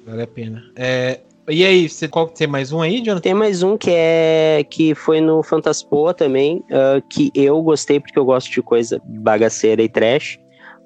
[0.07, 0.65] Vale a pena.
[0.77, 3.21] É, e aí, você, qual, tem mais um aí, Jonathan?
[3.21, 8.19] Tem mais um que é que foi no Fantaspoa também, ah, que eu gostei porque
[8.19, 10.39] eu gosto de coisa bagaceira e trash.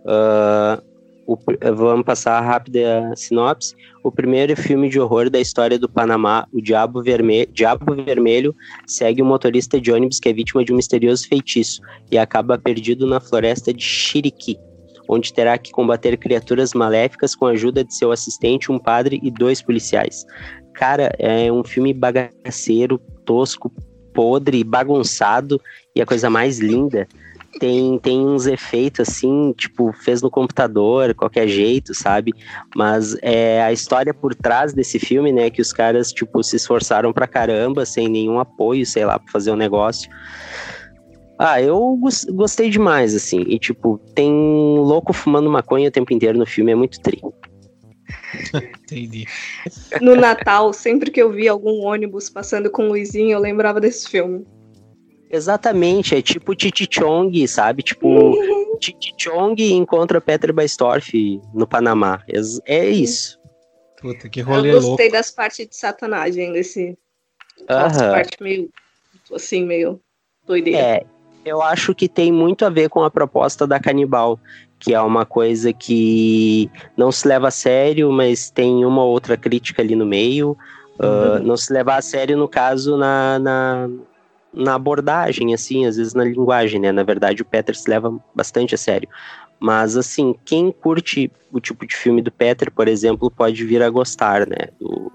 [0.04, 0.82] Ah,
[1.28, 1.38] o
[1.76, 3.74] vamos passar a rápida sinopse.
[4.02, 8.54] O primeiro filme de horror da história do Panamá, o Diabo, Verme Diabo Vermelho,
[8.86, 13.06] segue um motorista de ônibus que é vítima de um misterioso feitiço e acaba perdido
[13.06, 14.58] na floresta de Chiriquí,
[15.08, 19.30] onde terá que combater criaturas maléficas com a ajuda de seu assistente, um padre e
[19.30, 20.24] dois policiais.
[20.74, 23.72] Cara, é um filme bagaceiro, tosco,
[24.14, 25.60] podre, bagunçado
[25.94, 27.06] e a coisa mais linda.
[27.58, 32.32] Tem, tem uns efeitos assim, tipo, fez no computador, qualquer jeito, sabe?
[32.76, 35.50] Mas é a história por trás desse filme, né?
[35.50, 39.50] Que os caras, tipo, se esforçaram pra caramba, sem nenhum apoio, sei lá, pra fazer
[39.50, 40.08] um negócio.
[41.38, 43.42] Ah, eu gos- gostei demais, assim.
[43.46, 47.20] E, tipo, tem louco fumando maconha o tempo inteiro no filme, é muito tri.
[48.82, 49.26] Entendi.
[50.00, 54.44] No Natal, sempre que eu via algum ônibus passando com luzinha, eu lembrava desse filme.
[55.30, 57.82] Exatamente, é tipo Titi Chong, sabe?
[57.82, 58.08] Tipo,
[58.80, 62.22] Titi Chong encontra Peter Baistorff no Panamá.
[62.64, 63.38] É isso.
[64.00, 65.12] Puta, que Eu rolê gostei louco.
[65.12, 66.96] das partes de satanagem desse.
[67.68, 68.10] As Aham.
[68.10, 68.70] partes meio.
[69.32, 70.00] Assim, meio
[70.46, 70.78] doideira.
[70.80, 71.06] É,
[71.48, 74.38] eu acho que tem muito a ver com a proposta da Canibal,
[74.78, 79.82] que é uma coisa que não se leva a sério, mas tem uma outra crítica
[79.82, 80.56] ali no meio.
[80.98, 83.88] Ah, não se levar a sério, no caso, na, na,
[84.52, 86.90] na abordagem, assim, às vezes na linguagem, né?
[86.90, 89.08] Na verdade, o Peter se leva bastante a sério.
[89.60, 93.90] Mas, assim, quem curte o tipo de filme do Peter, por exemplo, pode vir a
[93.90, 94.68] gostar, né?
[94.80, 95.12] Do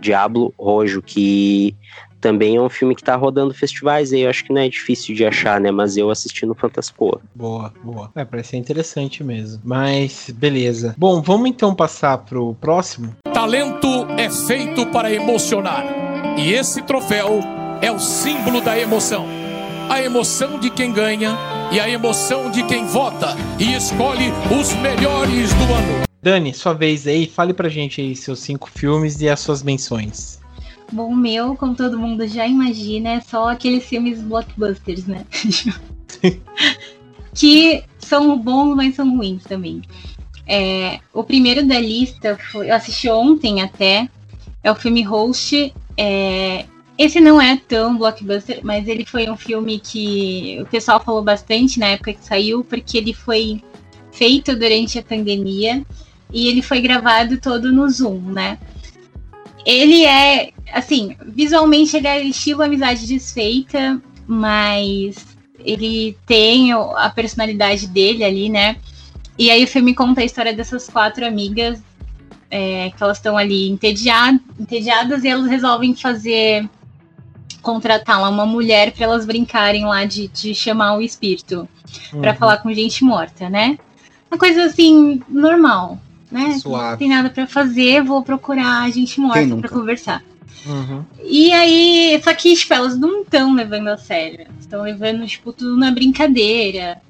[0.00, 1.76] Diablo Rojo, que
[2.22, 5.14] também é um filme que tá rodando festivais aí, eu acho que não é difícil
[5.14, 5.72] de achar, né?
[5.72, 7.20] Mas eu assisti no Fantaspoa.
[7.34, 8.10] Boa, boa.
[8.14, 9.60] É, parece ser interessante mesmo.
[9.64, 10.94] Mas, beleza.
[10.96, 13.14] Bom, vamos então passar pro próximo.
[13.34, 15.84] Talento é feito para emocionar.
[16.38, 17.40] E esse troféu
[17.82, 19.26] é o símbolo da emoção.
[19.90, 21.36] A emoção de quem ganha
[21.72, 26.02] e a emoção de quem vota e escolhe os melhores do ano.
[26.22, 30.41] Dani, sua vez aí, fale pra gente aí seus cinco filmes e as suas menções.
[30.92, 35.24] Bom, o meu, como todo mundo já imagina, é só aqueles filmes blockbusters, né?
[37.34, 39.80] que são bons, mas são ruins também.
[40.46, 44.08] É, o primeiro da lista, foi, eu assisti ontem até,
[44.62, 45.72] é o filme Host.
[45.96, 46.66] É,
[46.98, 51.80] esse não é tão blockbuster, mas ele foi um filme que o pessoal falou bastante
[51.80, 53.62] na época que saiu, porque ele foi
[54.12, 55.84] feito durante a pandemia
[56.30, 58.58] e ele foi gravado todo no Zoom, né?
[59.64, 65.26] Ele é, assim, visualmente ele é estilo Amizade Desfeita, mas
[65.64, 68.76] ele tem a personalidade dele ali, né?
[69.38, 71.82] E aí o filme conta a história dessas quatro amigas
[72.50, 76.68] é, que elas estão ali entediadas, entediadas e elas resolvem fazer
[77.62, 81.68] contratar lá uma mulher para elas brincarem lá de, de chamar o espírito
[82.20, 82.36] para Uhum.
[82.36, 83.78] falar com gente morta, né?
[84.30, 85.98] Uma coisa assim normal,
[86.32, 86.58] né?
[86.58, 86.90] Suave.
[86.90, 90.24] Não tem nada para fazer, vou procurar gente morta para conversar.
[90.66, 91.04] Uhum.
[91.22, 94.46] E aí, só que, tipo, elas não estão levando a sério.
[94.58, 97.00] Estão levando, tipo, tudo na brincadeira,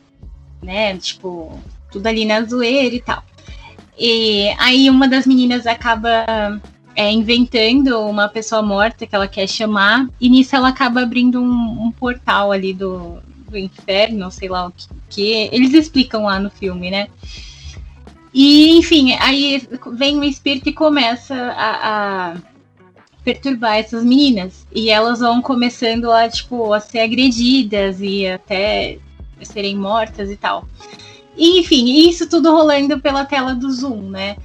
[0.63, 0.97] né?
[0.97, 3.23] Tipo, tudo ali na zoeira e tal.
[3.99, 6.61] E aí uma das meninas acaba
[6.97, 11.87] é, inventando uma pessoa morta que ela quer chamar, e nisso ela acaba abrindo um,
[11.87, 13.19] um portal ali do,
[13.49, 15.49] do inferno, sei lá o que, que.
[15.53, 17.09] Eles explicam lá no filme, né?
[18.35, 22.37] E, enfim, aí vem o espírito e começa a, a
[23.23, 24.67] perturbar essas meninas.
[24.73, 28.99] E elas vão começando a, tipo, a ser agredidas e até
[29.43, 30.67] serem mortas e tal.
[31.37, 34.37] E, enfim, isso tudo rolando pela tela do Zoom, né?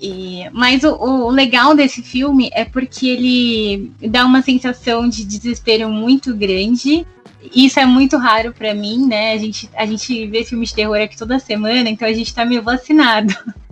[0.00, 5.88] E, mas o, o, legal desse filme é porque ele dá uma sensação de desespero
[5.88, 7.06] muito grande.
[7.54, 9.32] Isso é muito raro para mim, né?
[9.32, 12.44] A gente, a gente vê filmes de terror aqui toda semana, então a gente tá
[12.44, 13.34] meio vacinado.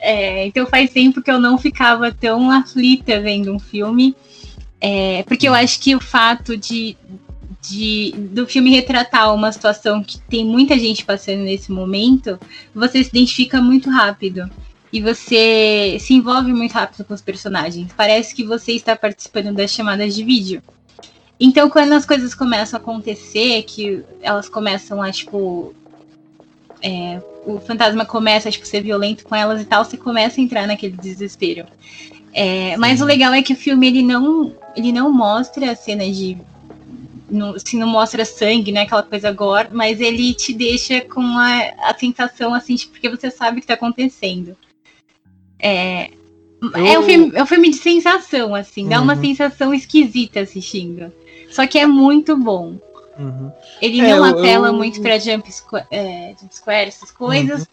[0.00, 4.14] É, então faz tempo que eu não ficava tão aflita vendo um filme.
[4.80, 6.96] É, porque eu acho que o fato de,
[7.60, 12.38] de, do filme retratar uma situação que tem muita gente passando nesse momento,
[12.72, 14.48] você se identifica muito rápido.
[14.90, 17.92] E você se envolve muito rápido com os personagens.
[17.94, 20.62] Parece que você está participando das chamadas de vídeo.
[21.40, 25.74] Então, quando as coisas começam a acontecer, que elas começam a, tipo.
[26.80, 30.44] É, o fantasma começa a tipo, ser violento com elas e tal, você começa a
[30.44, 31.66] entrar naquele desespero.
[32.32, 36.36] É, mas o legal é que o filme ele não, ele não mostra cenas de
[37.30, 41.90] não, se não mostra sangue, né, aquela coisa gore, mas ele te deixa com a,
[41.90, 44.56] a sensação assim, tipo, porque você sabe o que tá acontecendo.
[45.58, 46.10] É,
[46.62, 46.86] eu...
[46.86, 48.88] é, um filme, é um filme de sensação, assim, uhum.
[48.88, 49.20] dá uma uhum.
[49.20, 51.12] sensação esquisita assistindo.
[51.50, 52.76] Só que é muito bom.
[53.18, 53.50] Uhum.
[53.82, 54.74] Ele é, não apela eu...
[54.74, 57.62] muito pra jump, square, é, jump square, essas coisas.
[57.62, 57.66] Uhum.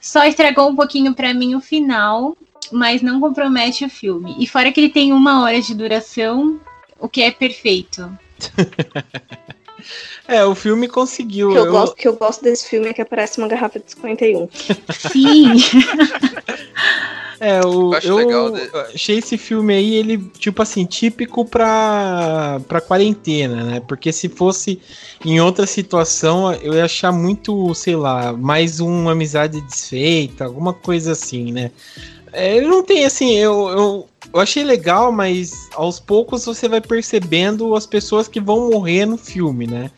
[0.00, 2.36] Só estragou um pouquinho para mim o final,
[2.70, 4.36] mas não compromete o filme.
[4.38, 6.60] E fora que ele tem uma hora de duração,
[6.98, 8.10] o que é perfeito.
[10.26, 11.48] É, o filme conseguiu.
[11.48, 11.72] O que eu, eu...
[11.72, 14.48] Gosto, que eu gosto desse filme é que aparece uma garrafa de 51.
[15.10, 15.54] Sim!
[17.42, 18.70] É, o, eu, eu de...
[18.94, 23.80] achei esse filme aí, ele, tipo assim, típico pra, pra quarentena, né?
[23.80, 24.78] Porque se fosse
[25.24, 31.12] em outra situação, eu ia achar muito, sei lá, mais uma amizade desfeita, alguma coisa
[31.12, 31.70] assim, né?
[32.30, 36.80] É, ele não tem, assim, eu, eu, eu achei legal, mas aos poucos você vai
[36.80, 39.90] percebendo as pessoas que vão morrer no filme, né?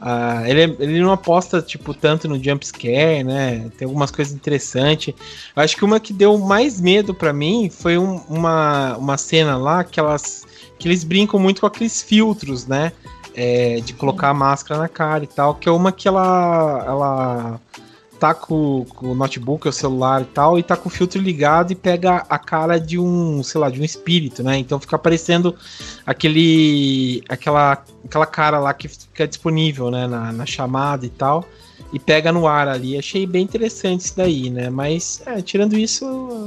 [0.00, 3.70] Uh, ele, ele não aposta, tipo, tanto no jump scare, né?
[3.78, 5.14] Tem algumas coisas interessantes.
[5.54, 9.56] Eu acho que uma que deu mais medo para mim foi um, uma, uma cena
[9.56, 10.44] lá que, elas,
[10.76, 12.92] que eles brincam muito com aqueles filtros, né?
[13.34, 17.60] É, de colocar a máscara na cara e tal, que é uma que ela, ela
[18.22, 21.72] tá com, com, o notebook, o celular e tal, e tá com o filtro ligado
[21.72, 24.56] e pega a cara de um, sei lá, de um espírito, né?
[24.58, 25.56] Então fica aparecendo
[26.06, 31.44] aquele, aquela, aquela cara lá que fica disponível, né, na, na chamada e tal,
[31.92, 32.96] e pega no ar ali.
[32.96, 34.70] Achei bem interessante isso daí, né?
[34.70, 36.06] Mas, é, tirando isso,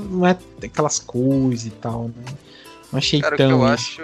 [0.09, 2.23] não é aquelas coisas e tal, né?
[2.91, 3.47] Não achei Cara, tão.
[3.47, 4.01] O que, eu acho,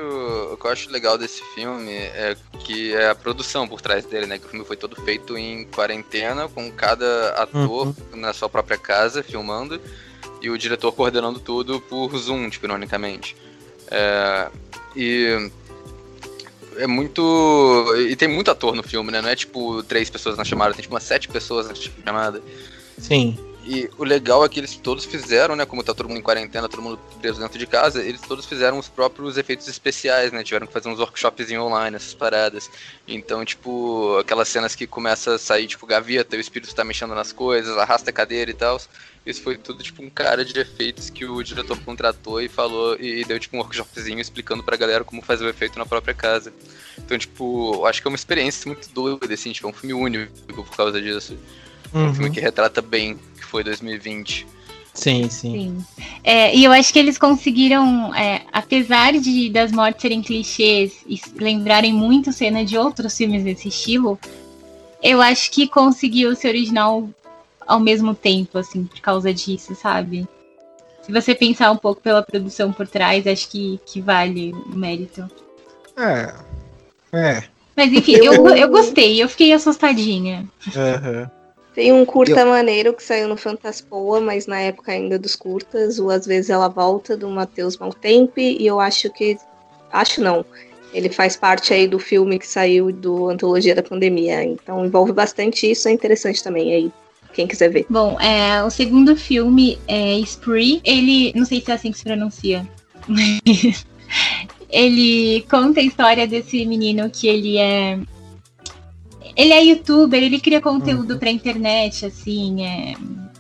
[0.53, 4.26] o que eu acho legal desse filme é que é a produção por trás dele,
[4.26, 4.38] né?
[4.38, 7.95] Que o filme foi todo feito em quarentena, com cada ator uhum.
[8.16, 9.80] na sua própria casa filmando
[10.41, 13.36] e o diretor coordenando tudo por Zoom, tipo, ironicamente.
[13.90, 14.49] É,
[14.95, 15.52] e
[16.78, 17.86] é muito.
[18.10, 19.22] E tem muito ator no filme, né?
[19.22, 22.41] Não é tipo três pessoas na chamada, tem tipo umas sete pessoas na chamada.
[22.98, 23.38] Sim.
[23.64, 25.66] E o legal é que eles todos fizeram, né?
[25.66, 28.80] Como tá todo mundo em quarentena, todo mundo preso dentro de casa, eles todos fizeram
[28.80, 30.44] os próprios efeitos especiais, né?
[30.44, 32.70] Tiveram que fazer uns workshops online, essas paradas.
[33.08, 37.32] Então, tipo, aquelas cenas que começa a sair, tipo, gaveta, o espírito tá mexendo nas
[37.32, 38.82] coisas, arrasta a cadeira e tal.
[39.24, 43.24] Isso foi tudo, tipo, um cara de efeitos que o diretor contratou e falou, e
[43.24, 46.52] deu, tipo, um workshopzinho explicando pra galera como fazer o efeito na própria casa.
[46.98, 50.34] Então, tipo, acho que é uma experiência muito doida, assim, tipo, é um filme único
[50.48, 51.38] por causa disso.
[51.94, 52.34] É um filme uhum.
[52.34, 53.20] que retrata bem
[53.52, 54.48] foi 2020.
[54.94, 55.30] Sim, sim.
[55.30, 55.86] sim.
[56.23, 61.19] É, e eu acho que eles conseguiram, é, apesar de das mortes serem clichês e
[61.36, 64.18] lembrarem muito cena de outros filmes desse estilo,
[65.03, 67.10] eu acho que conseguiu ser original
[67.68, 70.28] ao mesmo tempo, assim, por causa disso, sabe?
[71.03, 75.30] Se você pensar um pouco pela produção por trás, acho que, que vale o mérito.
[75.98, 76.34] É.
[77.14, 77.44] É.
[77.76, 80.45] Mas enfim, eu, eu, eu gostei, eu fiquei assustadinha.
[80.76, 81.22] Aham.
[81.22, 81.41] Uhum.
[81.73, 82.48] Tem um curta eu...
[82.48, 86.68] maneiro que saiu no Fantaspoa, mas na época ainda dos curtas, o Às vezes ela
[86.68, 89.38] volta, do Matheus Maltempe, e eu acho que.
[89.91, 90.45] Acho não.
[90.93, 94.43] Ele faz parte aí do filme que saiu do Antologia da Pandemia.
[94.43, 96.91] Então envolve bastante isso, é interessante também aí.
[97.34, 97.85] Quem quiser ver.
[97.89, 100.81] Bom, é, o segundo filme é Spree.
[100.84, 101.31] Ele.
[101.34, 102.68] Não sei se é assim que se pronuncia.
[103.07, 103.85] Mas
[104.69, 107.98] ele conta a história desse menino que ele é
[109.36, 111.20] ele é youtuber, ele cria conteúdo uhum.
[111.20, 112.94] pra internet, assim, é,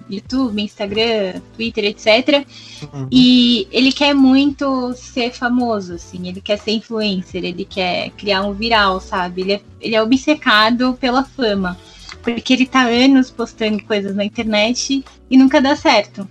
[0.09, 2.45] YouTube, Instagram, Twitter, etc.
[2.93, 3.07] Uhum.
[3.11, 8.53] E ele quer muito ser famoso, assim, ele quer ser influencer, ele quer criar um
[8.53, 9.41] viral, sabe?
[9.41, 11.77] Ele é, ele é obcecado pela fama.
[12.21, 16.27] porque ele tá anos postando coisas na internet e nunca dá certo.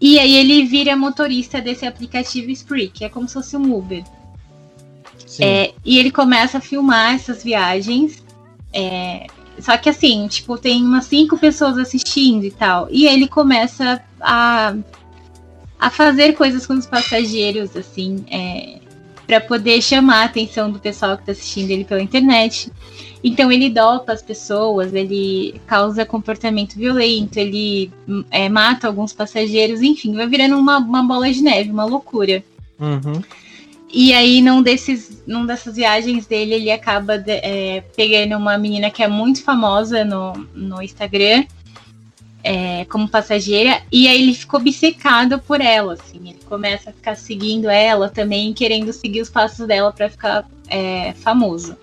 [0.00, 4.02] E aí ele vira motorista desse aplicativo Spree, que é como se fosse um Uber.
[5.40, 8.23] É, e ele começa a filmar essas viagens.
[8.74, 9.26] É,
[9.60, 12.88] só que assim, tipo, tem umas cinco pessoas assistindo e tal.
[12.90, 14.74] E ele começa a,
[15.78, 18.80] a fazer coisas com os passageiros, assim, é,
[19.26, 22.70] para poder chamar a atenção do pessoal que tá assistindo ele pela internet.
[23.22, 27.90] Então ele dopa as pessoas, ele causa comportamento violento, ele
[28.30, 32.44] é, mata alguns passageiros, enfim, vai virando uma, uma bola de neve, uma loucura.
[32.78, 33.22] Uhum.
[33.94, 39.04] E aí, num, desses, num dessas viagens dele, ele acaba é, pegando uma menina que
[39.04, 41.44] é muito famosa no, no Instagram
[42.42, 46.18] é, como passageira, e aí ele ficou obcecado por ela, assim.
[46.28, 51.14] Ele começa a ficar seguindo ela também, querendo seguir os passos dela para ficar é,
[51.14, 51.76] famoso.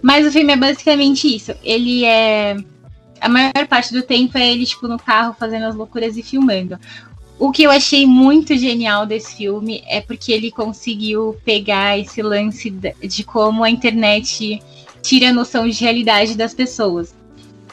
[0.00, 1.52] Mas o filme é basicamente isso.
[1.64, 2.56] Ele é.
[3.20, 6.78] A maior parte do tempo é ele, tipo, no carro fazendo as loucuras e filmando.
[7.38, 12.70] O que eu achei muito genial desse filme é porque ele conseguiu pegar esse lance
[12.70, 14.62] de como a internet
[15.02, 17.14] tira a noção de realidade das pessoas.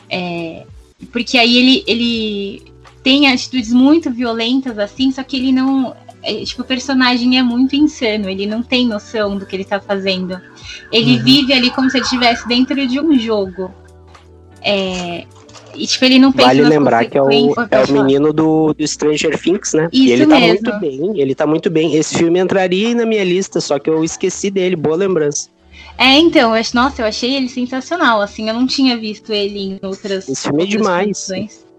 [0.10, 0.66] É,
[1.12, 2.72] porque aí ele, ele
[3.04, 5.96] tem atitudes muito violentas, assim, só que ele não.
[6.24, 9.80] É, tipo, o personagem é muito insano, ele não tem noção do que ele tá
[9.80, 10.40] fazendo.
[10.92, 11.24] Ele uhum.
[11.24, 13.74] vive ali como se ele estivesse dentro de um jogo.
[14.62, 15.26] É,
[15.76, 18.88] e, tipo, ele não pensa Vale lembrar que é o, é o menino do, do
[18.88, 19.90] Stranger Things, né?
[19.92, 20.64] Isso e ele mesmo.
[20.64, 21.96] tá muito bem, ele tá muito bem.
[21.96, 25.50] Esse filme entraria na minha lista, só que eu esqueci dele, boa lembrança.
[25.98, 29.80] É, então, eu, nossa, eu achei ele sensacional, assim, eu não tinha visto ele em
[29.84, 30.28] outras.
[30.28, 31.30] Esse filme é demais.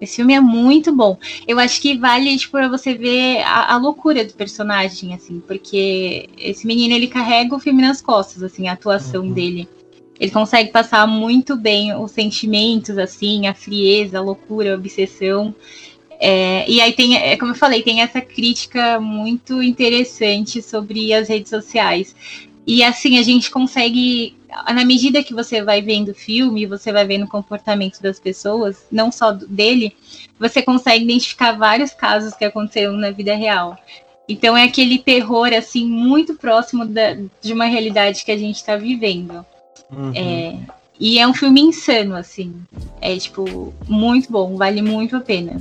[0.01, 1.17] Esse filme é muito bom.
[1.47, 6.29] Eu acho que vale, tipo, pra você ver a, a, loucura do personagem, assim, porque
[6.37, 9.33] esse menino, ele carrega o filme nas costas, assim, a atuação uhum.
[9.33, 9.69] dele.
[10.23, 15.53] Ele consegue passar muito bem os sentimentos, assim, a frieza, a loucura, a obsessão.
[16.21, 21.27] É, e aí tem, é, como eu falei, tem essa crítica muito interessante sobre as
[21.29, 22.15] redes sociais.
[22.65, 24.37] E assim, a gente consegue,
[24.73, 28.87] na medida que você vai vendo o filme, você vai vendo o comportamento das pessoas,
[28.93, 29.93] não só dele,
[30.39, 33.77] você consegue identificar vários casos que aconteceram na vida real.
[34.29, 38.77] Então é aquele terror assim muito próximo da, de uma realidade que a gente está
[38.77, 39.45] vivendo.
[39.93, 40.13] Uhum.
[40.15, 40.59] É,
[40.99, 42.55] e é um filme insano, assim.
[43.01, 45.59] É tipo muito bom, vale muito a pena.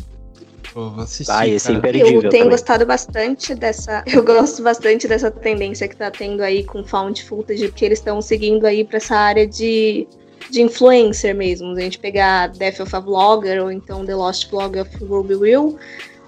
[0.73, 2.49] Pô, vou assistir, ah, esse é imperdível eu tenho também.
[2.49, 4.03] gostado bastante dessa.
[4.07, 8.21] Eu gosto bastante dessa tendência que tá tendo aí com found footage, porque eles estão
[8.21, 10.07] seguindo aí para essa área de,
[10.49, 11.71] de influencer mesmo.
[11.73, 15.77] A gente pegar Death of a Vlogger ou então The Lost Vlog of Ruby Will.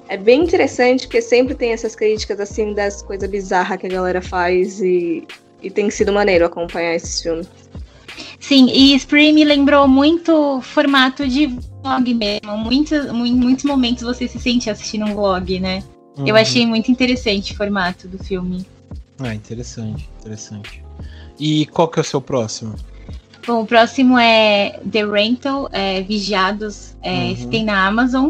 [0.09, 4.21] É bem interessante, porque sempre tem essas críticas assim das coisas bizarras que a galera
[4.21, 5.25] faz e,
[5.61, 7.47] e tem sido maneiro acompanhar esses filmes.
[8.40, 11.48] Sim, e Spree me lembrou muito formato de
[11.81, 12.57] vlog mesmo.
[12.57, 15.84] Muitos, em muitos momentos você se sente assistindo um vlog, né?
[16.18, 16.27] Uhum.
[16.27, 18.65] Eu achei muito interessante o formato do filme.
[19.19, 20.84] Ah, interessante, interessante.
[21.40, 22.76] E qual que é o seu próximo?
[23.45, 27.49] Bom, o próximo é The Rental, é, Vigiados, é, uhum.
[27.49, 28.30] tem na Amazon.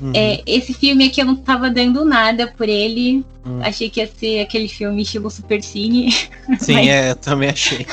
[0.00, 0.12] Uhum.
[0.14, 3.24] É, esse filme aqui eu não tava dando nada por ele.
[3.44, 3.62] Uhum.
[3.62, 6.12] Achei que ia ser aquele filme estilo Super Cine.
[6.60, 6.88] Sim, mas...
[6.88, 7.86] é, eu também achei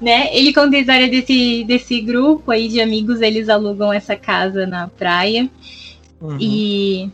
[0.00, 0.34] né?
[0.34, 4.88] Ele conta a história desse, desse grupo aí de amigos, eles alugam essa casa na
[4.88, 5.48] praia.
[6.20, 6.36] Uhum.
[6.40, 7.10] E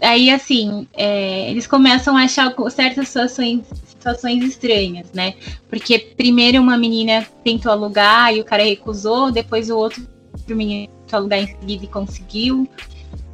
[0.00, 5.34] aí, assim, é, eles começam a achar certas situações, situações estranhas, né?
[5.68, 10.06] Porque primeiro uma menina tentou alugar e o cara recusou, depois o outro
[10.48, 12.68] menino tentou alugar em seguida e conseguiu.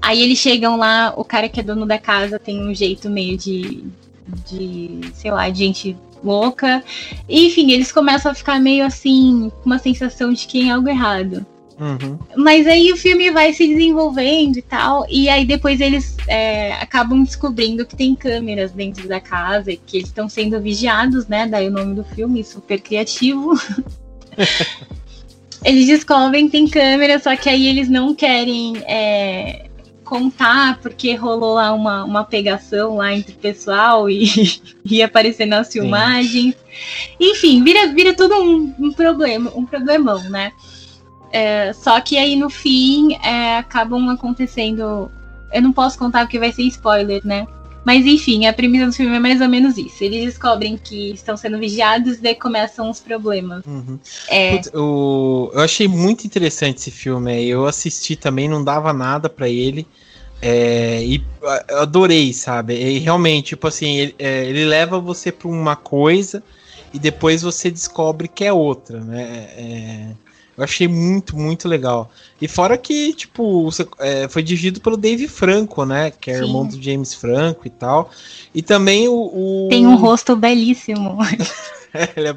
[0.02, 3.36] Aí eles chegam lá, o cara que é dono da casa tem um jeito meio
[3.36, 3.84] de,
[4.48, 6.82] de sei lá, de gente louca.
[7.28, 11.44] Enfim, eles começam a ficar meio assim, com uma sensação de que tem algo errado.
[11.78, 12.18] Uhum.
[12.36, 17.22] Mas aí o filme vai se desenvolvendo e tal, e aí depois eles é, acabam
[17.22, 21.46] descobrindo que tem câmeras dentro da casa e que eles estão sendo vigiados, né?
[21.46, 23.52] Daí o nome do filme, super criativo.
[25.64, 29.66] eles descobrem que tem câmera, só que aí eles não querem é,
[30.06, 34.30] contar porque rolou lá uma, uma pegação lá entre o pessoal e
[34.86, 36.54] ia aparecer nas filmagens.
[36.54, 37.16] Sim.
[37.20, 40.52] Enfim, vira, vira tudo um, um, problema, um problemão, né?
[41.32, 45.10] É, só que aí no fim é, acabam acontecendo.
[45.52, 47.46] Eu não posso contar porque vai ser spoiler, né?
[47.86, 50.02] Mas enfim, a premissa do filme é mais ou menos isso.
[50.02, 53.64] Eles descobrem que estão sendo vigiados e daí começam os problemas.
[53.64, 53.96] Uhum.
[54.26, 54.56] É...
[54.56, 57.48] Putz, eu, eu achei muito interessante esse filme.
[57.48, 59.86] Eu assisti também, não dava nada para ele.
[60.42, 61.22] É, e
[61.68, 62.74] eu adorei, sabe?
[62.74, 66.42] E realmente, tipo assim, ele, é, ele leva você para uma coisa
[66.92, 69.48] e depois você descobre que é outra, né?
[69.56, 70.08] É,
[70.56, 72.10] Eu achei muito, muito legal.
[72.40, 73.68] E fora que, tipo,
[73.98, 76.10] é, foi dirigido pelo Dave Franco, né?
[76.10, 76.44] Que é Sim.
[76.44, 78.10] irmão do James Franco e tal.
[78.54, 79.14] E também o.
[79.14, 79.68] o...
[79.68, 81.18] Tem um rosto belíssimo.
[81.92, 82.36] é, é...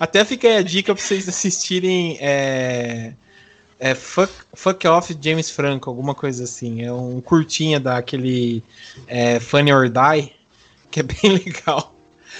[0.00, 2.18] Até fica aí a dica pra vocês assistirem.
[2.20, 3.12] É...
[3.82, 6.82] É Fuck, Fuck Off James Franco, alguma coisa assim.
[6.82, 8.62] É um curtinha daquele
[9.06, 10.32] é, Funny or Die,
[10.90, 11.94] que é bem legal.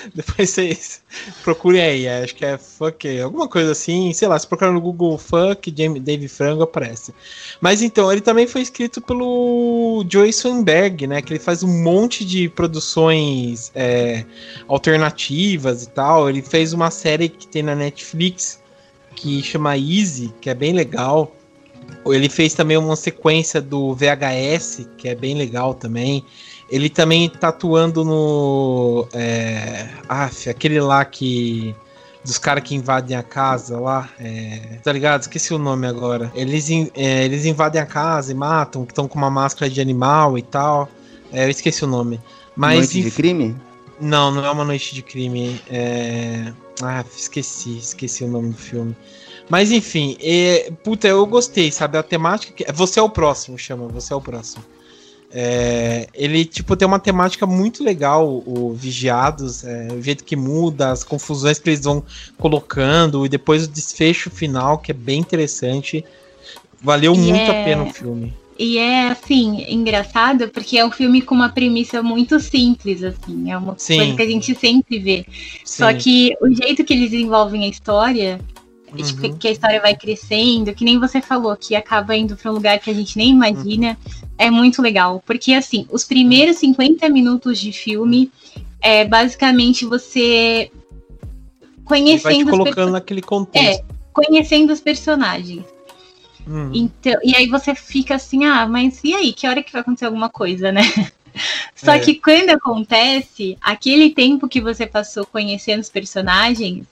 [0.14, 1.02] Depois vocês
[1.42, 5.18] procurem aí, acho que é fuck, alguma coisa assim, sei lá, se procurar no Google
[5.18, 7.14] fuck, Dave Frango aparece.
[7.60, 12.24] Mas então, ele também foi escrito pelo Joey Swanberg, né, que ele faz um monte
[12.24, 14.24] de produções é,
[14.68, 16.28] alternativas e tal.
[16.28, 18.60] Ele fez uma série que tem na Netflix
[19.14, 21.34] que chama Easy, que é bem legal.
[22.06, 26.24] Ele fez também uma sequência do VHS, que é bem legal também.
[26.70, 29.08] Ele também tá atuando no.
[29.12, 31.74] É, af, aquele lá que.
[32.22, 34.08] Dos caras que invadem a casa lá.
[34.18, 35.22] É, tá ligado?
[35.22, 36.30] Esqueci o nome agora.
[36.34, 40.36] Eles, é, eles invadem a casa e matam, que estão com uma máscara de animal
[40.36, 40.88] e tal.
[41.32, 42.20] É, eu esqueci o nome.
[42.54, 43.56] Mas, noite de crime?
[44.00, 45.60] Não, não é uma noite de crime.
[45.68, 46.52] É...
[46.82, 48.96] Ah, esqueci, esqueci o nome do filme.
[49.48, 50.70] Mas enfim, é...
[50.84, 51.96] puta, eu gostei, sabe?
[51.96, 52.52] A temática.
[52.52, 52.72] Que...
[52.72, 54.62] Você é o próximo, chama, você é o próximo.
[55.32, 60.90] É, ele, tipo, tem uma temática muito legal, o Vigiados, é, o jeito que muda,
[60.90, 62.02] as confusões que eles vão
[62.36, 66.04] colocando, e depois o desfecho final, que é bem interessante.
[66.82, 67.60] Valeu e muito é...
[67.60, 68.34] a pena o filme.
[68.62, 73.50] E é, assim, engraçado, porque é um filme com uma premissa muito simples, assim.
[73.50, 73.96] É uma Sim.
[73.96, 75.24] coisa que a gente sempre vê.
[75.64, 75.82] Sim.
[75.82, 78.38] Só que o jeito que eles desenvolvem a história
[78.92, 79.38] Uhum.
[79.38, 82.78] que a história vai crescendo, que nem você falou, que acaba indo para um lugar
[82.78, 84.28] que a gente nem imagina, uhum.
[84.36, 85.22] é muito legal.
[85.24, 88.30] Porque, assim, os primeiros 50 minutos de filme
[88.80, 90.70] é basicamente você
[91.84, 92.22] conhecendo.
[92.22, 93.80] vai te colocando naquele contexto.
[93.80, 95.64] É, conhecendo os personagens.
[96.46, 96.70] Uhum.
[96.74, 100.06] Então, e aí você fica assim, ah, mas e aí, que hora que vai acontecer
[100.06, 100.82] alguma coisa, né?
[101.76, 101.98] Só é.
[102.00, 106.84] que quando acontece, aquele tempo que você passou conhecendo os personagens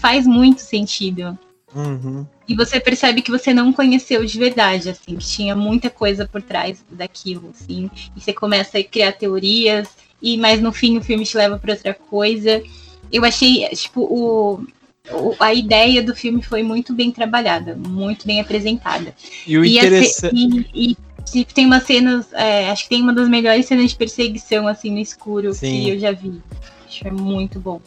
[0.00, 1.38] faz muito sentido.
[1.74, 2.26] Uhum.
[2.46, 6.42] E você percebe que você não conheceu de verdade, assim, que tinha muita coisa por
[6.42, 7.90] trás daquilo, assim.
[8.14, 9.88] E você começa a criar teorias,
[10.20, 12.62] e mas no fim o filme te leva para outra coisa.
[13.10, 14.66] Eu achei, tipo, o,
[15.10, 19.14] o, a ideia do filme foi muito bem trabalhada, muito bem apresentada.
[19.46, 20.68] E o interessante.
[20.74, 20.96] E,
[21.34, 24.90] e, tem umas cenas, é, acho que tem uma das melhores cenas de perseguição, assim,
[24.90, 25.82] no escuro Sim.
[25.84, 26.40] que eu já vi.
[26.86, 27.80] Acho que é muito bom.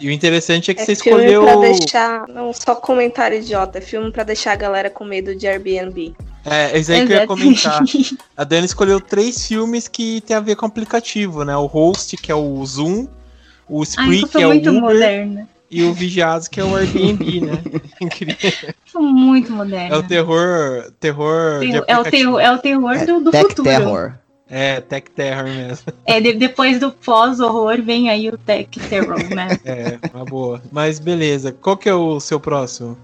[0.00, 1.42] E o interessante é que é você escolheu.
[1.42, 5.46] Pra deixar, não só comentário idiota, é filme pra deixar a galera com medo de
[5.46, 6.14] Airbnb.
[6.44, 7.82] É, é isso aí que eu ia comentar.
[8.34, 11.54] A Dani escolheu três filmes que tem a ver com aplicativo, né?
[11.56, 13.06] O Host, que é o Zoom,
[13.68, 15.48] o Spree, que é o Uber, moderna.
[15.70, 17.62] e o Vigiados, que é o Airbnb, né?
[18.90, 19.94] Sou muito moderna.
[19.94, 23.68] É o terror, terror é, o terror é o terror é, do, do futuro.
[23.68, 24.14] Terror.
[24.50, 25.92] É, Tech Terror mesmo.
[26.04, 29.56] É, de, depois do pós-horror vem aí o Tech Terror, né?
[29.64, 30.60] é, uma boa.
[30.72, 32.98] Mas beleza, qual que é o seu próximo?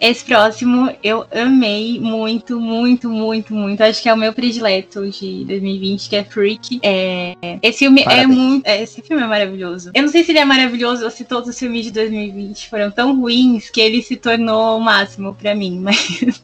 [0.00, 3.82] Esse próximo eu amei muito, muito, muito, muito.
[3.82, 6.78] Acho que é o meu predileto de 2020, que é Freak.
[6.82, 8.24] É, esse filme é Parabéns.
[8.24, 8.66] é muito.
[8.66, 9.90] É, esse filme é maravilhoso.
[9.94, 12.90] Eu não sei se ele é maravilhoso ou se todos os filmes de 2020 foram
[12.92, 16.40] tão ruins que ele se tornou o máximo para mim, mas.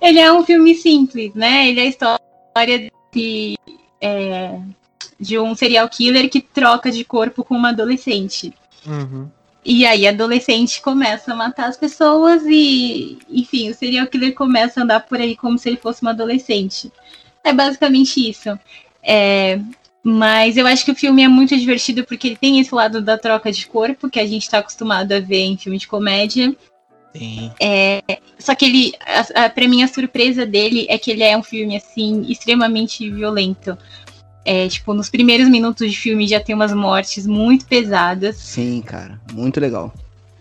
[0.00, 1.68] ele é um filme simples, né?
[1.68, 3.58] Ele é a história de,
[4.00, 4.58] é,
[5.18, 8.52] de um serial killer que troca de corpo com uma adolescente.
[8.86, 9.28] Uhum.
[9.64, 14.80] E aí a adolescente começa a matar as pessoas e, enfim, o serial killer começa
[14.80, 16.90] a andar por aí como se ele fosse uma adolescente.
[17.44, 18.58] É basicamente isso.
[19.02, 19.60] É,
[20.02, 23.18] mas eu acho que o filme é muito divertido porque ele tem esse lado da
[23.18, 26.56] troca de corpo que a gente está acostumado a ver em filme de comédia.
[27.18, 27.50] Sim.
[27.60, 28.02] É,
[28.38, 31.42] só que ele, a, a, pra mim, a surpresa dele é que ele é um
[31.42, 33.76] filme, assim, extremamente violento.
[34.44, 38.36] É, tipo, nos primeiros minutos de filme já tem umas mortes muito pesadas.
[38.36, 39.92] Sim, cara, muito legal.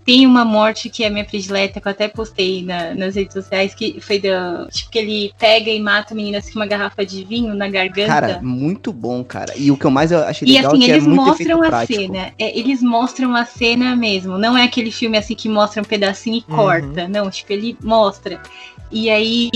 [0.07, 3.75] Tem uma morte que é minha predileta, que eu até postei na, nas redes sociais,
[3.75, 4.29] que foi do.
[4.71, 7.67] Tipo, que ele pega e mata a menina assim, com uma garrafa de vinho na
[7.67, 8.07] garganta.
[8.07, 9.51] Cara, muito bom, cara.
[9.57, 11.61] E o que eu mais achei legal e, assim, é que eles é muito mostram
[11.61, 12.01] a prático.
[12.01, 12.34] cena.
[12.39, 14.38] É, eles mostram a cena mesmo.
[14.38, 16.55] Não é aquele filme assim que mostra um pedacinho e uhum.
[16.55, 17.05] corta.
[17.09, 18.41] Não, tipo, ele mostra.
[18.89, 19.49] E aí.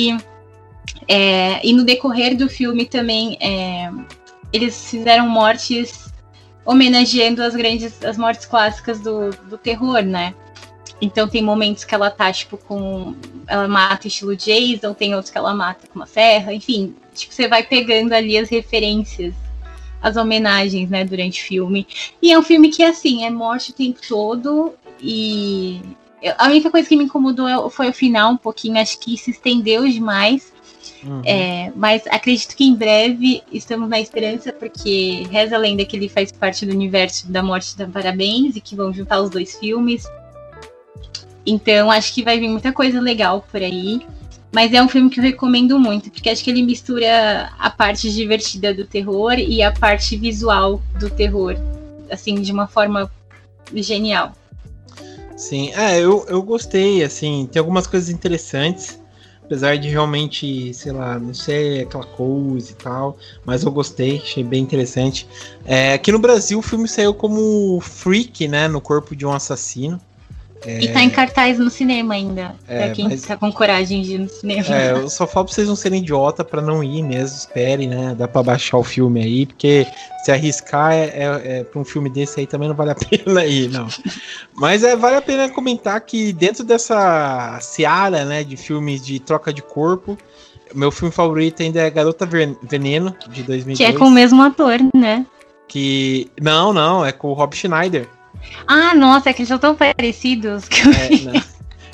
[1.08, 3.38] É, e no decorrer do filme também.
[3.40, 3.90] É,
[4.52, 6.12] eles fizeram mortes
[6.66, 10.34] homenageando as grandes, as mortes clássicas do, do terror, né?
[11.02, 13.16] Então tem momentos que ela tá, tipo, com.
[13.48, 16.96] Ela mata estilo Jason, tem outros que ela mata com uma serra, enfim.
[17.14, 19.34] Tipo, você vai pegando ali as referências,
[20.02, 21.88] as homenagens, né, durante o filme.
[22.22, 25.82] E é um filme que, assim, é morte o tempo todo e.
[26.38, 29.88] a única coisa que me incomodou foi o final um pouquinho, acho que se estendeu
[29.90, 30.52] demais.
[31.04, 31.22] Uhum.
[31.26, 36.08] É, mas acredito que em breve estamos na esperança, porque reza a lenda que ele
[36.08, 40.06] faz parte do universo da Morte da Parabéns e que vão juntar os dois filmes.
[41.46, 44.02] Então acho que vai vir muita coisa legal por aí.
[44.52, 48.12] Mas é um filme que eu recomendo muito, porque acho que ele mistura a parte
[48.12, 51.56] divertida do terror e a parte visual do terror,
[52.10, 53.10] assim, de uma forma
[53.74, 54.34] genial.
[55.38, 59.00] Sim, é, eu, eu gostei, assim, tem algumas coisas interessantes,
[59.42, 64.44] apesar de realmente, sei lá, não ser aquela coisa e tal, mas eu gostei, achei
[64.44, 65.28] bem interessante.
[65.66, 70.00] É, aqui no Brasil o filme saiu como Freak, né, no corpo de um assassino.
[70.66, 74.14] E tá em cartaz no cinema ainda, É, pra quem mas- tá com coragem de
[74.14, 74.64] ir no cinema.
[74.76, 78.14] É, eu só falo pra vocês não serem idiota pra não ir mesmo, esperem, né,
[78.16, 79.88] dá pra baixar o filme aí, porque
[80.24, 83.44] se arriscar é, é, é, pra um filme desse aí também não vale a pena
[83.46, 83.88] ir, não.
[84.54, 89.52] Mas é, vale a pena comentar que dentro dessa seara, né, de filmes de troca
[89.52, 90.16] de corpo,
[90.76, 93.78] meu filme favorito ainda é Garota Ven- Veneno, de 2002.
[93.78, 95.26] Que é com o mesmo ator, né?
[95.68, 98.08] que- Não, não, é com o Rob Schneider.
[98.68, 101.44] Ah, nossa, é que eles são tão parecidos que eu É, né?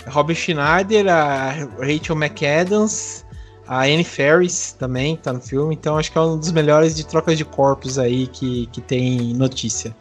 [0.08, 3.26] Rob Schneider, a Rachel McAdams,
[3.68, 7.06] a Anne Ferris também tá no filme, então acho que é um dos melhores de
[7.06, 9.96] trocas de corpos aí que, que tem notícia.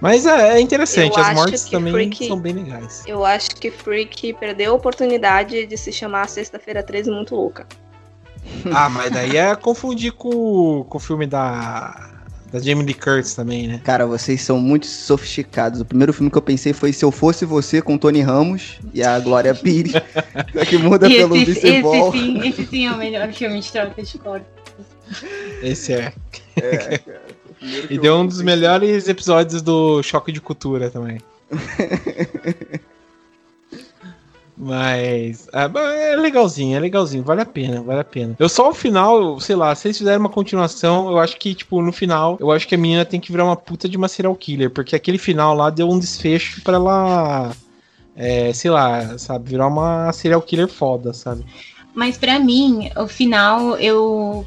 [0.00, 3.04] Mas é, é interessante, Eu as mortes que também Freak- são bem legais.
[3.06, 7.66] Eu acho que Freak perdeu a oportunidade de se chamar Sexta-feira 13 Muito Louca.
[8.70, 12.15] Ah, mas daí é confundir com, com o filme da,
[12.52, 13.80] da Jamie Lee Curtis também, né?
[13.84, 15.80] Cara, vocês são muito sofisticados.
[15.80, 19.02] O primeiro filme que eu pensei foi Se Eu Fosse Você com Tony Ramos e
[19.02, 19.92] a Glória Pires.
[20.68, 24.02] Que muda E pelo esse, esse, sim, esse sim é o melhor filme de troca
[24.02, 24.46] de corpos.
[25.62, 26.12] Esse é.
[26.56, 27.22] É, cara.
[27.90, 31.18] E eu deu um dos melhores episódios do Choque de Cultura também.
[34.58, 38.34] Mas é, mas é legalzinho, é legalzinho, vale a pena, vale a pena.
[38.38, 41.82] Eu só o final, sei lá, se eles fizerem uma continuação, eu acho que, tipo,
[41.82, 44.34] no final, eu acho que a menina tem que virar uma puta de uma serial
[44.34, 47.52] killer, porque aquele final lá deu um desfecho pra ela,
[48.16, 51.44] é, sei lá, sabe, virar uma serial killer foda, sabe?
[51.94, 54.46] Mas pra mim, o final, eu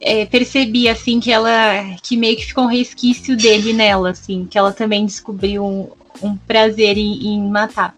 [0.00, 1.96] é, percebi, assim, que ela...
[2.02, 4.46] Que meio que ficou um resquício dele nela, assim.
[4.50, 5.88] Que ela também descobriu um,
[6.22, 7.94] um prazer em, em matar.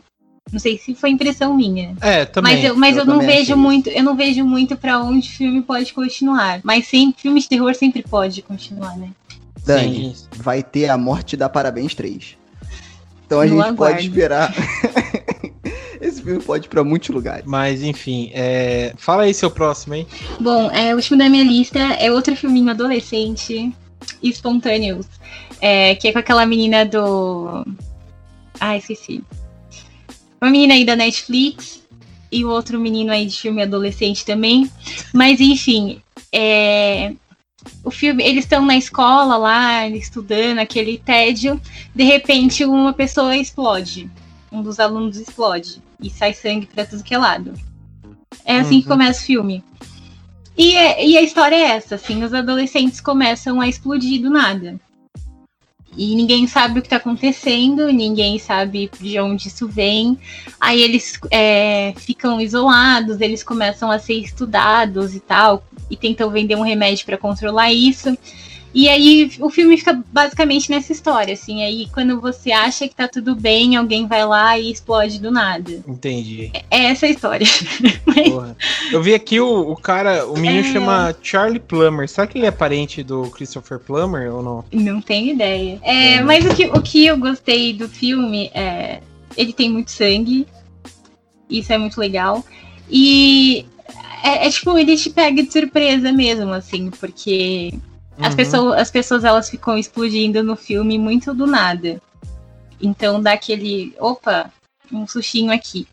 [0.50, 1.94] Não sei se foi impressão minha.
[2.00, 2.54] É, também.
[2.54, 5.32] Mas eu, mas eu eu, não vejo muito, eu não vejo muito para onde o
[5.32, 6.60] filme pode continuar.
[6.64, 9.10] Mas sempre, filme de terror sempre pode continuar, né?
[9.64, 10.26] Dani, Sim.
[10.36, 12.36] vai ter a morte da Parabéns 3.
[13.26, 13.76] Então a gente aguardo.
[13.76, 14.54] pode esperar.
[16.00, 17.44] Esse filme pode ir pra muitos lugares.
[17.44, 18.94] Mas enfim, é...
[18.96, 20.06] fala aí seu próximo, hein?
[20.40, 23.70] Bom, é, o último da minha lista é outro filminho adolescente,
[24.22, 25.06] Spontaneous,
[25.60, 27.66] é, que é com aquela menina do.
[28.58, 29.22] Ah, esqueci.
[30.40, 31.82] Uma menina aí da Netflix
[32.30, 34.70] e o outro menino aí de filme adolescente também.
[35.12, 36.00] Mas enfim,
[36.32, 37.12] é,
[37.84, 41.60] o filme, eles estão na escola lá, estudando aquele tédio.
[41.94, 44.10] De repente, uma pessoa explode.
[44.52, 47.52] Um dos alunos explode e sai sangue pra tudo que é lado.
[48.44, 48.92] É assim que Uhum.
[48.96, 49.64] começa o filme.
[50.56, 54.78] E, é- e a história é essa, assim, os adolescentes começam a explodir do nada.
[55.98, 60.16] E ninguém sabe o que tá acontecendo, ninguém sabe de onde isso vem.
[60.60, 66.54] Aí eles é, ficam isolados, eles começam a ser estudados e tal, e tentam vender
[66.54, 68.16] um remédio para controlar isso.
[68.74, 71.62] E aí o filme fica basicamente nessa história, assim.
[71.62, 75.82] Aí quando você acha que tá tudo bem, alguém vai lá e explode do nada.
[75.88, 76.50] Entendi.
[76.70, 77.46] É essa a história.
[78.30, 78.56] Porra.
[78.92, 80.72] Eu vi aqui o, o cara, o menino É.
[80.72, 82.08] chama Charlie Plummer.
[82.08, 84.64] Será que ele é parente do Christopher Plummer ou não?
[84.70, 85.78] Não tenho ideia.
[85.82, 86.20] É, É.
[86.22, 89.00] mas o que, o que eu gostei do filme é.
[89.36, 90.46] Ele tem muito sangue.
[91.48, 92.44] Isso é muito legal.
[92.90, 93.64] E
[94.22, 97.72] é, é tipo, ele te pega de surpresa mesmo, assim, porque
[98.20, 98.36] as, Uhum.
[98.36, 102.00] pessoas, as pessoas elas ficam explodindo no filme muito do nada.
[102.80, 103.94] Então dá aquele.
[103.98, 104.52] Opa,
[104.92, 105.86] um sustinho aqui.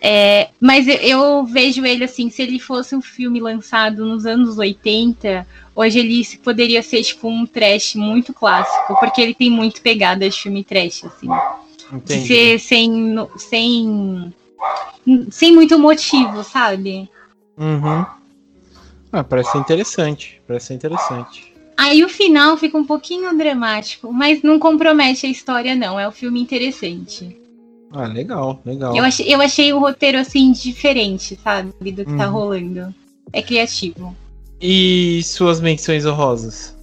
[0.00, 4.58] É, mas eu, eu vejo ele assim, se ele fosse um filme lançado nos anos
[4.58, 10.28] 80, hoje ele poderia ser tipo um trash muito clássico, porque ele tem muito pegada
[10.28, 11.26] de filme trash, assim.
[11.26, 12.26] De Entendi.
[12.26, 14.34] ser sem, sem,
[15.30, 17.08] sem muito motivo, sabe?
[17.56, 18.04] Uhum.
[19.10, 20.42] Ah, parece ser interessante.
[20.46, 21.53] Parece ser interessante.
[21.76, 25.98] Aí o final fica um pouquinho dramático, mas não compromete a história, não.
[25.98, 27.36] É um filme interessante.
[27.90, 28.96] Ah, legal, legal.
[28.96, 31.72] Eu achei, eu achei o roteiro, assim, diferente, sabe?
[31.80, 32.32] Do que tá Uhum.
[32.32, 32.94] rolando.
[33.32, 34.16] É criativo.
[34.60, 36.74] E suas menções honrosas?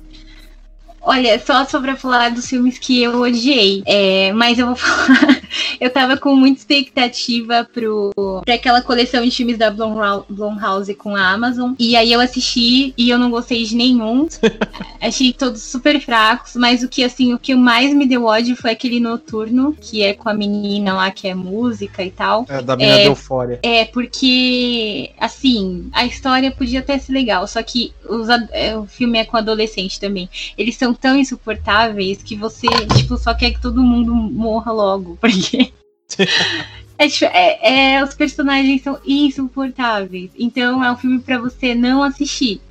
[1.01, 3.81] Olha, só sobre falar dos filmes que eu odiei.
[3.85, 5.40] É, mas eu vou falar.
[5.79, 8.11] Eu tava com muita expectativa pro,
[8.45, 11.73] pra aquela coleção de filmes da Blumhouse com a Amazon.
[11.79, 14.27] E aí eu assisti e eu não gostei de nenhum.
[15.01, 18.71] Achei todos super fracos, mas o que assim, o que mais me deu ódio foi
[18.71, 22.45] aquele noturno, que é com a menina lá que é música e tal.
[22.47, 23.59] É, da menina É, de Eufória.
[23.63, 29.17] É, porque, assim, a história podia até ser legal, só que os é, o filme
[29.19, 30.29] é com adolescente também.
[30.57, 35.40] Eles são tão insuportáveis que você, tipo, só quer que todo mundo morra logo, porque.
[36.97, 40.29] É, tipo, é- é, os personagens são insuportáveis.
[40.37, 42.61] Então é um filme pra você não assistir.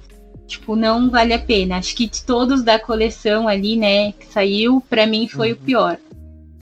[0.46, 1.78] Tipo, não vale a pena.
[1.78, 5.98] Acho que de todos da coleção ali, né, que saiu, pra mim foi o pior.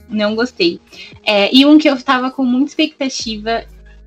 [0.09, 0.79] Não gostei.
[1.23, 3.63] É, e um que eu tava com muita expectativa,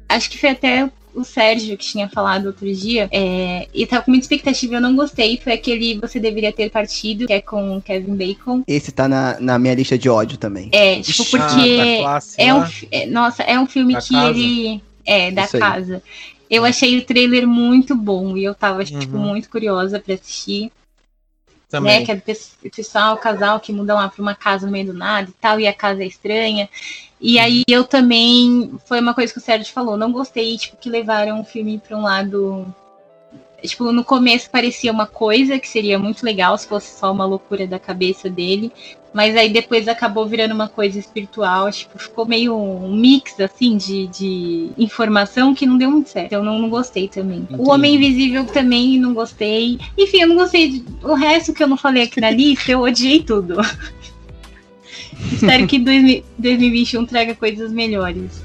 [0.08, 4.10] acho que foi até o Sérgio que tinha falado outro dia, é, e tava com
[4.10, 7.82] muita expectativa, eu não gostei, foi aquele Você Deveria Ter Partido, que é com o
[7.82, 8.62] Kevin Bacon.
[8.66, 10.68] Esse tá na, na minha lista de ódio também.
[10.72, 14.30] É, tipo, Ah, porque classe é um, é, nossa, é um filme que casa?
[14.30, 15.60] ele é da Isso aí.
[15.60, 16.02] casa.
[16.50, 19.22] Eu achei o trailer muito bom e eu tava tipo Uhum.
[19.28, 20.70] muito curiosa pra assistir,
[21.68, 22.00] Também.
[22.00, 22.04] né?
[22.04, 24.92] Que é pes- pessoal, o casal que mudam lá pra uma casa no meio do
[24.92, 26.68] nada e tal, e a casa é estranha.
[27.22, 30.90] E aí eu também foi uma coisa que o Sérgio falou, não gostei, tipo, que
[30.90, 32.66] levaram o filme pra um lado
[33.62, 37.66] Tipo, no começo parecia uma coisa que seria muito legal se fosse só uma loucura
[37.66, 38.72] da cabeça dele.
[39.14, 41.70] Mas aí depois acabou virando uma coisa espiritual.
[41.70, 46.32] Tipo, ficou meio um mix, assim, de, de informação que não deu muito certo.
[46.32, 47.40] Eu não, não gostei também.
[47.40, 47.60] Entendi.
[47.60, 49.78] O Homem Invisível também não gostei.
[49.96, 50.68] Enfim, eu não gostei.
[50.70, 50.84] De...
[51.02, 53.56] O resto que eu não falei aqui na lista, eu odiei tudo.
[55.30, 58.42] Espero que 2000 2021 traga coisas melhores.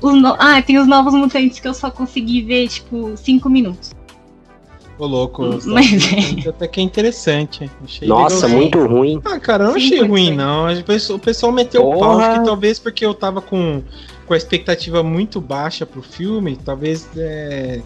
[0.00, 3.90] Os no- Ah, tem os novos mutantes que eu só consegui ver, tipo, cinco minutos.
[4.98, 5.42] Ô, louco.
[5.66, 5.86] Mas
[6.46, 7.70] Até que é interessante.
[7.82, 8.60] Achei Nossa, legalzinho.
[8.60, 9.20] muito ruim.
[9.24, 10.66] Ah, cara, eu não Sim, achei ruim, não.
[11.14, 13.82] O pessoal- meteu o pau, acho que talvez porque eu tava com,
[14.26, 17.80] com a expectativa muito baixa pro filme, talvez, é,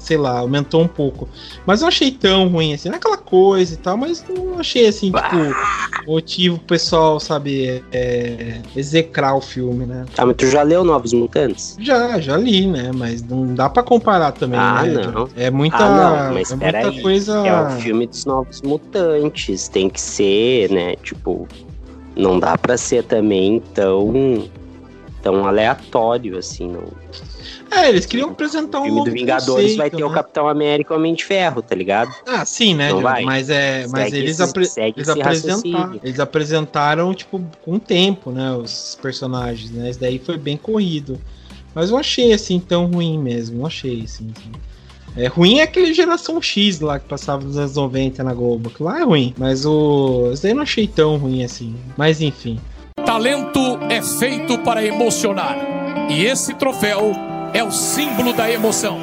[0.00, 1.28] sei lá, aumentou um pouco.
[1.64, 4.88] Mas eu achei tão ruim assim, não é aquela coisa e tal, mas não achei
[4.88, 10.04] assim, tipo, motivo pro pessoal, sabe, é, execrar o filme, né?
[10.16, 11.76] Ah, mas tu já leu Novos Mutantes?
[11.78, 12.90] Já, já li, né?
[12.94, 14.94] Mas não dá pra comparar também, Ah, né?
[15.06, 15.28] não.
[15.36, 15.88] É muita, Ah,
[16.26, 17.02] não, mas é muita peraí.
[17.02, 17.32] coisa.
[17.46, 19.68] É o filme dos Novos Mutantes.
[19.68, 20.96] Tem que ser, né?
[20.96, 21.46] Tipo,
[22.16, 24.48] não dá pra ser também tão.
[25.22, 26.68] Tão aleatório assim.
[26.68, 26.84] Não.
[27.70, 30.14] É, eles queriam apresentar O um filme novo do Vingadores vai conceito, ter o né?
[30.14, 32.12] Capitão América e o Homem de Ferro, tá ligado?
[32.26, 33.22] Ah, sim, né, Não vai?
[33.24, 38.52] Mas é, mas Segue eles, esse- apre- eles apresentaram, eles apresentaram tipo com tempo, né,
[38.52, 39.90] os personagens, né?
[39.90, 41.20] Isso daí foi bem corrido.
[41.74, 44.28] Mas eu achei assim tão ruim mesmo, não achei assim.
[44.36, 44.50] assim.
[45.16, 48.68] É ruim é aquele geração X lá que passava nos anos 90 na Globo.
[48.70, 51.74] Aquilo lá é ruim, mas o isso daí eu não achei tão ruim assim.
[51.96, 52.58] Mas enfim.
[52.96, 55.56] Talento é feito para emocionar.
[56.10, 57.12] E esse troféu
[57.52, 58.98] é o símbolo da emoção.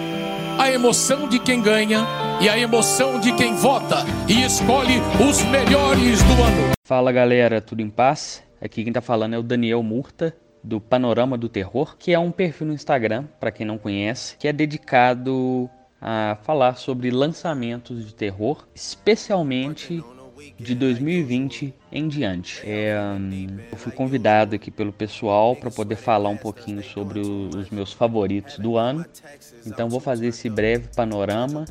[0.58, 2.06] A emoção de quem ganha
[2.42, 3.98] e a emoção de quem vota
[4.28, 6.72] e escolhe os melhores do ano.
[6.86, 8.44] Fala galera, tudo em paz?
[8.62, 12.32] Aqui quem tá falando é o Daniel Murta, do Panorama do Terror, que é um
[12.32, 15.70] perfil no Instagram, para quem não conhece, que é dedicado
[16.02, 20.04] a falar sobre lançamentos de terror, especialmente
[20.58, 22.62] de 2020 em diante.
[22.64, 22.96] É,
[23.72, 28.58] eu fui convidado aqui pelo pessoal para poder falar um pouquinho sobre os meus favoritos
[28.60, 29.06] do ano.
[29.66, 31.66] Então vou fazer esse breve panorama.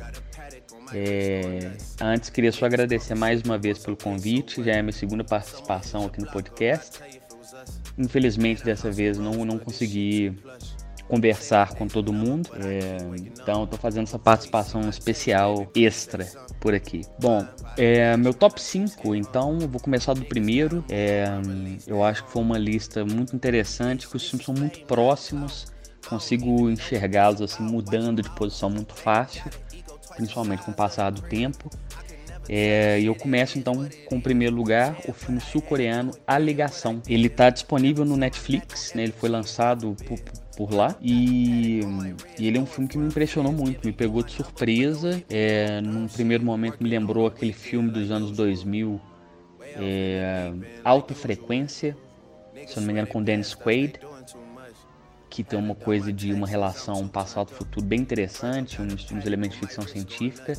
[0.93, 6.07] É, antes queria só agradecer mais uma vez pelo convite, já é minha segunda participação
[6.07, 7.01] aqui no podcast.
[7.99, 10.37] Infelizmente dessa vez não, não consegui
[11.09, 16.27] conversar com todo mundo, é, então estou fazendo essa participação especial extra
[16.61, 17.03] por aqui.
[17.21, 17.47] Bom,
[17.77, 20.85] é, meu top 5, então eu vou começar do primeiro.
[20.91, 21.27] É,
[21.87, 25.67] eu acho que foi uma lista muito interessante, que os filmes são muito próximos,
[26.09, 29.45] consigo enxergá-los assim mudando de posição muito fácil
[30.17, 31.71] principalmente com o passar do tempo.
[32.49, 37.03] É, eu começo então com o primeiro lugar, o filme sul-coreano A Ligação.
[37.09, 39.05] Ele está disponível no Netflix, né?
[39.05, 40.19] ele foi lançado por,
[40.57, 41.81] por lá e,
[42.39, 45.23] e ele é um filme que me impressionou muito, me pegou de surpresa.
[45.29, 49.01] É, num primeiro momento me lembrou aquele filme dos anos 2000,
[49.79, 50.53] é,
[50.85, 51.97] Alta Frequência,
[52.67, 54.01] se eu não me engano, com Dennis Quaid
[55.37, 59.87] que tem uma coisa de uma relação passado-futuro bem interessante, uns, uns elementos de ficção
[59.87, 60.55] científica.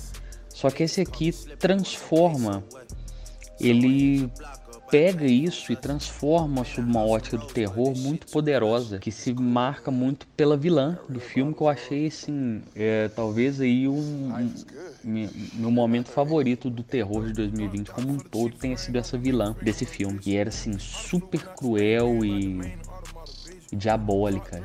[0.57, 2.63] Só que esse aqui transforma,
[3.59, 4.27] ele
[4.89, 10.25] pega isso e transforma sob uma ótica do terror muito poderosa, que se marca muito
[10.35, 14.34] pela vilã do filme, que eu achei assim, é, talvez aí um,
[15.05, 19.55] um meu, momento favorito do terror de 2020 como um todo tenha sido essa vilã
[19.61, 22.75] desse filme, que era assim super cruel e
[23.71, 24.63] e diabólica,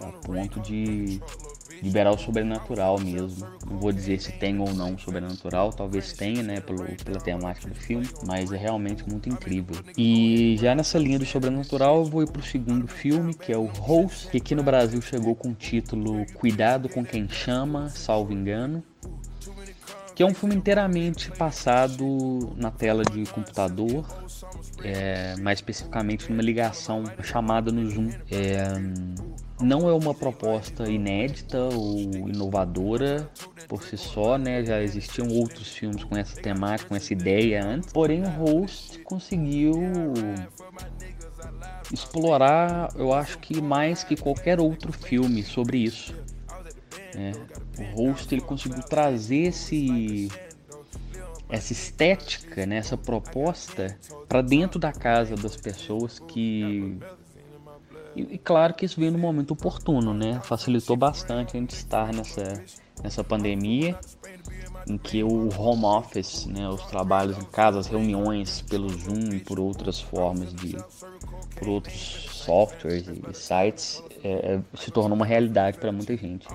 [0.00, 1.20] a ponto de
[1.82, 3.46] liberar o sobrenatural mesmo.
[3.68, 7.74] Não vou dizer se tem ou não sobrenatural, talvez tenha, né, pelo, pela temática do
[7.74, 9.76] filme, mas é realmente muito incrível.
[9.96, 13.66] E já nessa linha do sobrenatural, eu vou ir pro segundo filme, que é o
[13.66, 18.82] Host, que aqui no Brasil chegou com o título Cuidado com quem chama, salvo engano
[20.14, 24.06] que é um filme inteiramente passado na tela de computador,
[24.84, 28.10] é, mais especificamente numa ligação chamada no Zoom.
[28.30, 28.62] É,
[29.62, 33.30] não é uma proposta inédita ou inovadora
[33.68, 34.64] por si só, né?
[34.64, 37.92] Já existiam outros filmes com essa temática, com essa ideia antes.
[37.92, 39.72] Porém, o Host conseguiu
[41.92, 46.14] explorar, eu acho que mais que qualquer outro filme sobre isso.
[47.14, 47.32] É,
[47.78, 50.28] o Host ele conseguiu trazer esse
[51.48, 56.98] essa estética, né, essa proposta para dentro da casa das pessoas que
[58.14, 60.40] e, e, claro que isso veio no momento oportuno, né?
[60.44, 62.62] Facilitou bastante a gente estar nessa
[63.02, 63.98] nessa pandemia
[64.86, 69.40] em que o home office, né, os trabalhos em casa, as reuniões pelo Zoom e
[69.40, 70.76] por outras formas de
[71.56, 76.46] por outros softwares e sites é, se tornou uma realidade para muita gente.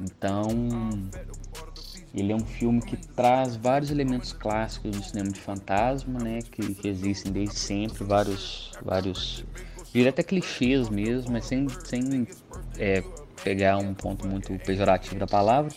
[0.00, 0.46] Então,
[2.14, 6.74] ele é um filme que traz vários elementos clássicos do cinema de fantasma, né, que,
[6.74, 9.44] que existem desde sempre, vários, vários,
[9.94, 12.26] diria até clichês mesmo, mas sem, sem
[12.76, 13.02] é,
[13.44, 15.72] pegar um ponto muito pejorativo da palavra,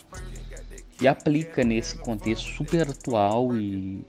[0.99, 4.03] e aplica nesse contexto super atual e,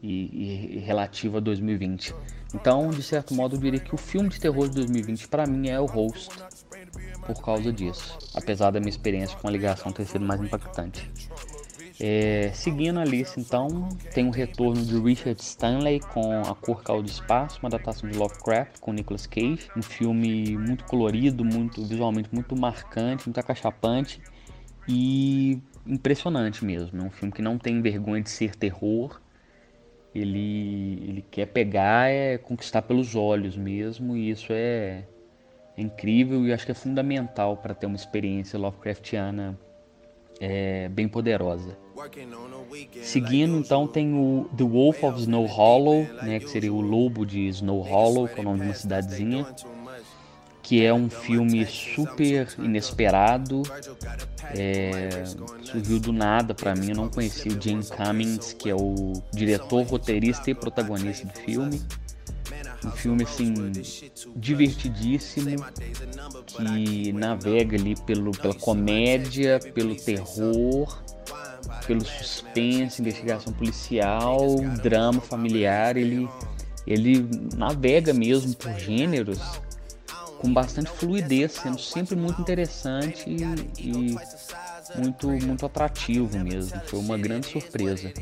[0.00, 2.14] e, e relativo a 2020.
[2.54, 5.68] Então, de certo modo, eu diria que o filme de terror de 2020 para mim
[5.68, 6.30] é o Host,
[7.26, 11.10] por causa disso, apesar da minha experiência com a ligação ter sido mais impactante.
[12.06, 17.02] É, seguindo a lista, então, tem o retorno de Richard Stanley com A Cor Caiu
[17.02, 22.28] do Espaço, uma adaptação de Lovecraft com Nicolas Cage, um filme muito colorido, muito visualmente
[22.30, 24.20] muito marcante, muito acachapante
[24.86, 27.00] e impressionante mesmo.
[27.00, 29.18] É um filme que não tem vergonha de ser terror.
[30.14, 35.06] Ele, ele quer pegar, é conquistar pelos olhos mesmo, e isso é,
[35.74, 39.58] é incrível e acho que é fundamental para ter uma experiência Lovecraftiana
[40.40, 41.76] é, bem poderosa.
[43.02, 47.48] Seguindo, então, tem o The Wolf of Snow Hollow, né, que seria o Lobo de
[47.48, 49.46] Snow Hollow, que é o nome de uma cidadezinha,
[50.62, 53.62] que é um filme super inesperado,
[54.56, 55.24] é,
[55.62, 59.82] surgiu do nada para mim, eu não conhecia o Jane Cummings, que é o diretor,
[59.86, 61.80] roteirista e protagonista do filme.
[62.84, 63.54] Um filme assim
[64.36, 65.64] divertidíssimo
[66.46, 71.02] que navega ali pelo, pela comédia, pelo terror,
[71.86, 75.96] pelo suspense, investigação policial, drama familiar.
[75.96, 76.28] Ele,
[76.86, 79.40] ele navega mesmo por gêneros
[80.38, 83.42] com bastante fluidez, sendo sempre muito interessante e,
[83.80, 84.16] e
[84.98, 86.78] muito, muito atrativo mesmo.
[86.86, 88.12] Foi uma grande surpresa.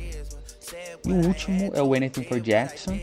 [1.05, 2.99] E o último é o Anything for Jackson,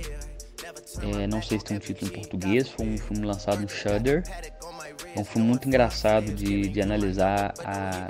[1.02, 4.24] é, não sei se tem um título em português, foi um filme lançado no Shudder.
[5.16, 8.08] É um filme muito engraçado de, de analisar a,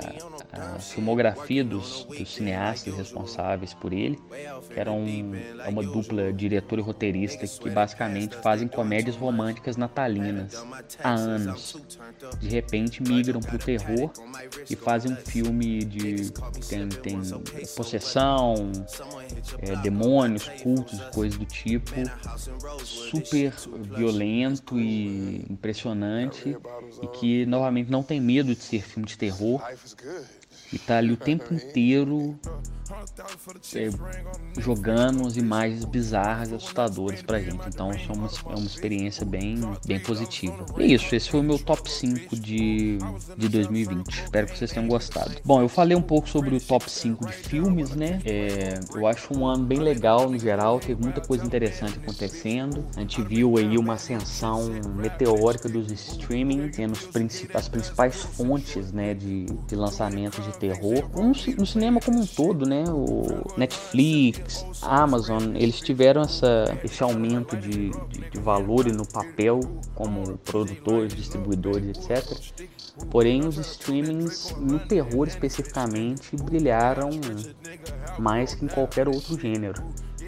[0.52, 4.18] a filmografia dos, dos, cineastas responsáveis por ele,
[4.72, 5.04] que eram
[5.64, 10.54] é uma dupla diretor e roteirista que basicamente fazem comédias românticas natalinas
[11.02, 11.76] há anos.
[12.40, 14.10] De repente migram para o terror
[14.68, 16.30] e fazem um filme de
[16.68, 17.20] tem, tem
[17.76, 18.72] possessão,
[19.58, 21.94] é, demônios, cultos, coisas do tipo,
[22.84, 23.52] super
[23.96, 26.56] violento e impressionante
[27.02, 29.62] e que novamente não tem medo de ser filme de terror
[30.72, 32.38] e tá ali o tempo inteiro
[34.58, 37.68] jogando umas imagens bizarras e assustadoras pra gente.
[37.68, 40.64] Então isso é uma, é uma experiência bem, bem positiva.
[40.78, 42.98] E é isso, esse foi o meu top 5 de,
[43.36, 44.08] de 2020.
[44.08, 45.36] Espero que vocês tenham gostado.
[45.44, 48.20] Bom, eu falei um pouco sobre o top 5 de filmes, né?
[48.24, 52.86] É, eu acho um ano bem legal no geral, teve muita coisa interessante acontecendo.
[52.96, 56.92] A gente viu aí uma ascensão meteórica dos streaming, tendo
[57.54, 61.08] as principais fontes né, de, de lançamento de terror.
[61.14, 62.79] No, no cinema como um todo, né?
[62.88, 69.60] O Netflix, Amazon, eles tiveram essa, esse aumento de, de, de valor no papel
[69.94, 72.24] como produtores, distribuidores, etc.
[73.10, 77.10] Porém, os streamings no terror especificamente brilharam
[78.18, 79.82] mais que em qualquer outro gênero.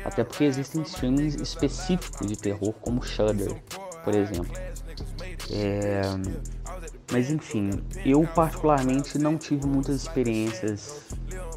[0.05, 3.55] Até porque existem streamings específicos de terror, como Shudder,
[4.05, 4.53] por exemplo.
[5.51, 6.03] É,
[7.11, 7.71] mas enfim,
[8.05, 11.09] eu particularmente não tive muitas experiências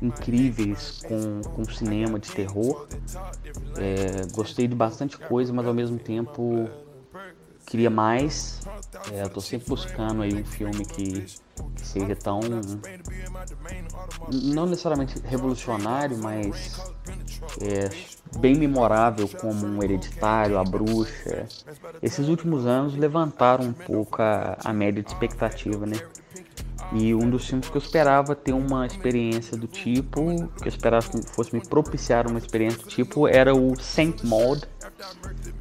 [0.02, 2.88] incríveis com, com cinema de terror.
[3.78, 6.70] É, gostei de bastante coisa, mas ao mesmo tempo
[7.66, 8.62] queria mais.
[9.12, 11.22] É, eu tô sempre buscando aí um filme que,
[11.76, 12.40] que seja tão.
[14.32, 16.80] Não necessariamente revolucionário, mas
[17.62, 17.90] é,
[18.38, 21.48] bem memorável como um Hereditário, A Bruxa.
[22.02, 25.98] Esses últimos anos levantaram um pouco a, a média de expectativa, né?
[26.94, 30.26] E um dos filmes que eu esperava ter uma experiência do tipo,
[30.62, 34.62] que eu esperava que fosse me propiciar uma experiência do tipo, era o Saint Maud,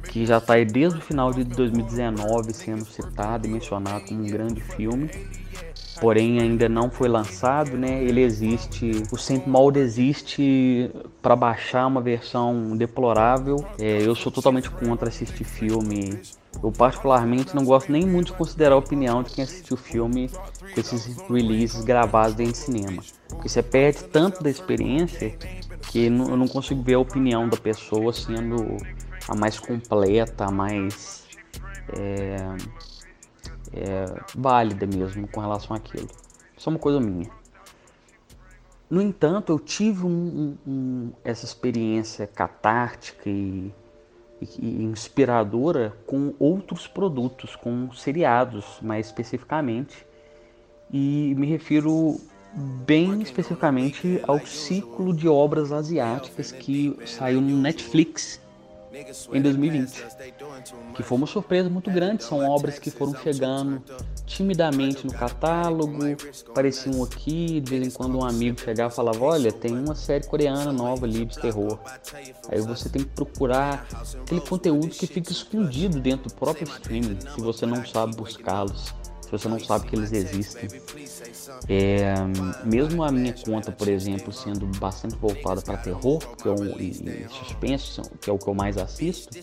[0.09, 4.27] que já está aí desde o final de 2019 sendo citado e mencionado como um
[4.27, 5.09] grande filme.
[5.99, 8.03] Porém, ainda não foi lançado, né?
[8.03, 10.91] Ele existe, o Saint Maud existe
[11.21, 13.65] para baixar uma versão deplorável.
[13.79, 16.19] É, eu sou totalmente contra assistir filme
[16.63, 20.29] eu particularmente não gosto nem muito de considerar a opinião de quem assistiu o filme
[20.29, 23.01] com esses releases gravados dentro de cinema.
[23.29, 25.37] Porque você perde tanto da experiência
[25.89, 28.77] que eu não consigo ver a opinião da pessoa sendo
[29.27, 31.25] a mais completa, a mais
[31.97, 32.37] é,
[33.73, 34.05] é,
[34.35, 36.07] válida mesmo com relação àquilo.
[36.57, 37.29] Isso é uma coisa minha.
[38.89, 43.73] No entanto, eu tive um, um, essa experiência catártica e
[44.41, 50.05] e inspiradora com outros produtos, com seriados mais especificamente.
[50.91, 52.19] E me refiro
[52.85, 58.39] bem especificamente ao ciclo de obras asiáticas que saiu no Netflix
[59.33, 60.05] em 2020,
[60.95, 62.23] que foi uma surpresa muito grande.
[62.23, 63.83] São obras que foram chegando
[64.25, 65.99] timidamente no catálogo,
[66.49, 70.25] apareciam aqui, de vez em quando um amigo chegava e falava, olha, tem uma série
[70.25, 71.77] coreana nova ali de terror.
[72.49, 73.85] Aí você tem que procurar
[74.21, 78.93] aquele conteúdo que fica escondido dentro do próprio streaming, se você não sabe buscá-los,
[79.25, 80.69] se você não sabe que eles existem.
[81.67, 82.13] É,
[82.63, 86.91] mesmo a minha conta, por exemplo, sendo bastante voltada para terror que é um, e,
[86.91, 89.35] e suspense, que é o que eu mais assisto,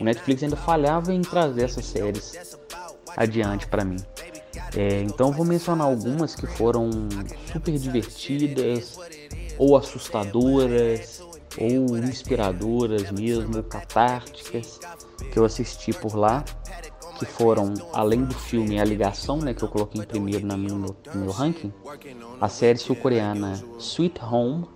[0.00, 2.56] o Netflix ainda falhava em trazer essas séries
[3.16, 3.96] adiante para mim.
[4.76, 6.90] É, então vou mencionar algumas que foram
[7.50, 8.98] super divertidas,
[9.58, 11.22] ou assustadoras,
[11.58, 14.78] ou inspiradoras mesmo, catárticas,
[15.32, 16.44] que eu assisti por lá
[17.24, 20.74] que foram, além do filme A Ligação, né, que eu coloquei em primeiro na minha,
[20.74, 21.72] no, meu ranking,
[22.40, 24.66] a série sul-coreana Sweet Home,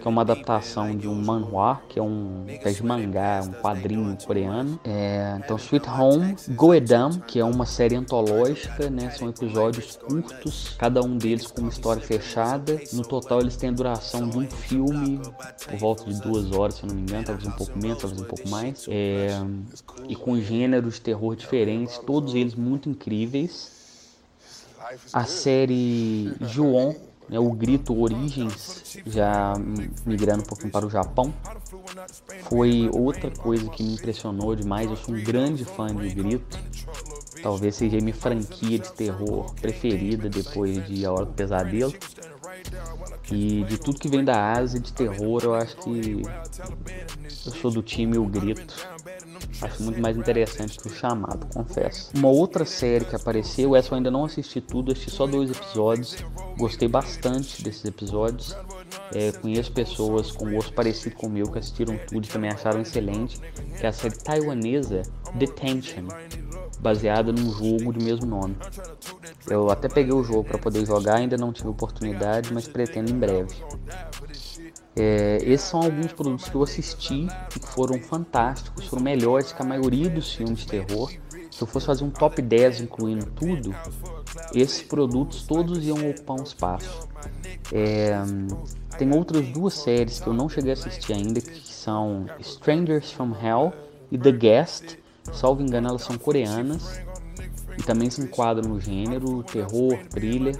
[0.00, 4.16] que é uma adaptação de um manhwa, que é um pé de mangá, um quadrinho
[4.26, 4.78] coreano.
[4.84, 11.00] É, então, Sweet Home, Goedam, que é uma série antológica, né, são episódios curtos, cada
[11.00, 12.80] um deles com uma história fechada.
[12.92, 15.20] No total, eles têm a duração de um filme,
[15.66, 18.20] por volta de duas horas, se eu não me engano, talvez um pouco menos, talvez
[18.20, 19.28] um pouco mais, é,
[20.08, 23.72] e com gêneros de terror diferentes, todos eles muito incríveis.
[25.12, 26.94] A série Juon
[27.28, 29.54] né, o grito Origens, já
[30.04, 31.32] migrando um pouquinho para o Japão,
[32.42, 34.90] foi outra coisa que me impressionou demais.
[34.90, 36.58] Eu sou um grande fã de grito,
[37.42, 41.94] talvez seja minha franquia de terror preferida depois de A Hora do Pesadelo.
[43.30, 46.22] E de tudo que vem da Ásia de terror, eu acho que
[47.46, 48.74] eu sou do time O Grito.
[49.60, 52.10] Acho muito mais interessante que o chamado, confesso.
[52.14, 56.16] Uma outra série que apareceu, essa eu ainda não assisti tudo, assisti só dois episódios.
[56.58, 58.56] Gostei bastante desses episódios.
[59.12, 62.80] É, conheço pessoas com gosto parecido com o meu que assistiram tudo e também acharam
[62.80, 63.40] excelente.
[63.78, 65.02] Que é a série taiwanesa
[65.34, 66.06] Detention,
[66.84, 68.54] baseada num jogo do mesmo nome.
[69.48, 73.18] Eu até peguei o jogo para poder jogar, ainda não tive oportunidade, mas pretendo em
[73.18, 73.56] breve.
[74.94, 79.62] É, esses são alguns produtos que eu assisti e que foram fantásticos, foram melhores que
[79.62, 81.10] a maioria dos filmes de terror.
[81.50, 83.74] Se eu fosse fazer um top 10 incluindo tudo,
[84.54, 87.08] esses produtos todos iam ocupar um espaço.
[87.72, 88.12] É,
[88.98, 93.32] tem outras duas séries que eu não cheguei a assistir ainda, que são Strangers from
[93.34, 93.72] Hell
[94.12, 95.03] e The Guest.
[95.32, 97.00] Salvo engano, elas são coreanas
[97.78, 100.56] e também se enquadram no gênero terror, thriller.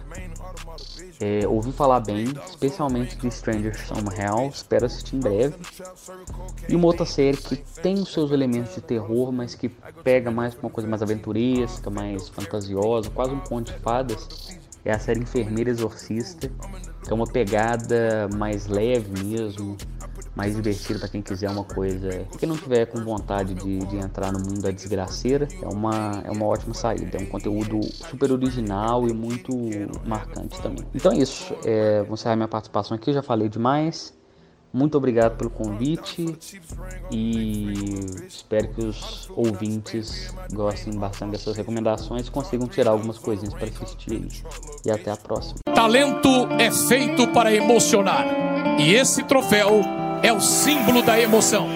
[1.20, 3.74] É, ouvi falar bem, especialmente de Stranger
[4.19, 5.55] Hell, espero assistir em breve.
[6.69, 9.69] E uma outra série que tem os seus elementos de terror, mas que
[10.03, 14.99] pega mais uma coisa mais aventuresca, mais fantasiosa, quase um conto de fadas, é a
[14.99, 16.51] série Enfermeira Exorcista,
[17.03, 19.77] que é uma pegada mais leve mesmo,
[20.35, 22.27] mais divertido para quem quiser uma coisa.
[22.39, 26.31] Quem não tiver com vontade de, de, entrar no mundo da desgraceira, é uma, é
[26.31, 27.19] uma ótima saída.
[27.19, 29.52] É um conteúdo super original e muito
[30.05, 30.85] marcante também.
[30.94, 31.55] Então é isso.
[31.65, 34.12] É, vou encerrar minha participação aqui, já falei demais.
[34.73, 36.36] Muito obrigado pelo convite
[37.09, 37.73] e
[38.27, 44.27] espero que os ouvintes gostem bastante dessas recomendações e consigam tirar algumas coisinhas para assistir.
[44.85, 45.61] E até a próxima.
[45.73, 46.28] Talento
[46.59, 48.27] é feito para emocionar
[48.81, 49.81] e esse troféu
[50.24, 51.68] é o símbolo da emoção.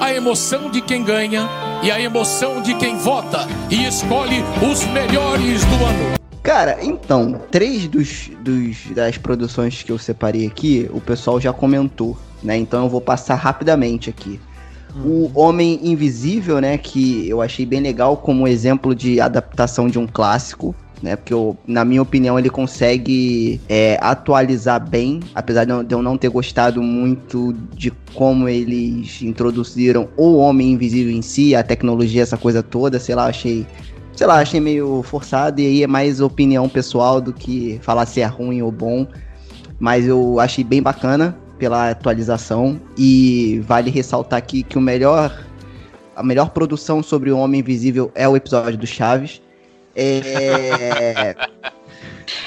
[0.00, 1.48] A emoção de quem ganha
[1.80, 6.18] e a emoção de quem vota e escolhe os melhores do ano.
[6.42, 12.18] Cara, então, três dos, dos, das produções que eu separei aqui, o pessoal já comentou,
[12.42, 12.56] né?
[12.56, 14.40] Então eu vou passar rapidamente aqui.
[15.04, 16.76] O Homem Invisível, né?
[16.76, 20.74] Que eu achei bem legal como exemplo de adaptação de um clássico.
[21.04, 26.16] Né, porque eu, na minha opinião ele consegue é, atualizar bem, apesar de eu, não
[26.16, 32.38] ter gostado muito de como eles introduziram o Homem Invisível em si, a tecnologia, essa
[32.38, 33.66] coisa toda, sei lá, achei
[34.16, 38.22] sei lá, achei meio forçado e aí é mais opinião pessoal do que falar se
[38.22, 39.06] é ruim ou bom.
[39.78, 45.38] Mas eu achei bem bacana pela atualização e vale ressaltar aqui que o melhor
[46.16, 49.43] a melhor produção sobre o Homem Invisível é o episódio do Chaves.
[49.96, 51.34] É...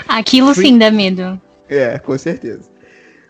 [0.07, 1.39] Aquilo Free- sim dá medo.
[1.69, 2.77] É, com certeza.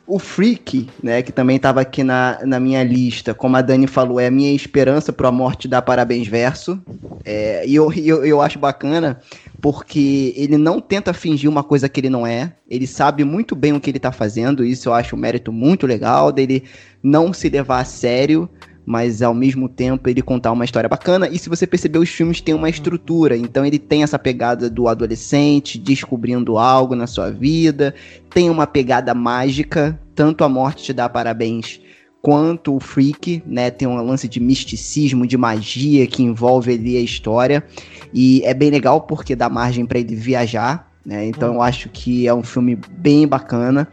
[0.06, 4.22] O Freak, né, que também estava aqui na, na minha lista, como a Dani falou,
[4.22, 6.82] é a minha esperança pro A Morte dá Parabéns Verso.
[7.26, 9.20] É, e eu, eu, eu acho bacana
[9.62, 12.54] porque ele não tenta fingir uma coisa que ele não é.
[12.70, 14.64] Ele sabe muito bem o que ele tá fazendo.
[14.64, 16.64] Isso eu acho um mérito muito legal dele
[17.04, 18.50] não se levar a sério,
[18.88, 21.28] mas ao mesmo tempo ele contar uma história bacana.
[21.28, 23.36] E se você perceber, os filmes têm uma estrutura.
[23.36, 27.94] Então ele tem essa pegada do adolescente descobrindo algo na sua vida,
[28.34, 31.82] tem uma pegada mágica, tanto a morte te dá parabéns
[32.22, 33.70] quanto o Freak, né?
[33.70, 37.66] Tem um lance de misticismo, de magia que envolve ali a história.
[38.14, 41.26] E é bem legal porque dá margem para ele viajar, né?
[41.26, 43.86] Então eu acho que é um filme bem bacana.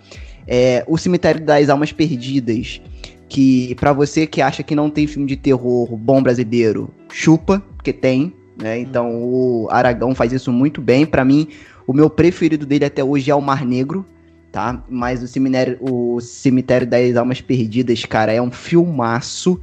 [0.47, 2.81] É, o Cemitério das Almas Perdidas,
[3.28, 7.92] que pra você que acha que não tem filme de terror bom brasileiro, chupa, porque
[7.92, 8.78] tem, né?
[8.78, 11.05] Então o Aragão faz isso muito bem.
[11.06, 11.48] Pra mim,
[11.86, 14.05] o meu preferido dele até hoje é o Mar Negro,
[14.52, 14.82] tá?
[14.88, 19.60] Mas o Cemitério, o Cemitério das Almas Perdidas, cara, é um filmaço.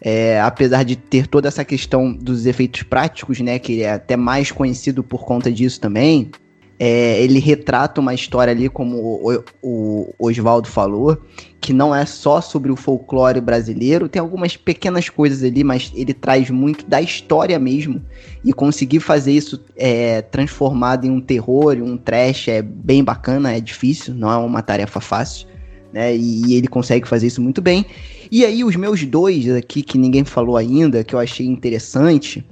[0.00, 3.58] É, apesar de ter toda essa questão dos efeitos práticos, né?
[3.58, 6.30] Que ele é até mais conhecido por conta disso também.
[6.78, 11.18] É, ele retrata uma história ali, como o, o Oswaldo falou,
[11.60, 16.14] que não é só sobre o folclore brasileiro, tem algumas pequenas coisas ali, mas ele
[16.14, 18.00] traz muito da história mesmo.
[18.44, 23.52] E conseguir fazer isso é, transformado em um terror, em um trash, é bem bacana,
[23.52, 25.48] é difícil, não é uma tarefa fácil.
[25.92, 26.14] Né?
[26.14, 27.84] E, e ele consegue fazer isso muito bem.
[28.30, 32.44] E aí, os meus dois aqui, que ninguém falou ainda, que eu achei interessante.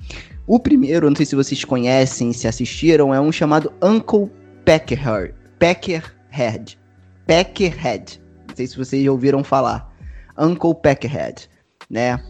[0.47, 4.31] O primeiro, não sei se vocês conhecem, se assistiram, é um chamado Uncle
[4.64, 5.35] Peckerhead.
[5.59, 6.78] Peckerhead.
[7.27, 8.23] Peckerhead.
[8.48, 9.93] Não sei se vocês já ouviram falar.
[10.39, 11.48] Uncle Peckerhead,
[11.90, 12.23] né?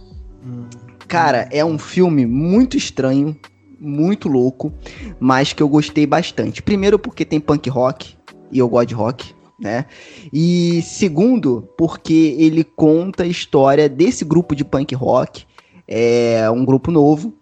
[1.07, 3.37] Cara, é um filme muito estranho,
[3.79, 4.73] muito louco,
[5.21, 6.63] mas que eu gostei bastante.
[6.63, 8.17] Primeiro porque tem punk rock,
[8.51, 9.87] e eu gosto de rock, né?
[10.33, 15.45] E segundo, porque ele conta a história desse grupo de punk rock,
[15.87, 17.35] é um grupo novo,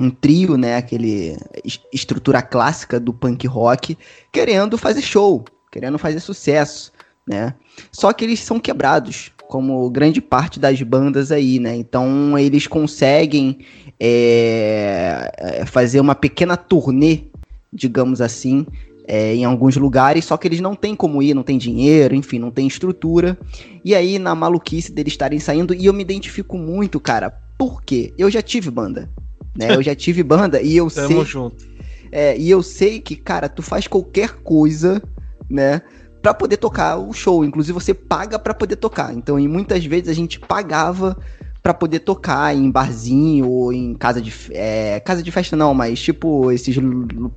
[0.00, 3.98] um trio, né, aquele es- estrutura clássica do punk rock,
[4.32, 6.92] querendo fazer show, querendo fazer sucesso,
[7.26, 7.54] né?
[7.90, 11.74] Só que eles são quebrados, como grande parte das bandas aí, né?
[11.74, 13.58] Então eles conseguem
[13.98, 17.24] é, é, fazer uma pequena turnê,
[17.72, 18.66] digamos assim,
[19.06, 22.38] é, em alguns lugares, só que eles não têm como ir, não tem dinheiro, enfim,
[22.38, 23.38] não tem estrutura.
[23.84, 28.12] E aí, na maluquice deles estarem saindo, e eu me identifico muito, cara, por quê?
[28.18, 29.10] Eu já tive banda,
[29.58, 29.74] né?
[29.74, 31.24] Eu já tive banda e eu Tamo sei.
[31.24, 31.66] junto.
[32.12, 35.02] É, e eu sei que, cara, tu faz qualquer coisa,
[35.50, 35.82] né?
[36.22, 37.44] Pra poder tocar o show.
[37.44, 39.12] Inclusive, você paga pra poder tocar.
[39.12, 41.16] Então, e muitas vezes a gente pagava
[41.62, 44.32] pra poder tocar em barzinho ou em casa de.
[44.52, 46.76] É, casa de festa não, mas tipo esses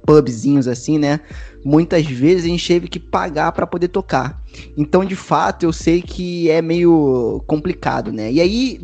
[0.05, 1.19] pubzinhos assim, né?
[1.65, 4.41] Muitas vezes a gente teve que pagar pra poder tocar.
[4.77, 8.31] Então, de fato, eu sei que é meio complicado, né?
[8.31, 8.79] E aí,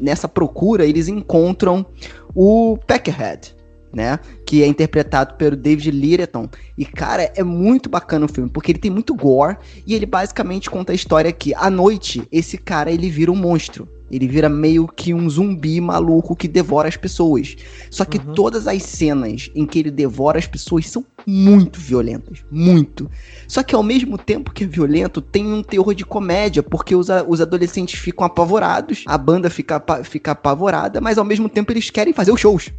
[0.00, 1.84] nessa procura, eles encontram
[2.34, 3.54] o Peckerhead,
[3.92, 4.18] né?
[4.46, 6.48] Que é interpretado pelo David Littleton.
[6.76, 9.56] E, cara, é muito bacana o filme, porque ele tem muito gore
[9.86, 13.88] e ele basicamente conta a história que, à noite, esse cara, ele vira um monstro.
[14.10, 17.56] Ele vira meio que um zumbi maluco que devora as pessoas.
[17.90, 18.34] Só que Uhum.
[18.34, 22.44] todas as cenas em que ele devora as pessoas são muito violentas.
[22.50, 23.10] Muito.
[23.48, 27.08] Só que ao mesmo tempo que é violento, tem um terror de comédia, porque os,
[27.28, 32.12] os adolescentes ficam apavorados, a banda fica, fica apavorada, mas ao mesmo tempo eles querem
[32.12, 32.70] fazer os shows.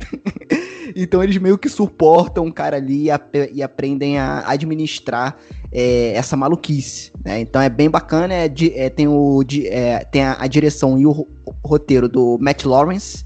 [0.95, 5.37] então eles meio que suportam o cara ali e, ap- e aprendem a administrar
[5.71, 7.11] é, essa maluquice.
[7.23, 7.39] né?
[7.39, 8.45] Então é bem bacana, é
[8.75, 11.27] é, tem, o, é, tem a, a direção e o ro-
[11.63, 13.25] roteiro do Matt Lawrence,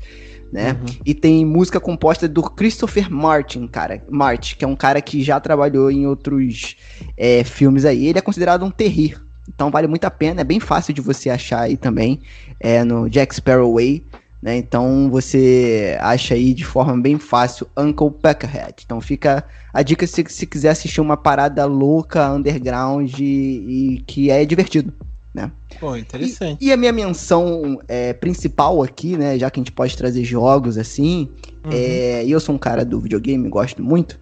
[0.51, 0.71] né?
[0.73, 0.97] Uhum.
[1.05, 4.03] E tem música composta do Christopher Martin, cara.
[4.09, 6.75] Martin, que é um cara que já trabalhou em outros
[7.17, 8.07] é, filmes aí.
[8.07, 9.21] Ele é considerado um terrir.
[9.47, 10.41] Então vale muito a pena.
[10.41, 12.21] É bem fácil de você achar aí também.
[12.59, 14.03] É no Jack Sparrow Way.
[14.41, 14.57] Né?
[14.57, 18.83] Então você acha aí de forma bem fácil Uncle Peckerhead.
[18.85, 19.43] Então fica
[19.73, 24.93] a dica se, se quiser assistir uma parada louca, underground e, e que é divertido.
[25.33, 25.51] Né?
[25.79, 26.57] Pô, interessante.
[26.59, 29.37] E, e a minha menção é, principal aqui, né?
[29.37, 31.29] Já que a gente pode trazer jogos assim,
[31.63, 31.71] uhum.
[31.71, 34.19] é, e eu sou um cara do videogame, gosto muito,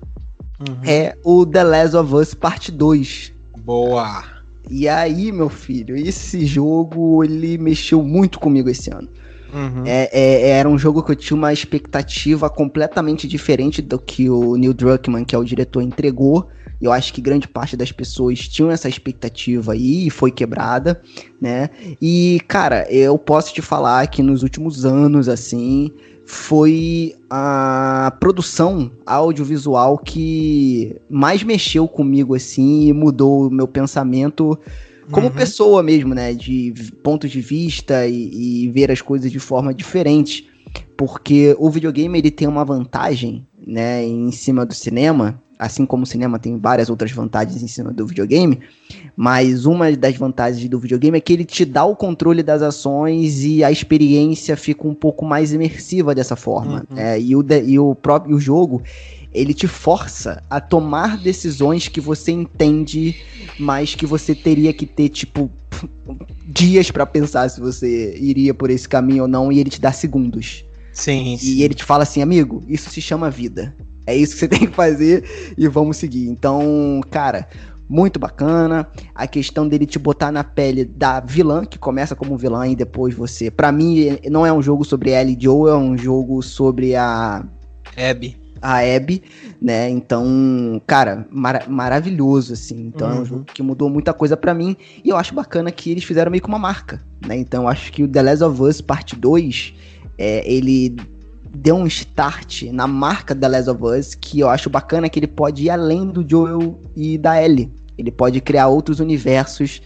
[0.60, 0.78] uhum.
[0.84, 3.34] é o The Last of Us Parte 2.
[3.60, 4.38] Boa!
[4.70, 9.08] E aí, meu filho, esse jogo ele mexeu muito comigo esse ano.
[9.54, 9.84] Uhum.
[9.86, 14.56] É, é, era um jogo que eu tinha uma expectativa completamente diferente do que o
[14.56, 16.50] Neil Druckmann, que é o diretor, entregou.
[16.82, 21.02] Eu acho que grande parte das pessoas tinham essa expectativa aí e foi quebrada,
[21.42, 21.70] né?
[22.02, 25.92] E, cara, eu posso te falar que nos últimos anos, assim,
[26.26, 34.60] foi a produção audiovisual que mais mexeu comigo, assim, e mudou o meu pensamento
[35.12, 35.34] como uhum.
[35.34, 36.34] pessoa mesmo, né?
[36.34, 40.48] De pontos de vista e, e, ver as coisas de forma diferente.
[40.98, 46.06] Porque o videogame ele tem uma vantagem, né, em cima do cinema, assim como o
[46.06, 48.60] cinema tem várias outras vantagens em cima do videogame,
[49.16, 53.44] mas uma das vantagens do videogame é que ele te dá o controle das ações
[53.44, 56.86] e a experiência fica um pouco mais imersiva dessa forma.
[56.92, 56.98] Uhum.
[56.98, 58.84] É, e, o de, e o próprio jogo,
[59.34, 63.16] ele te força a tomar decisões que você entende,
[63.60, 65.52] mas que você teria que ter, tipo,
[66.46, 69.92] dias para pensar se você iria por esse caminho ou não, e ele te dá
[69.92, 70.64] segundos.
[70.94, 71.52] Sim, sim.
[71.52, 73.76] E ele te fala assim, amigo, isso se chama vida.
[74.08, 76.28] É isso que você tem que fazer e vamos seguir.
[76.28, 77.48] Então, cara,
[77.90, 78.88] muito bacana.
[79.14, 83.14] A questão dele te botar na pele da vilã, que começa como vilã e depois
[83.14, 83.52] você.
[83.52, 87.46] para mim, não é um jogo sobre Ellie Joe, é um jogo sobre a.
[87.98, 88.38] Abby.
[88.60, 89.22] A Abby,
[89.62, 89.88] né?
[89.90, 92.88] Então, cara, mar maravilhoso, assim.
[92.88, 93.14] Então, uhum.
[93.14, 93.26] é um uhum.
[93.26, 94.76] jogo que mudou muita coisa para mim.
[95.04, 97.38] E eu acho bacana que eles fizeram meio que uma marca, né?
[97.38, 99.74] Então, eu acho que o The Last of Us Parte 2,
[100.18, 100.96] é, ele
[101.54, 105.28] deu um start na marca da Last of Us que eu acho bacana que ele
[105.28, 107.72] pode ir além do Joel e da Ellie.
[107.98, 109.82] Ele pode criar outros universos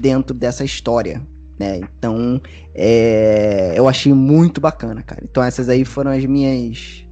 [0.00, 1.22] dentro dessa história.
[1.58, 1.78] Né?
[1.78, 2.40] Então,
[2.74, 5.22] é, eu achei muito bacana, cara.
[5.24, 7.06] Então, essas aí foram as minhas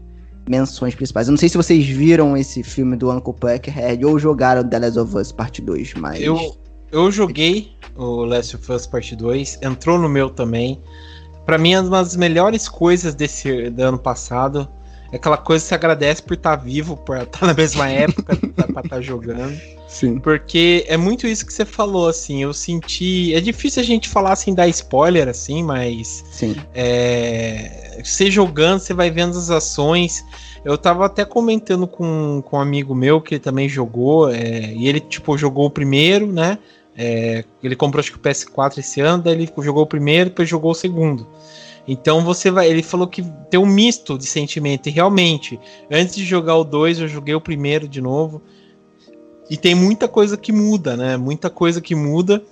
[0.49, 1.27] menções principais.
[1.27, 4.99] Eu não sei se vocês viram esse filme do Uncle Puckhead ou jogaram The Last
[4.99, 6.21] of Us Parte 2, mas.
[6.21, 6.57] Eu,
[6.93, 10.81] eu joguei o Last of Us Parte 2, entrou no meu também.
[11.45, 14.69] Para mim, uma das melhores coisas desse do ano passado
[15.13, 17.87] é aquela coisa que você agradece por estar tá vivo, por estar tá na mesma
[17.91, 19.57] época, pra estar tá jogando.
[19.87, 20.19] Sim.
[20.19, 22.43] Porque é muito isso que você falou, assim.
[22.43, 23.33] Eu senti.
[23.33, 26.25] É difícil a gente falar assim, dar spoiler, assim, mas.
[26.33, 26.57] Sim.
[26.75, 30.25] É, você jogando, você vai vendo as ações.
[30.65, 34.89] Eu tava até comentando com, com um amigo meu que ele também jogou, é, e
[34.89, 36.59] ele, tipo, jogou o primeiro, né?
[36.97, 40.49] É, ele comprou acho que o PS4 esse ano, daí ele jogou o primeiro, depois
[40.49, 41.27] jogou o segundo.
[41.87, 42.69] Então você vai.
[42.69, 44.89] Ele falou que tem um misto de sentimento.
[44.89, 45.59] E realmente,
[45.91, 48.43] antes de jogar o 2, eu joguei o primeiro de novo.
[49.51, 51.17] E tem muita coisa que muda, né?
[51.17, 52.43] Muita coisa que muda.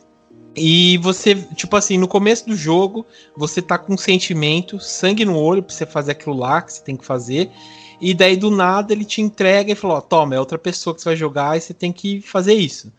[0.54, 5.38] E você, tipo assim, no começo do jogo, você tá com um sentimento, sangue no
[5.38, 7.50] olho pra você fazer aquilo lá que você tem que fazer.
[7.98, 11.00] E daí do nada ele te entrega e fala: Ó, toma, é outra pessoa que
[11.00, 12.92] você vai jogar e você tem que fazer isso.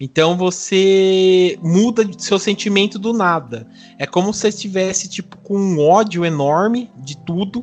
[0.00, 3.66] Então você muda seu sentimento do nada.
[3.98, 7.62] É como se você estivesse tipo com um ódio enorme de tudo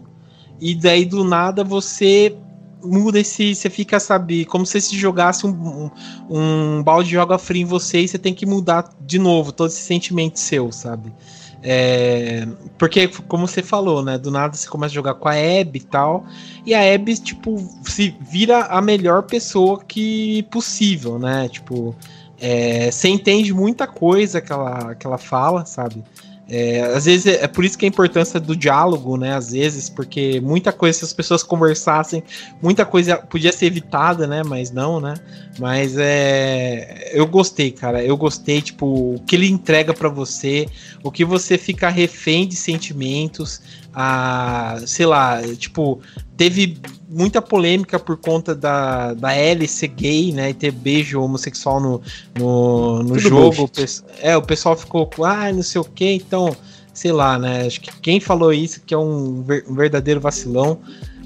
[0.61, 2.37] e daí do nada você
[2.83, 5.91] muda esse, você fica sabe, como se você jogasse um, um,
[6.29, 9.69] um balde de água fria em você e você tem que mudar de novo todo
[9.69, 11.11] esse sentimento seu, sabe?
[11.63, 12.47] É,
[12.77, 14.17] porque, como você falou, né?
[14.17, 16.25] Do nada você começa a jogar com a Abby e tal.
[16.65, 21.49] E a Abby, tipo, se vira a melhor pessoa que possível, né?
[21.49, 21.95] Tipo,
[22.39, 26.03] é, você entende muita coisa que ela, que ela fala, sabe?
[26.49, 29.35] É, às vezes é, é, por isso que a importância do diálogo, né?
[29.35, 32.23] Às vezes, porque muita coisa, se as pessoas conversassem,
[32.61, 34.43] muita coisa podia ser evitada, né?
[34.43, 35.15] Mas não, né?
[35.59, 37.11] Mas é.
[37.13, 38.01] Eu gostei, cara.
[38.01, 40.67] Eu gostei, tipo, o que ele entrega para você,
[41.03, 43.61] o que você fica refém de sentimentos,
[43.93, 44.77] a.
[44.85, 45.99] Sei lá, tipo,
[46.37, 46.77] teve
[47.09, 50.49] muita polêmica por conta da, da Ellie ser gay, né?
[50.49, 52.01] E ter beijo homossexual no,
[52.37, 53.69] no, no jogo.
[54.21, 56.55] É, o pessoal ficou com, ah, não sei o que, então,
[56.93, 57.65] sei lá, né?
[57.65, 60.79] Acho que quem falou isso que é um, ver, um verdadeiro vacilão.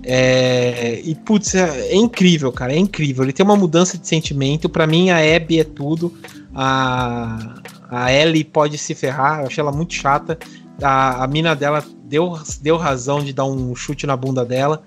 [0.03, 3.23] É, e putz, é, é, incrível, cara, é incrível.
[3.23, 4.69] Ele tem uma mudança de sentimento.
[4.69, 6.13] Para mim, a Abby é tudo.
[6.53, 7.55] A,
[7.89, 10.37] a Ellie pode se ferrar, eu achei ela muito chata.
[10.81, 14.83] A, a mina dela deu, deu razão de dar um chute na bunda dela.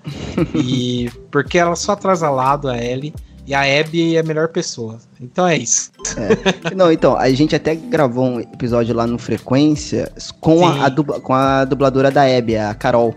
[0.53, 3.13] e porque ela só atrasa lado a Ellie.
[3.47, 4.97] E a Abby é a melhor pessoa.
[5.21, 5.91] Então é isso.
[6.17, 6.73] É.
[6.73, 11.19] Não, então, a gente até gravou um episódio lá no Frequência com, a, a, dubla,
[11.19, 13.13] com a dubladora da Abby, a Carol.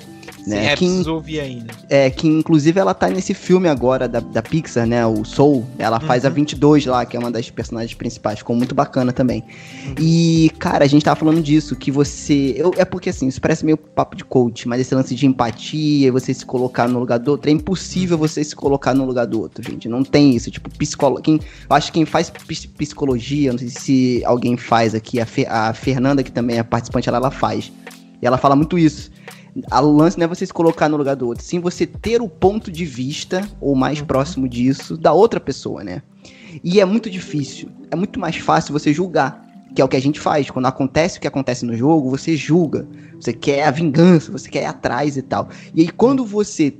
[0.48, 0.72] Né?
[0.72, 1.74] É, que, preciso ouvir ainda.
[1.90, 5.06] É, que inclusive ela tá nesse filme agora da, da Pixar, né?
[5.06, 5.66] O Soul.
[5.78, 6.30] Ela faz uhum.
[6.30, 8.38] a 22 lá, que é uma das personagens principais.
[8.38, 9.44] Ficou muito bacana também.
[9.86, 9.94] Uhum.
[10.00, 12.54] E, cara, a gente tava falando disso, que você.
[12.56, 16.10] Eu, é porque assim, isso parece meio papo de coach, mas esse lance de empatia,
[16.10, 19.40] você se colocar no lugar do outro, é impossível você se colocar no lugar do
[19.40, 19.88] outro, gente.
[19.88, 20.50] Não tem isso.
[20.50, 21.20] Tipo, psicólogo.
[21.20, 21.34] Quem,
[21.68, 25.74] eu acho que quem faz psicologia, não sei se alguém faz aqui, a, Fe, a
[25.74, 27.70] Fernanda, que também é participante, ela, ela faz.
[28.20, 29.10] E ela fala muito isso
[29.72, 32.28] o lance não é você se colocar no lugar do outro, sim você ter o
[32.28, 34.06] ponto de vista, ou mais uhum.
[34.06, 36.02] próximo disso, da outra pessoa, né?
[36.62, 37.68] E é muito difícil.
[37.90, 39.46] É muito mais fácil você julgar.
[39.74, 40.50] Que é o que a gente faz.
[40.50, 42.88] Quando acontece o que acontece no jogo, você julga.
[43.20, 45.48] Você quer a vingança, você quer ir atrás e tal.
[45.74, 46.74] E aí, quando você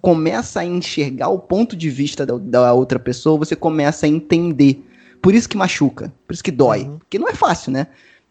[0.00, 4.84] começa a enxergar o ponto de vista da, da outra pessoa, você começa a entender.
[5.22, 6.82] Por isso que machuca, por isso que dói.
[6.82, 6.98] Uhum.
[6.98, 7.86] Porque não é fácil, né?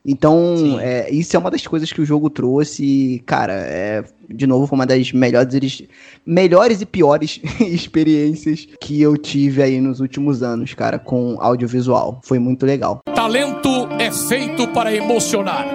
[0.05, 2.83] Então, é, isso é uma das coisas que o jogo trouxe.
[2.83, 5.83] E, cara, é, de novo, foi uma das melhores,
[6.25, 12.19] melhores e piores experiências que eu tive aí nos últimos anos, cara, com audiovisual.
[12.23, 13.01] Foi muito legal.
[13.13, 15.67] Talento é feito para emocionar.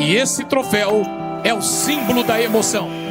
[0.00, 1.02] E esse troféu
[1.44, 3.01] é o símbolo da emoção.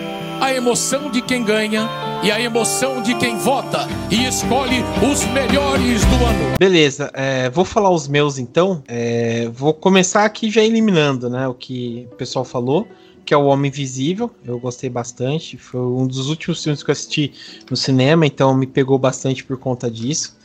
[0.41, 1.87] A emoção de quem ganha
[2.23, 4.77] e a emoção de quem vota e escolhe
[5.07, 6.57] os melhores do ano.
[6.57, 8.81] Beleza, é, vou falar os meus então.
[8.87, 12.87] É, vou começar aqui já eliminando né, o que o pessoal falou.
[13.23, 15.57] Que é o Homem Invisível, eu gostei bastante.
[15.57, 17.31] Foi um dos últimos filmes que eu assisti
[17.69, 20.35] no cinema, então me pegou bastante por conta disso.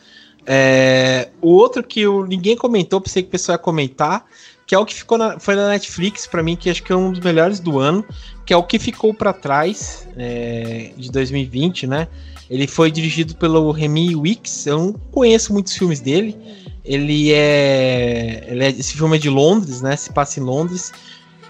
[0.45, 4.25] É, o outro que eu, ninguém comentou, pensei que o pessoal ia comentar,
[4.67, 6.95] que é o que ficou na, foi na Netflix para mim, que acho que é
[6.95, 8.03] um dos melhores do ano,
[8.45, 12.09] que é o que ficou para trás é, de 2020, né?
[12.49, 14.67] Ele foi dirigido pelo Remy Wicks.
[14.67, 16.37] Eu não conheço muitos filmes dele.
[16.83, 19.95] Ele é, ele é esse filme é de Londres, né?
[19.95, 20.91] Se passa em Londres.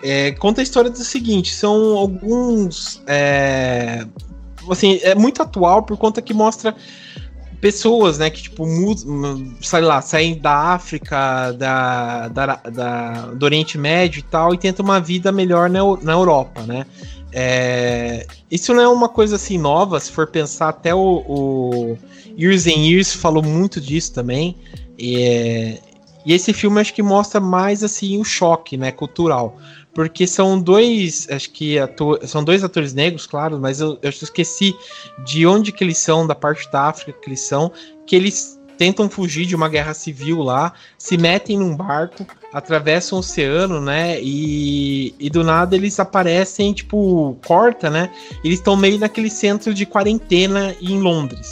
[0.03, 4.05] É, conta a história do seguinte: são alguns, é,
[4.69, 6.75] assim, é muito atual por conta que mostra
[7.59, 8.65] pessoas, né, que tipo,
[9.61, 14.85] sei lá, saem da África, da, da, da, do Oriente Médio e tal, e tentam
[14.85, 16.85] uma vida melhor na, na Europa, né.
[17.31, 21.97] É, isso não é uma coisa assim nova, se for pensar, até o, o
[22.37, 24.55] Years and Years falou muito disso também.
[24.97, 25.79] E, é,
[26.25, 29.57] e esse filme acho que mostra mais assim o choque, né, cultural
[29.97, 31.77] porque são dois, acho que
[32.27, 34.75] são dois atores negros, claro, mas eu, eu esqueci
[35.25, 37.71] de onde que eles são, da parte da África que eles são,
[38.05, 43.21] que eles tentam fugir de uma guerra civil lá, se metem num barco, atravessam o
[43.21, 44.21] oceano, né?
[44.21, 48.11] E, e do nada eles aparecem, tipo, corta, né?
[48.43, 51.51] Eles estão meio naquele centro de quarentena em Londres.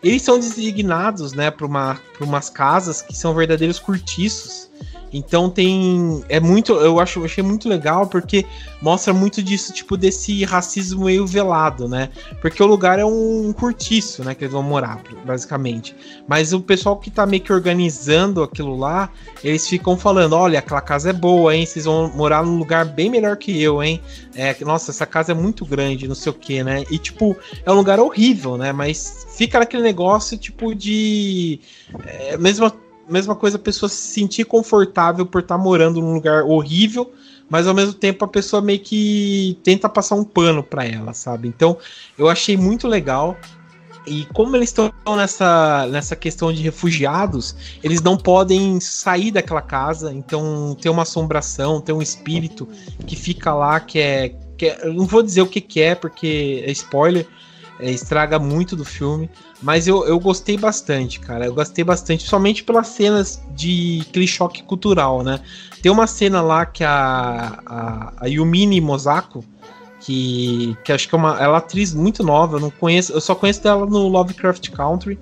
[0.00, 4.70] Eles são designados, né, para uma, umas casas que são verdadeiros cortiços
[5.12, 6.24] então tem.
[6.28, 6.72] É muito.
[6.72, 8.46] Eu acho, achei muito legal porque
[8.80, 12.10] mostra muito disso, tipo, desse racismo meio velado, né?
[12.40, 14.34] Porque o lugar é um cortiço, né?
[14.34, 15.94] Que eles vão morar, basicamente.
[16.28, 19.10] Mas o pessoal que tá meio que organizando aquilo lá,
[19.42, 21.66] eles ficam falando: olha, aquela casa é boa, hein?
[21.66, 24.00] Vocês vão morar num lugar bem melhor que eu, hein?
[24.34, 26.84] É, nossa, essa casa é muito grande, não sei o que, né?
[26.90, 28.72] E, tipo, é um lugar horrível, né?
[28.72, 31.60] Mas fica naquele negócio, tipo, de.
[32.06, 32.70] É, mesmo
[33.12, 37.12] mesma coisa a pessoa se sentir confortável por estar tá morando num lugar horrível,
[37.48, 41.48] mas ao mesmo tempo a pessoa meio que tenta passar um pano para ela, sabe?
[41.48, 41.76] Então
[42.16, 43.36] eu achei muito legal.
[44.06, 50.12] E como eles estão nessa, nessa questão de refugiados, eles não podem sair daquela casa,
[50.12, 52.66] então tem uma assombração, tem um espírito
[53.06, 54.34] que fica lá, que é.
[54.56, 57.26] Que é eu não vou dizer o que, que é, porque é spoiler,
[57.80, 59.30] é, estraga muito do filme.
[59.62, 61.46] Mas eu, eu gostei bastante, cara.
[61.46, 65.40] Eu gostei bastante, somente pelas cenas de aquele choque cultural, né?
[65.82, 69.44] Tem uma cena lá que a, a, a Yumini Mosako,
[70.00, 73.20] que, que acho que é uma ela é atriz muito nova, eu não conheço, eu
[73.20, 75.18] só conheço dela no Lovecraft Country.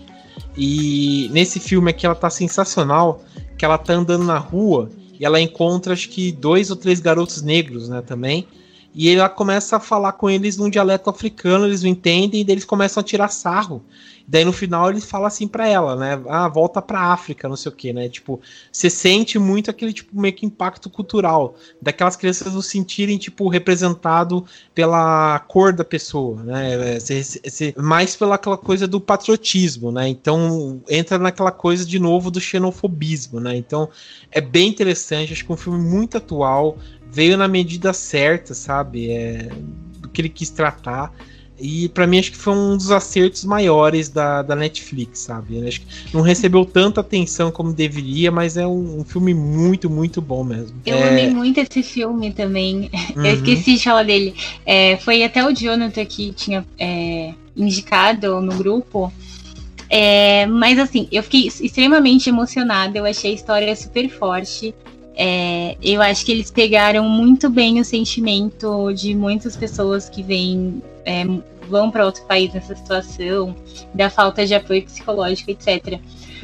[0.57, 3.23] E nesse filme aqui ela tá sensacional,
[3.57, 7.43] que ela tá andando na rua e ela encontra acho que dois ou três garotos
[7.43, 8.47] negros, né, também.
[8.95, 12.65] E ela começa a falar com eles num dialeto africano, eles não entendem, e eles
[12.65, 13.85] começam a tirar sarro.
[14.31, 16.23] Daí no final ele fala assim para ela, né?
[16.29, 18.11] Ah, volta pra África, não sei o que, né?
[18.11, 18.39] Tipo,
[18.71, 24.45] você sente muito aquele tipo meio que impacto cultural daquelas crianças não sentirem tipo representado
[24.75, 27.01] pela cor da pessoa, né?
[27.01, 30.07] Cê, cê, mais pela coisa do patriotismo, né?
[30.07, 33.57] Então entra naquela coisa de novo do xenofobismo, né?
[33.57, 33.89] Então
[34.31, 36.77] é bem interessante, acho que é um filme muito atual,
[37.11, 39.11] veio na medida certa, sabe?
[39.11, 39.51] É,
[39.99, 41.13] do que ele quis tratar.
[41.61, 45.67] E para mim acho que foi um dos acertos maiores da, da Netflix, sabe?
[45.67, 50.21] Acho que não recebeu tanta atenção como deveria, mas é um, um filme muito, muito
[50.21, 50.81] bom mesmo.
[50.87, 51.09] Eu é...
[51.09, 52.91] amei muito esse filme também.
[53.17, 53.25] Uhum.
[53.25, 54.35] Eu esqueci de falar dele.
[54.65, 59.13] É, foi até o Jonathan que tinha é, indicado no grupo.
[59.89, 62.99] É, mas assim, eu fiquei extremamente emocionada.
[62.99, 64.75] Eu achei a história super forte.
[65.21, 70.81] É, eu acho que eles pegaram muito bem o sentimento de muitas pessoas que vêm,
[71.05, 71.25] é,
[71.69, 73.53] vão para outro país nessa situação,
[73.93, 75.99] da falta de apoio psicológico, etc.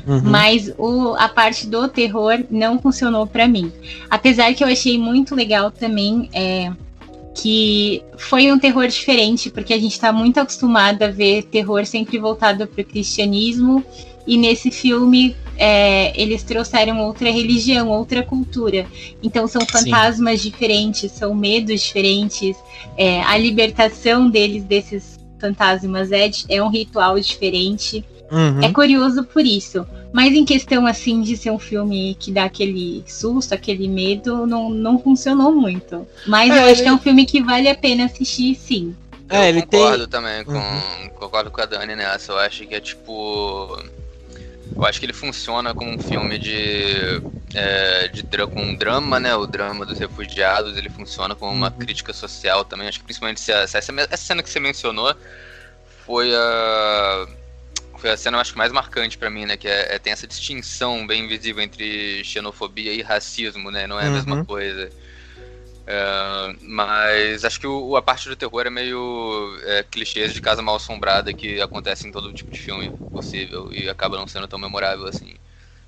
[0.05, 0.23] Uhum.
[0.25, 3.73] Mas o, a parte do terror não funcionou para mim.
[4.11, 6.73] Apesar que eu achei muito legal também é,
[7.33, 12.19] que foi um terror diferente, porque a gente está muito acostumado a ver terror sempre
[12.19, 13.85] voltado para o cristianismo,
[14.27, 18.87] e nesse filme é, eles trouxeram outra religião, outra cultura.
[19.23, 20.51] Então são fantasmas Sim.
[20.51, 22.57] diferentes, são medos diferentes,
[22.97, 28.05] é, a libertação deles desses fantasmas é, é um ritual diferente.
[28.33, 28.63] Uhum.
[28.63, 29.87] É curioso por isso.
[30.13, 34.71] Mas em questão assim de ser um filme que dá aquele susto, aquele medo, não,
[34.71, 36.07] não funcionou muito.
[36.27, 38.95] Mas É, eu acho ele- que é um filme que vale a pena assistir, sim.
[39.29, 40.53] É, eu ele tem- concordo também com.
[40.53, 41.09] Uhum.
[41.17, 42.33] Concordo com a Dani nessa.
[42.33, 43.77] Eu acho que é tipo.
[44.78, 47.23] Eu acho que ele funciona como um filme de.
[47.55, 49.35] é, de com um drama, né?
[49.36, 50.77] O drama dos refugiados.
[50.77, 51.78] Ele funciona como uma Uhum.
[51.78, 52.89] crítica social também.
[52.89, 55.15] Acho que principalmente se a- se essa, essa cena que você mencionou
[56.05, 57.27] foi a.
[57.99, 59.57] Foi a cena, acho que mais marcante pra mim, né?
[59.57, 63.86] Que é, é- tem essa distinção bem visível entre xenofobia e racismo, né?
[63.86, 64.15] Não é a Uhum.
[64.15, 64.91] mesma coisa.
[65.86, 70.62] É, mas acho que o, a parte do terror é meio é, clichês de casa
[70.62, 74.59] mal assombrada que acontece em todo tipo de filme possível e acaba não sendo tão
[74.59, 75.35] memorável assim.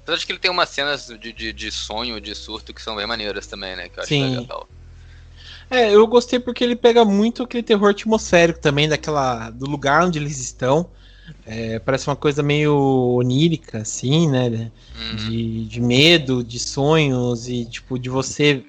[0.03, 2.95] Apesar de que ele tem umas cenas de, de, de sonho, de surto que são
[2.95, 3.89] bem maneiras também, né?
[3.89, 4.37] Que eu acho Sim.
[4.39, 4.69] legal.
[5.69, 9.51] É, eu gostei porque ele pega muito aquele terror atmosférico também, daquela.
[9.51, 10.89] do lugar onde eles estão.
[11.45, 12.77] É, parece uma coisa meio
[13.17, 14.71] onírica, assim, né?
[14.95, 15.17] Uhum.
[15.17, 18.65] De, de medo, de sonhos e, tipo, de você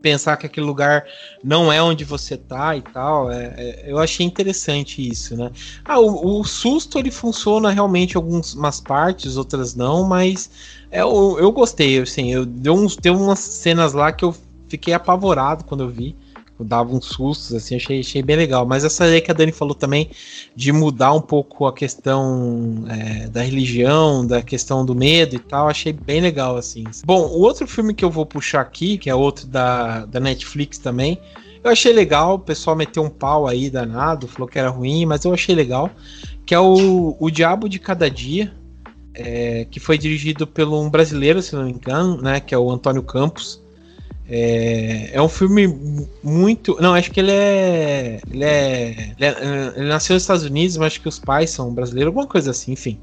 [0.00, 1.06] pensar que aquele lugar
[1.42, 3.30] não é onde você tá e tal.
[3.30, 5.50] É, é, eu achei interessante isso, né?
[5.84, 10.50] Ah, o, o susto ele funciona realmente em algumas partes, outras não, mas
[10.90, 14.34] é, eu, eu gostei, assim, eu deu uns, tem umas cenas lá que eu
[14.68, 16.16] fiquei apavorado quando eu vi.
[16.64, 18.66] Dava uns sustos, assim, achei, achei bem legal.
[18.66, 20.10] Mas essa aí que a Dani falou também,
[20.54, 25.68] de mudar um pouco a questão é, da religião, da questão do medo e tal,
[25.68, 26.84] achei bem legal, assim.
[27.04, 30.78] Bom, o outro filme que eu vou puxar aqui, que é outro da, da Netflix
[30.78, 31.18] também,
[31.62, 35.24] eu achei legal, o pessoal meteu um pau aí danado, falou que era ruim, mas
[35.24, 35.90] eu achei legal,
[36.46, 38.52] que é o, o Diabo de Cada Dia,
[39.14, 42.70] é, que foi dirigido por um brasileiro, se não me engano, né, que é o
[42.70, 43.62] Antônio Campos.
[44.30, 46.76] É, é um filme mu- muito.
[46.80, 48.20] Não, acho que ele é.
[48.30, 49.12] Ele é.
[49.18, 52.26] Ele, é- ele nasceu nos Estados Unidos, mas acho que os pais são brasileiros, alguma
[52.26, 52.98] coisa assim, enfim.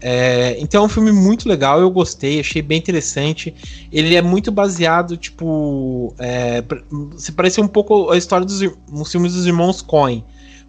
[0.00, 3.54] É, então é um filme muito legal, eu gostei, achei bem interessante.
[3.90, 6.14] Ele é muito baseado, tipo.
[6.18, 6.62] É,
[7.16, 8.60] se parece um pouco a história dos
[9.10, 10.22] filmes dos irmãos Coen,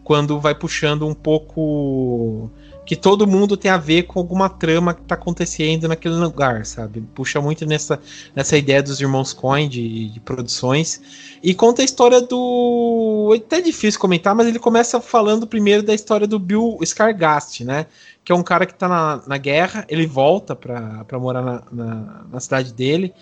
[0.03, 2.49] quando vai puxando um pouco.
[2.89, 7.01] Que todo mundo tem a ver com alguma trama que tá acontecendo naquele lugar, sabe?
[7.13, 7.99] Puxa muito nessa,
[8.35, 10.99] nessa ideia dos irmãos Coen de, de produções.
[11.43, 13.29] E conta a história do.
[13.35, 17.85] É até difícil comentar, mas ele começa falando primeiro da história do Bill Scargast, né?
[18.23, 22.25] Que é um cara que tá na, na guerra, ele volta pra morar na, na,
[22.31, 23.13] na cidade dele,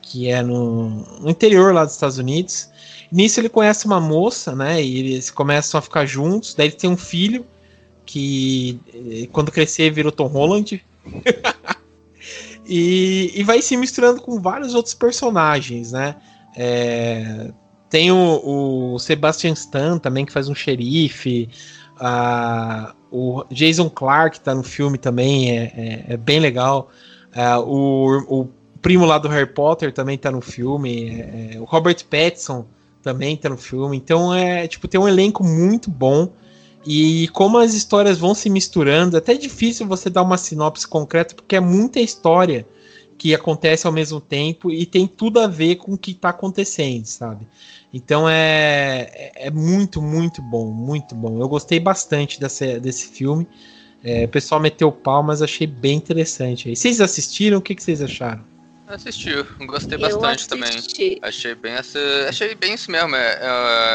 [0.00, 2.68] que é no, no interior lá dos Estados Unidos.
[3.12, 4.82] Nisso ele conhece uma moça, né?
[4.82, 6.54] E eles começam a ficar juntos.
[6.54, 7.46] Daí ele tem um filho
[8.12, 10.84] que eh, quando crescer virou Tom Holland.
[12.66, 16.16] e, e vai se misturando com vários outros personagens, né?
[16.54, 17.50] É,
[17.88, 21.48] tem o, o Sebastian Stan também, que faz um xerife.
[23.10, 26.90] O Jason Clark tá no filme também, é, é- é bem legal.
[27.34, 28.48] Ah, o, o
[28.82, 31.10] primo lá do Harry Potter também tá no filme.
[31.20, 32.66] é- é, o Robert Pattinson
[33.02, 33.96] também tá no filme.
[33.96, 36.30] Então é tipo tem um elenco muito bom.
[36.84, 41.34] E como as histórias vão se misturando, é até difícil você dar uma sinopse concreta,
[41.34, 42.66] porque é muita história
[43.16, 47.06] que acontece ao mesmo tempo e tem tudo a ver com o que está acontecendo,
[47.06, 47.46] sabe?
[47.94, 51.38] Então é, é- é muito, muito bom, muito bom.
[51.40, 53.46] Eu gostei bastante desse, filme.
[54.02, 56.68] É, o pessoal meteu o pau, mas achei bem interessante.
[56.68, 56.74] aí.
[56.74, 57.58] Vocês assistiram?
[57.58, 58.51] O que, que vocês acharam?
[58.94, 59.30] Assisti,
[59.60, 60.70] gostei bastante também.
[61.22, 61.98] Achei bem essa.
[62.28, 63.16] Achei bem isso mesmo.
[63.16, 63.38] É,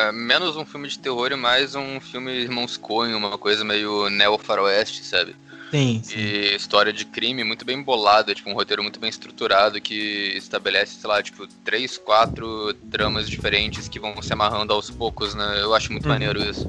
[0.08, 4.10] é menos um filme de terror e mais um filme Irmãos Coen, uma coisa meio
[4.10, 5.36] neo-faroeste, sabe?
[5.70, 6.18] Sim, sim.
[6.18, 10.96] E história de crime muito bem bolada, tipo, um roteiro muito bem estruturado que estabelece,
[11.00, 15.60] sei lá, tipo, três, quatro tramas diferentes que vão se amarrando aos poucos, né?
[15.62, 16.10] Eu acho muito Uhum.
[16.14, 16.68] maneiro isso.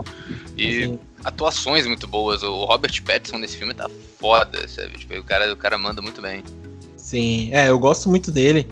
[0.57, 1.01] E Sim.
[1.25, 2.43] atuações muito boas.
[2.43, 3.89] O Robert Pattinson nesse filme tá
[4.21, 4.99] foda, sabe?
[4.99, 6.43] Tipo, o cara, o cara manda muito bem.
[7.09, 8.69] Sim, é, eu gosto muito dele.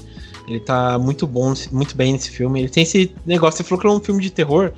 [0.47, 2.61] Ele tá muito bom, muito bem nesse filme.
[2.61, 4.73] Ele tem esse negócio, você falou que é um filme de terror.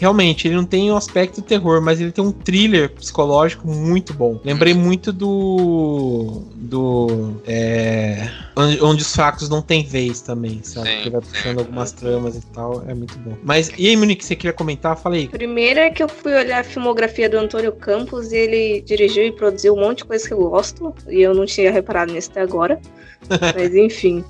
[0.00, 4.40] Realmente, ele não tem um aspecto terror, mas ele tem um thriller psicológico muito bom.
[4.42, 6.42] Lembrei muito do.
[6.54, 7.34] do.
[7.46, 10.88] É, onde, onde, os fracos não têm vez também, sabe?
[10.88, 11.58] Sim, que vai puxando sim.
[11.58, 12.82] algumas tramas e tal.
[12.88, 13.36] É muito bom.
[13.44, 14.96] Mas, e aí, Monique, você queria comentar?
[14.96, 15.28] Falei.
[15.28, 19.32] Primeiro é que eu fui olhar a filmografia do Antônio Campos e ele dirigiu e
[19.32, 20.94] produziu um monte de coisa que eu gosto.
[21.10, 22.80] E eu não tinha reparado nisso até agora.
[23.54, 24.24] Mas, enfim.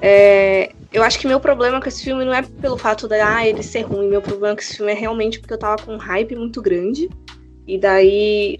[0.00, 3.46] É, eu acho que meu problema com esse filme não é pelo fato de ah,
[3.46, 4.08] ele ser ruim.
[4.08, 7.08] Meu problema com esse filme é realmente porque eu tava com um hype muito grande.
[7.66, 8.58] E daí,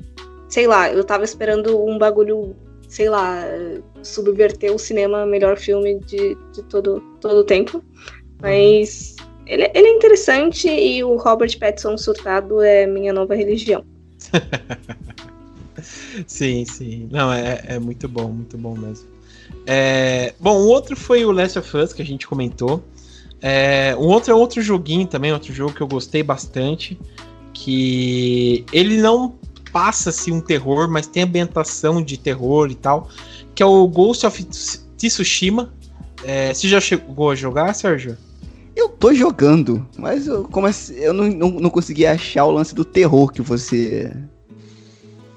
[0.49, 2.55] sei lá, eu tava esperando um bagulho,
[2.89, 3.43] sei lá,
[4.03, 7.83] subverter o cinema melhor filme de, de todo, todo o tempo.
[8.41, 13.85] Mas ele, ele é interessante e o Robert Pattinson surtado é minha nova religião.
[16.29, 17.09] sim, sim.
[17.11, 19.09] Não, é, é muito bom, muito bom mesmo.
[19.67, 22.83] É, bom, o outro foi o Last of Us, que a gente comentou.
[23.41, 26.99] É, o outro é outro joguinho também, outro jogo que eu gostei bastante.
[27.53, 29.35] Que ele não
[29.73, 33.09] passa-se um terror, mas tem ambientação de terror e tal.
[33.55, 34.45] Que é o Ghost of
[34.97, 35.73] Tsushima.
[36.25, 38.17] É, você já chegou a jogar, Sérgio?
[38.77, 42.75] Eu tô jogando, mas eu, como assim, eu não, não, não consegui achar o lance
[42.75, 44.13] do terror que você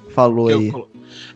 [0.10, 0.72] falou eu, aí.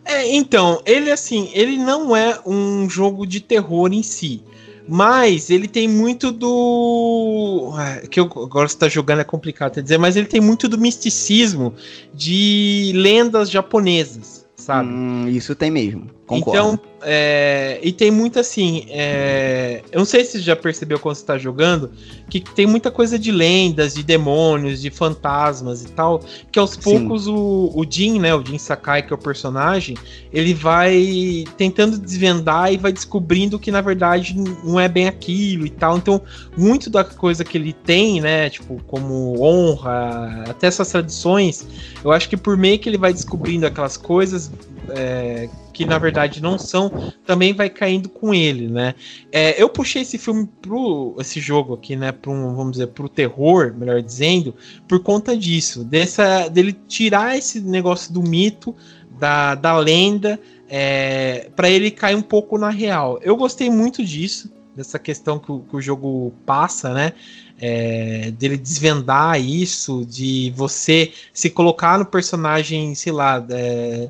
[0.05, 4.41] É, então, ele assim, ele não é um jogo de terror em si.
[4.87, 7.73] Mas ele tem muito do.
[7.77, 10.77] É, que eu, agora você tá jogando é complicado dizer, mas ele tem muito do
[10.77, 11.73] misticismo
[12.13, 14.89] de lendas japonesas, sabe?
[14.89, 16.16] Hum, isso tem mesmo.
[16.27, 16.59] Concordo.
[16.59, 18.85] Então, é, e tem muito assim.
[18.89, 21.89] É, eu não sei se você já percebeu quando você tá jogando,
[22.29, 26.21] que tem muita coisa de lendas, de demônios, de fantasmas e tal.
[26.51, 28.35] Que aos poucos o, o Jin, né?
[28.35, 29.95] O Jin Sakai, que é o personagem,
[30.33, 35.69] ele vai tentando desvendar e vai descobrindo que na verdade não é bem aquilo e
[35.69, 35.97] tal.
[35.97, 36.21] Então,
[36.57, 38.49] muito da coisa que ele tem, né?
[38.49, 41.65] Tipo, como honra, até essas tradições,
[42.03, 44.51] eu acho que por meio que ele vai descobrindo aquelas coisas.
[44.89, 45.47] É,
[45.77, 48.95] que na verdade não são, também vai caindo com ele, né?
[49.31, 53.07] É, eu puxei esse filme pro esse jogo aqui, né, para um, vamos dizer, pro
[53.07, 54.55] terror, melhor dizendo,
[54.87, 58.75] por conta disso, dessa dele tirar esse negócio do mito,
[59.19, 63.19] da, da lenda, é, para ele cair um pouco na real.
[63.21, 67.13] Eu gostei muito disso, dessa questão que o, que o jogo passa, né?
[67.59, 74.09] É, dele desvendar isso, de você se colocar no personagem, sei lá, é,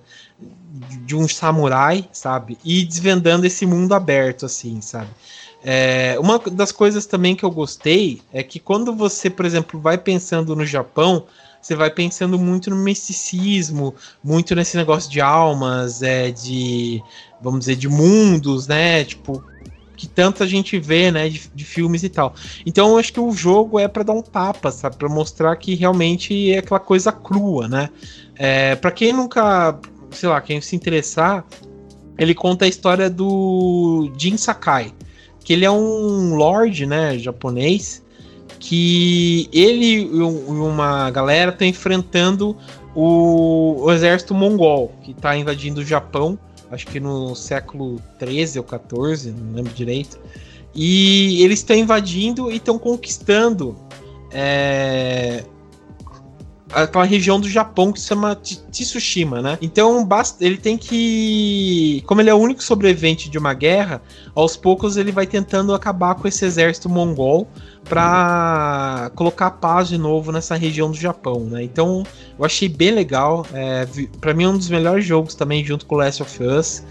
[1.05, 2.57] de um samurai, sabe?
[2.63, 5.09] E desvendando esse mundo aberto, assim, sabe?
[5.63, 9.97] É, uma das coisas também que eu gostei é que quando você, por exemplo, vai
[9.97, 11.25] pensando no Japão,
[11.61, 17.01] você vai pensando muito no misticismo, muito nesse negócio de almas, é, de,
[17.41, 19.03] vamos dizer, de mundos, né?
[19.03, 19.43] Tipo,
[19.97, 22.35] que tanta gente vê, né, de, de filmes e tal.
[22.65, 25.73] Então eu acho que o jogo é para dar um tapa, sabe, para mostrar que
[25.73, 27.89] realmente é aquela coisa crua, né?
[28.35, 29.77] É, para quem nunca
[30.11, 31.45] sei lá, quem se interessar,
[32.17, 34.93] ele conta a história do Jin Sakai,
[35.43, 38.03] que ele é um lord, né, japonês,
[38.59, 42.57] que ele e uma galera estão enfrentando
[42.95, 46.37] o, o, exército mongol, que está invadindo o Japão,
[46.71, 50.19] acho que no século 13 ou 14, não lembro direito.
[50.73, 53.75] E eles estão invadindo e estão conquistando
[54.31, 55.43] é,
[56.71, 59.57] aquela região do Japão que se chama Tsushima, né?
[59.61, 60.07] Então
[60.39, 64.01] ele tem que, como ele é o único sobrevivente de uma guerra,
[64.35, 67.47] aos poucos ele vai tentando acabar com esse exército mongol
[67.83, 71.63] para colocar paz de novo nessa região do Japão, né?
[71.63, 72.03] Então
[72.37, 73.45] eu achei bem legal.
[73.53, 73.87] É,
[74.19, 76.83] para mim é um dos melhores jogos também junto com Last of Us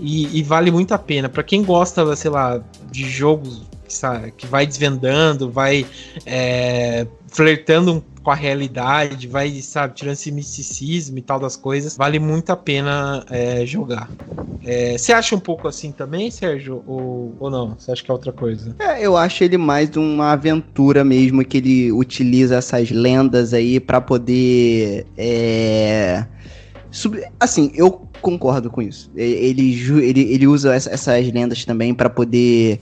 [0.00, 1.28] e, e vale muito a pena.
[1.28, 5.86] Para quem gosta, sei lá, de jogos sabe, que vai desvendando, vai
[6.26, 12.18] é, flertando com a realidade, vai, sabe, tirando esse misticismo e tal das coisas, vale
[12.18, 14.10] muito a pena é, jogar.
[14.62, 16.84] É, você acha um pouco assim também, Sérgio?
[16.86, 17.74] Ou, ou não?
[17.78, 18.76] Você acha que é outra coisa?
[18.80, 23.98] É, eu acho ele mais uma aventura mesmo, que ele utiliza essas lendas aí para
[23.98, 25.06] poder.
[25.16, 26.26] É...
[26.90, 27.18] Sub...
[27.40, 27.90] Assim, eu
[28.20, 29.10] concordo com isso.
[29.16, 32.78] Ele, ele, ele usa essas lendas também para poder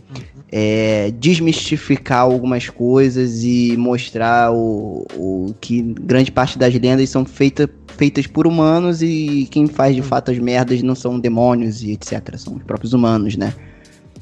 [0.50, 7.68] é, desmistificar algumas coisas e mostrar o, o que grande parte das lendas são feita,
[7.96, 12.36] feitas por humanos e quem faz de fato as merdas não são demônios e etc.
[12.36, 13.52] São os próprios humanos, né?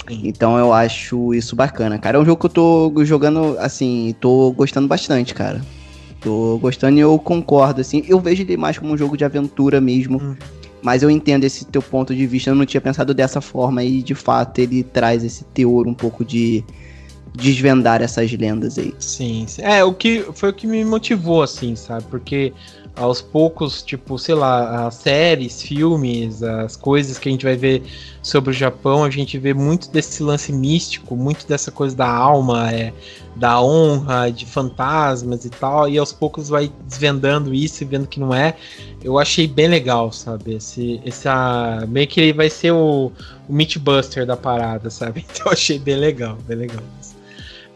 [0.08, 2.18] Então eu acho isso bacana, cara.
[2.18, 5.62] É um jogo que eu tô jogando, assim, tô gostando bastante, cara.
[6.20, 8.02] Tô gostando e eu concordo, assim.
[8.06, 10.18] Eu vejo ele mais como um jogo de aventura mesmo.
[10.18, 10.36] Hum.
[10.84, 12.50] Mas eu entendo esse teu ponto de vista.
[12.50, 16.22] Eu não tinha pensado dessa forma e, de fato, ele traz esse teor um pouco
[16.22, 16.62] de
[17.34, 18.94] desvendar essas lendas aí.
[18.98, 19.46] Sim.
[19.58, 22.04] É, o que foi o que me motivou, assim, sabe?
[22.10, 22.52] Porque
[22.96, 27.82] aos poucos, tipo, sei lá, as séries, filmes, as coisas que a gente vai ver
[28.22, 32.70] sobre o Japão, a gente vê muito desse lance místico, muito dessa coisa da alma,
[32.70, 32.92] é,
[33.34, 38.20] da honra, de fantasmas e tal, e aos poucos vai desvendando isso e vendo que
[38.20, 38.54] não é.
[39.02, 40.54] Eu achei bem legal, sabe?
[40.54, 43.10] Esse, essa, meio que ele vai ser o,
[43.48, 45.26] o Mythbuster da parada, sabe?
[45.34, 46.82] Então eu achei bem legal, bem legal.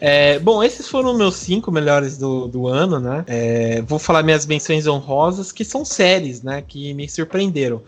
[0.00, 3.24] É, bom, esses foram meus cinco melhores do, do ano, né?
[3.26, 6.62] É, vou falar minhas menções honrosas, que são séries, né?
[6.66, 7.82] Que me surpreenderam.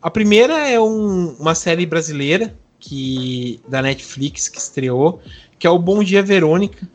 [0.00, 5.20] A primeira é um, uma série brasileira que da Netflix que estreou,
[5.58, 6.88] que é o Bom Dia Verônica,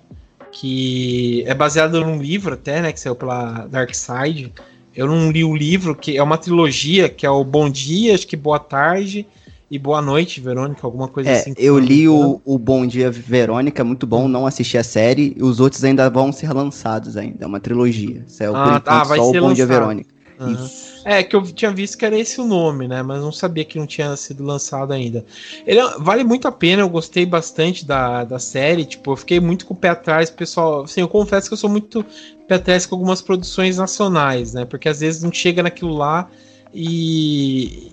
[0.51, 2.93] que é baseado num livro até, né?
[2.93, 4.53] Que saiu pela Dark Side.
[4.95, 8.27] Eu não li o livro, que é uma trilogia, que é o Bom Dia, acho
[8.27, 9.27] que Boa Tarde
[9.71, 11.53] e Boa Noite, Verônica, alguma coisa É, assim.
[11.57, 15.33] eu li o, o Bom Dia Verônica, muito bom, não assisti a série.
[15.37, 18.25] e Os outros ainda vão ser lançados ainda, é uma trilogia.
[18.39, 19.65] É o Ah, por enquanto, tá, vai só o ser Bom Dia.
[19.65, 20.09] Verônica.
[20.43, 21.01] Isso.
[21.05, 23.03] É, que eu tinha visto que era esse o nome, né?
[23.03, 25.23] Mas não sabia que não tinha sido lançado ainda.
[25.67, 28.83] Ele é- vale muito a pena, eu gostei bastante da, da série.
[28.85, 30.83] Tipo, eu fiquei muito com o pé atrás, pessoal.
[30.83, 32.03] Assim, eu confesso que eu sou muito
[32.47, 34.65] pé atrás com algumas produções nacionais, né?
[34.65, 36.27] Porque às vezes não chega naquilo lá
[36.73, 37.91] e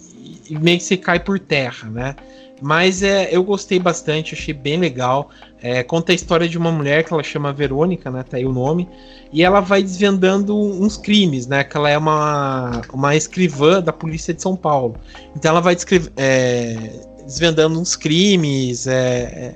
[0.50, 2.14] meio que você cai por terra, né?
[2.60, 5.30] Mas é, eu gostei bastante, achei bem legal.
[5.62, 8.24] É, conta a história de uma mulher que ela chama Verônica, né?
[8.28, 8.88] Tá aí o nome.
[9.32, 11.62] E ela vai desvendando uns crimes, né?
[11.62, 14.96] Que ela é uma, uma escrivã da polícia de São Paulo.
[15.36, 18.86] Então ela vai descrever, é, desvendando uns crimes.
[18.86, 19.54] É,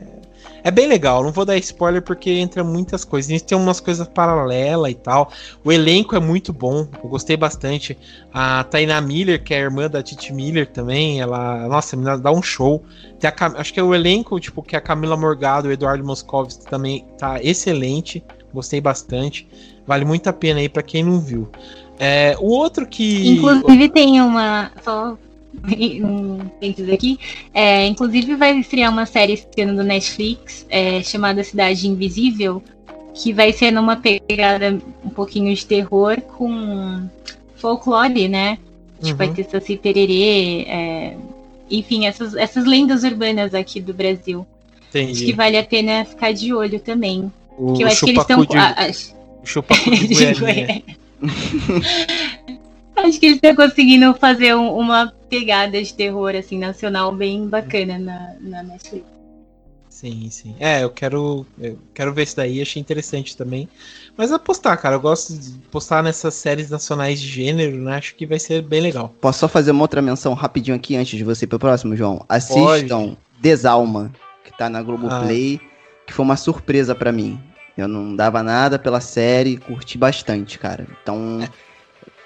[0.63, 1.23] é, é bem legal.
[1.23, 3.31] Não vou dar spoiler porque entra muitas coisas.
[3.31, 5.31] A gente tem umas coisas paralelas e tal.
[5.65, 6.87] O elenco é muito bom.
[7.03, 7.97] Eu gostei bastante.
[8.33, 11.21] A Tainá Miller, que é a irmã da Titi Miller também.
[11.21, 12.83] Ela, nossa, menina dá um show.
[13.37, 17.05] Cam- acho que é o elenco, tipo, que a Camila Morgado, o Eduardo Moscovitz também
[17.19, 18.25] tá excelente.
[18.53, 19.49] Gostei bastante.
[19.87, 21.49] Vale muito a pena aí pra quem não viu.
[21.99, 23.29] É, o outro que.
[23.31, 24.71] Inclusive tem uma.
[24.83, 25.17] Só
[26.05, 27.19] um parênteses aqui.
[27.53, 32.63] É, inclusive vai estrear uma série esse ano do Netflix é, chamada Cidade Invisível,
[33.15, 37.07] que vai ser numa pegada um pouquinho de terror com
[37.57, 38.59] folclore, né?
[39.03, 39.35] Tipo, vai Uhum.
[39.35, 41.17] ter Saci Pererê, é,
[41.71, 44.47] enfim, essas, essas lendas urbanas aqui do Brasil.
[44.95, 45.25] Acho Entendi.
[45.27, 47.33] que vale a pena ficar de olho também.
[47.59, 48.45] O que eu acho que eles estão.
[48.45, 48.57] de,
[49.43, 50.83] o chupacu de Goianinha.
[53.03, 57.99] Acho que eles estão conseguindo fazer um- uma pegada de terror assim nacional bem bacana
[57.99, 59.05] na, na Netflix.
[59.89, 60.55] Sim, sim.
[60.59, 63.69] É, eu quero, eu quero ver isso daí, achei interessante também.
[64.17, 67.97] Mas apostar, cara, eu gosto de postar nessas séries nacionais de gênero, né?
[67.97, 69.15] Acho que vai ser bem legal.
[69.21, 72.25] Posso só fazer uma outra menção rapidinho aqui antes de você ir pro próximo, João?
[72.29, 74.11] Assistam Desalma,
[74.45, 75.61] que tá na Globoplay,
[76.07, 77.39] que foi uma surpresa pra mim.
[77.77, 80.87] Eu não dava nada pela série, curti bastante, cara.
[81.03, 81.41] Então,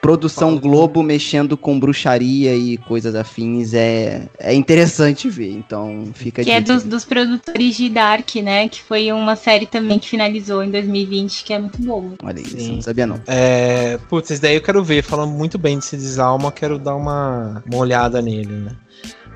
[0.06, 0.60] produção Fala.
[0.60, 5.50] Globo mexendo com bruxaria e coisas afins é, é interessante ver.
[5.50, 8.68] Então, fica Que é dos, dos produtores de Dark, né?
[8.68, 12.14] Que foi uma série também que finalizou em 2020, que é muito boa.
[12.22, 12.76] Olha isso, Sim.
[12.76, 13.20] não sabia não.
[13.26, 15.02] É, putz, esse daí eu quero ver.
[15.02, 18.76] Falando muito bem desse Desalma, quero dar uma, uma olhada nele, né?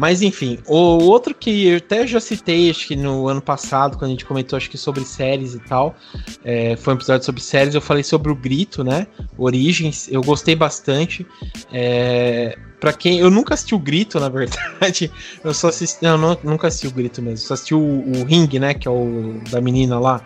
[0.00, 4.06] Mas enfim, o outro que eu até já citei, acho que no ano passado, quando
[4.06, 5.94] a gente comentou, acho que sobre séries e tal,
[6.42, 9.06] é, foi um episódio sobre séries, eu falei sobre o Grito, né?
[9.36, 11.26] Origens, eu gostei bastante.
[11.70, 13.18] É, para quem.
[13.18, 15.12] Eu nunca assisti o Grito, na verdade.
[15.44, 16.02] Eu só assisti.
[16.02, 17.46] Não, não nunca assisti o Grito mesmo.
[17.46, 18.72] Só assisti o, o Ring, né?
[18.72, 20.24] Que é o da menina lá.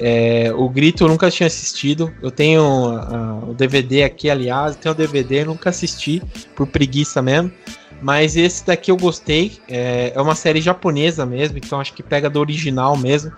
[0.00, 2.12] É, o Grito eu nunca tinha assistido.
[2.20, 6.20] Eu tenho ah, o DVD aqui, aliás, tenho o DVD, nunca assisti,
[6.56, 7.52] por preguiça mesmo.
[8.00, 9.58] Mas esse daqui eu gostei.
[9.68, 13.32] É, é uma série japonesa mesmo, então acho que pega do original mesmo.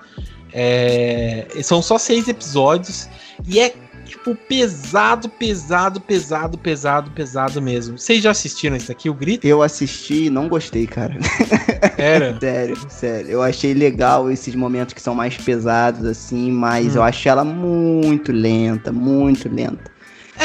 [0.52, 3.08] É, são só seis episódios
[3.46, 3.72] e é
[4.04, 7.96] tipo pesado, pesado, pesado, pesado, pesado mesmo.
[7.96, 9.46] Vocês já assistiram esse daqui, o Grito?
[9.46, 11.16] Eu assisti e não gostei, cara.
[11.96, 12.36] Era.
[12.40, 13.30] Sério, sério.
[13.30, 16.98] Eu achei legal esses momentos que são mais pesados, assim, mas Hum.
[16.98, 19.90] eu achei ela muito lenta, muito lenta.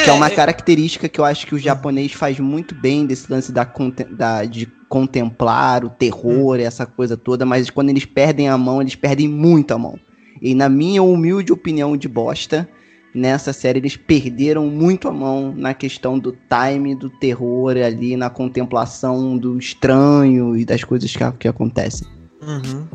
[0.04, 3.50] Que é uma característica que eu acho que o japonês faz muito bem desse lance
[3.52, 3.66] da,
[4.10, 8.94] da- de contemplar o terror, essa coisa toda, mas quando eles perdem a mão, eles
[8.94, 9.98] perdem muito a mão.
[10.40, 12.68] E na minha humilde opinião de bosta,
[13.14, 18.28] nessa série eles perderam muito a mão na questão do time, do terror ali, na
[18.30, 22.06] contemplação do estranho e das coisas que, que acontecem.
[22.42, 22.86] Uhum.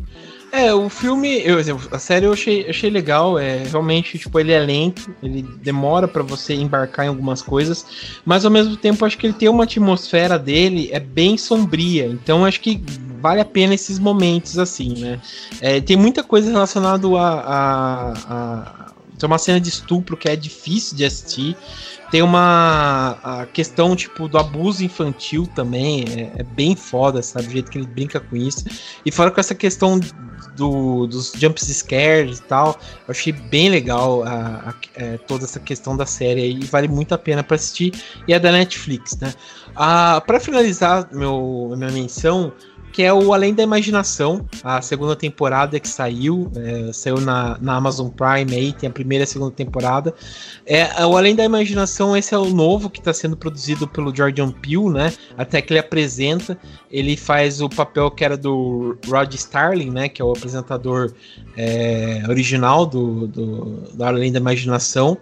[0.52, 1.58] É, o filme, eu,
[1.92, 6.22] a série eu achei, achei legal, é realmente, tipo, ele é lento, ele demora para
[6.24, 7.86] você embarcar em algumas coisas,
[8.26, 12.44] mas ao mesmo tempo acho que ele tem uma atmosfera dele, é bem sombria, então
[12.44, 12.84] acho que
[13.22, 15.22] vale a pena esses momentos assim, né?
[15.62, 20.36] É, tem muita coisa relacionada a, a, a, tem uma cena de estupro que é
[20.36, 21.56] difícil de assistir,
[22.12, 26.04] tem uma a questão, tipo, do abuso infantil também.
[26.10, 27.48] É, é, bem foda, sabe?
[27.48, 28.66] O jeito que ele brinca com isso.
[29.06, 29.98] E fora com essa questão
[30.58, 32.78] do, dos jump scares e tal.
[33.08, 36.60] Eu achei bem legal a, a, é, toda essa questão da série aí.
[36.66, 37.94] Vale muito a pena para assistir.
[38.28, 39.34] E é da Netflix, né?
[39.74, 42.52] Ah, para finalizar meu, minha menção,
[42.92, 47.76] que é o Além da Imaginação, a segunda temporada que saiu, é, saiu na, na
[47.76, 50.14] Amazon Prime aí, tem a primeira e a segunda temporada.
[50.66, 54.52] É, o Além da Imaginação, esse é o novo que está sendo produzido pelo Jordan
[54.52, 55.14] Peele, né?
[55.38, 56.58] Até que ele apresenta,
[56.90, 60.10] ele faz o papel que era do Rod Starling, né?
[60.10, 61.14] Que é o apresentador
[61.56, 65.18] é, original do, do, do Além da Imaginação.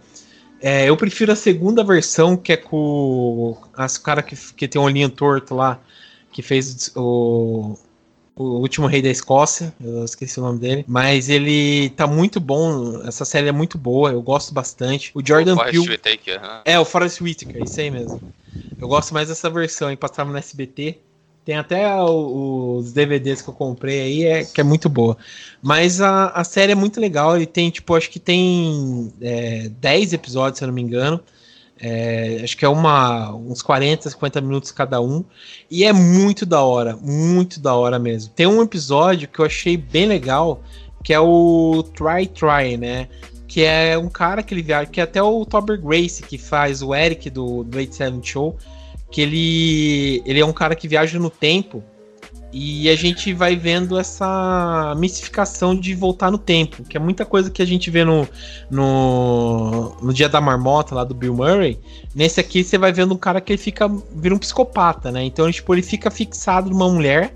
[0.62, 4.86] É, eu prefiro a segunda versão, que é com as cara que, que tem um
[4.86, 5.80] olhinho torto lá,
[6.40, 7.78] que fez o,
[8.34, 13.02] o último rei da Escócia, eu esqueci o nome dele, mas ele tá muito bom,
[13.06, 15.12] essa série é muito boa, eu gosto bastante.
[15.14, 15.80] O Jordan o Peele...
[15.80, 16.62] Whitaker, né?
[16.64, 18.22] É, o Forrest Whitaker, isso aí mesmo.
[18.80, 20.98] Eu gosto mais dessa versão, aí passava no SBT.
[21.44, 25.18] Tem até os DVDs que eu comprei aí, é, que é muito boa.
[25.62, 30.14] Mas a, a série é muito legal, ele tem, tipo, acho que tem é, 10
[30.14, 31.20] episódios, se eu não me engano.
[31.82, 35.24] É, acho que é uma, uns 40, 50 minutos cada um.
[35.72, 38.34] E é muito da hora, muito da hora mesmo.
[38.36, 40.62] Tem um episódio que eu achei bem legal,
[41.04, 43.08] que é o Try Try, né?
[43.48, 46.82] Que é um cara que ele viaja, que é até o Tober Grace, que faz
[46.82, 48.58] o Eric do, do 87 Show,
[49.10, 51.84] que ele, ele é um cara que viaja no tempo
[52.52, 57.52] e a gente vai vendo essa mistificação de voltar no tempo, que é muita coisa
[57.52, 58.28] que a gente vê no,
[58.72, 61.80] no, no Dia da Marmota, lá do Bill Murray.
[62.14, 65.24] Nesse aqui você vai vendo um cara que ele fica, vira um psicopata, né?
[65.24, 67.32] Então, tipo, ele fica fixado numa mulher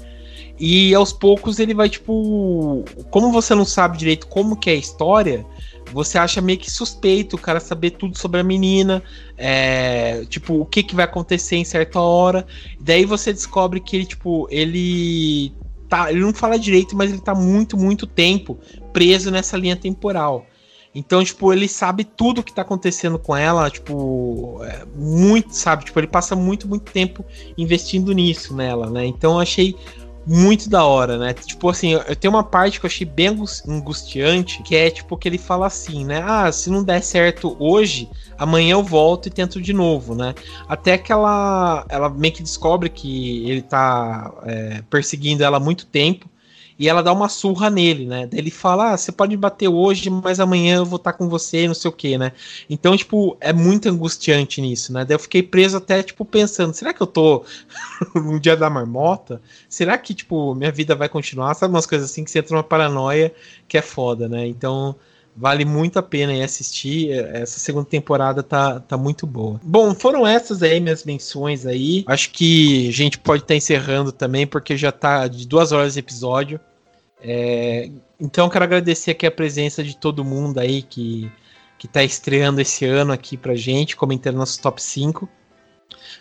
[0.59, 2.83] e aos poucos ele vai, tipo.
[3.11, 5.45] Como você não sabe direito como que é a história,
[5.93, 9.03] você acha meio que suspeito o cara saber tudo sobre a menina,
[9.37, 12.45] é, tipo, o que, que vai acontecer em certa hora.
[12.79, 15.53] Daí você descobre que ele, tipo, ele
[15.87, 16.11] tá.
[16.11, 18.57] Ele não fala direito, mas ele tá muito, muito tempo
[18.91, 20.47] preso nessa linha temporal.
[20.95, 25.85] Então, tipo, ele sabe tudo que tá acontecendo com ela, tipo, é, muito, sabe?
[25.85, 27.25] Tipo, ele passa muito, muito tempo
[27.57, 29.03] investindo nisso nela, né?
[29.05, 29.75] Então, eu achei
[30.25, 31.33] muito da hora, né?
[31.33, 33.37] Tipo assim, eu tenho uma parte que eu achei bem
[33.67, 36.23] angustiante, que é tipo que ele fala assim, né?
[36.25, 40.33] Ah, se não der certo hoje, amanhã eu volto e tento de novo, né?
[40.67, 45.85] Até que ela, ela meio que descobre que ele tá é, perseguindo ela há muito
[45.85, 46.29] tempo
[46.77, 48.27] e ela dá uma surra nele, né?
[48.31, 51.67] Ele fala: ah, você pode me bater hoje, mas amanhã eu vou estar com você,
[51.67, 52.31] não sei o que, né?
[52.69, 55.05] Então, tipo, é muito angustiante nisso, né?
[55.05, 57.43] Daí eu fiquei preso até, tipo, pensando: será que eu tô
[58.15, 59.41] no dia da marmota?
[59.69, 61.53] Será que, tipo, minha vida vai continuar?
[61.53, 63.33] Sabe umas coisas assim que você entra numa paranoia
[63.67, 64.47] que é foda, né?
[64.47, 64.95] Então.
[65.35, 67.11] Vale muito a pena ir assistir.
[67.11, 69.59] Essa segunda temporada tá, tá muito boa.
[69.63, 72.03] Bom, foram essas aí minhas menções aí.
[72.07, 75.93] Acho que a gente pode estar tá encerrando também, porque já tá de duas horas
[75.93, 76.59] de episódio.
[77.21, 77.89] É,
[78.19, 81.31] então quero agradecer aqui a presença de todo mundo aí que,
[81.79, 85.27] que tá estreando esse ano aqui pra gente, comentando nossos top 5.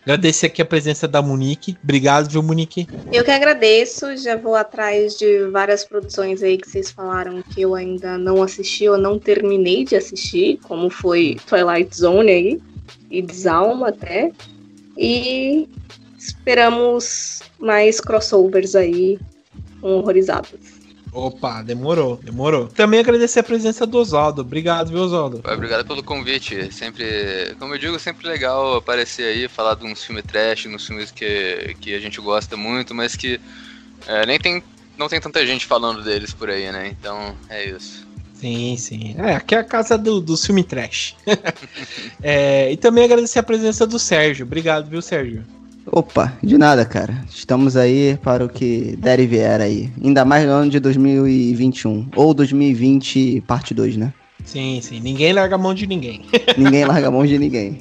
[0.02, 1.76] Agradecer aqui a presença da Monique.
[1.82, 2.86] Obrigado, viu, Monique?
[3.12, 4.16] Eu que agradeço.
[4.16, 8.88] Já vou atrás de várias produções aí que vocês falaram que eu ainda não assisti
[8.88, 12.62] ou não terminei de assistir, como foi Twilight Zone aí,
[13.10, 14.32] e Desalma até.
[14.96, 15.68] E
[16.18, 19.18] esperamos mais crossovers aí
[19.80, 20.71] horrorizados.
[21.12, 22.68] Opa, demorou, demorou.
[22.68, 24.40] Também agradecer a presença do Oswaldo.
[24.40, 25.42] Obrigado, viu, Oswaldo?
[25.44, 26.72] Obrigado pelo convite.
[26.72, 31.10] Sempre, como eu digo, sempre legal aparecer aí, falar de uns filmes trash, uns filmes
[31.10, 33.38] que, que a gente gosta muito, mas que
[34.06, 34.62] é, nem tem,
[34.96, 36.88] não tem tanta gente falando deles por aí, né?
[36.88, 38.06] Então, é isso.
[38.32, 39.14] Sim, sim.
[39.18, 41.14] É, aqui é a casa do, do filme trash.
[42.22, 44.46] é, e também agradecer a presença do Sérgio.
[44.46, 45.44] Obrigado, viu, Sérgio?
[45.86, 47.24] Opa, de nada, cara.
[47.28, 49.90] Estamos aí para o que der e vier aí.
[50.02, 52.08] Ainda mais no ano de 2021.
[52.14, 54.12] Ou 2020, parte 2, né?
[54.44, 55.00] Sim, sim.
[55.00, 56.24] Ninguém larga a mão de ninguém.
[56.56, 57.78] ninguém larga a mão de ninguém.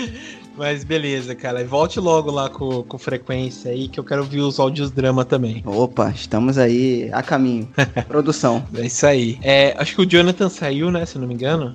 [0.56, 1.60] Mas beleza, cara.
[1.60, 5.24] E volte logo lá com, com frequência aí, que eu quero ouvir os áudios drama
[5.24, 5.62] também.
[5.66, 7.68] Opa, estamos aí a caminho.
[8.06, 8.64] Produção.
[8.74, 9.38] É isso aí.
[9.42, 11.04] É, acho que o Jonathan saiu, né?
[11.04, 11.74] Se não me engano.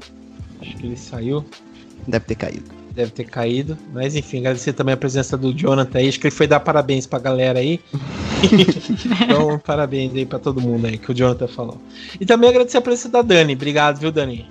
[0.61, 1.43] Acho que ele saiu.
[2.07, 3.77] Deve ter caído deve ter caído.
[3.93, 6.09] Mas enfim, agradecer também a presença do Jonathan aí.
[6.09, 7.79] Acho que ele foi dar parabéns pra galera aí.
[9.23, 11.77] então, parabéns aí pra todo mundo aí que o Jonathan falou.
[12.19, 13.53] E também agradecer a presença da Dani.
[13.53, 14.45] Obrigado, viu, Dani?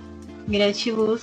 [0.49, 1.21] Gratiluz.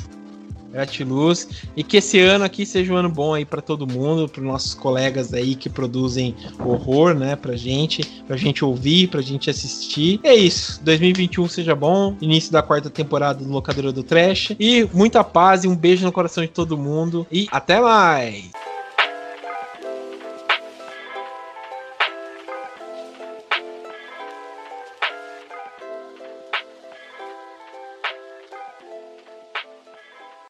[0.75, 1.47] Gratiluz.
[1.75, 4.73] E que esse ano aqui seja um ano bom aí para todo mundo, para nossos
[4.73, 10.19] colegas aí que produzem horror, né, pra gente, pra gente ouvir, pra gente assistir.
[10.21, 10.83] É isso.
[10.83, 12.17] 2021 seja bom.
[12.19, 14.51] Início da quarta temporada do Locadora do Trash.
[14.59, 17.25] E muita paz e um beijo no coração de todo mundo.
[17.31, 18.51] E até mais!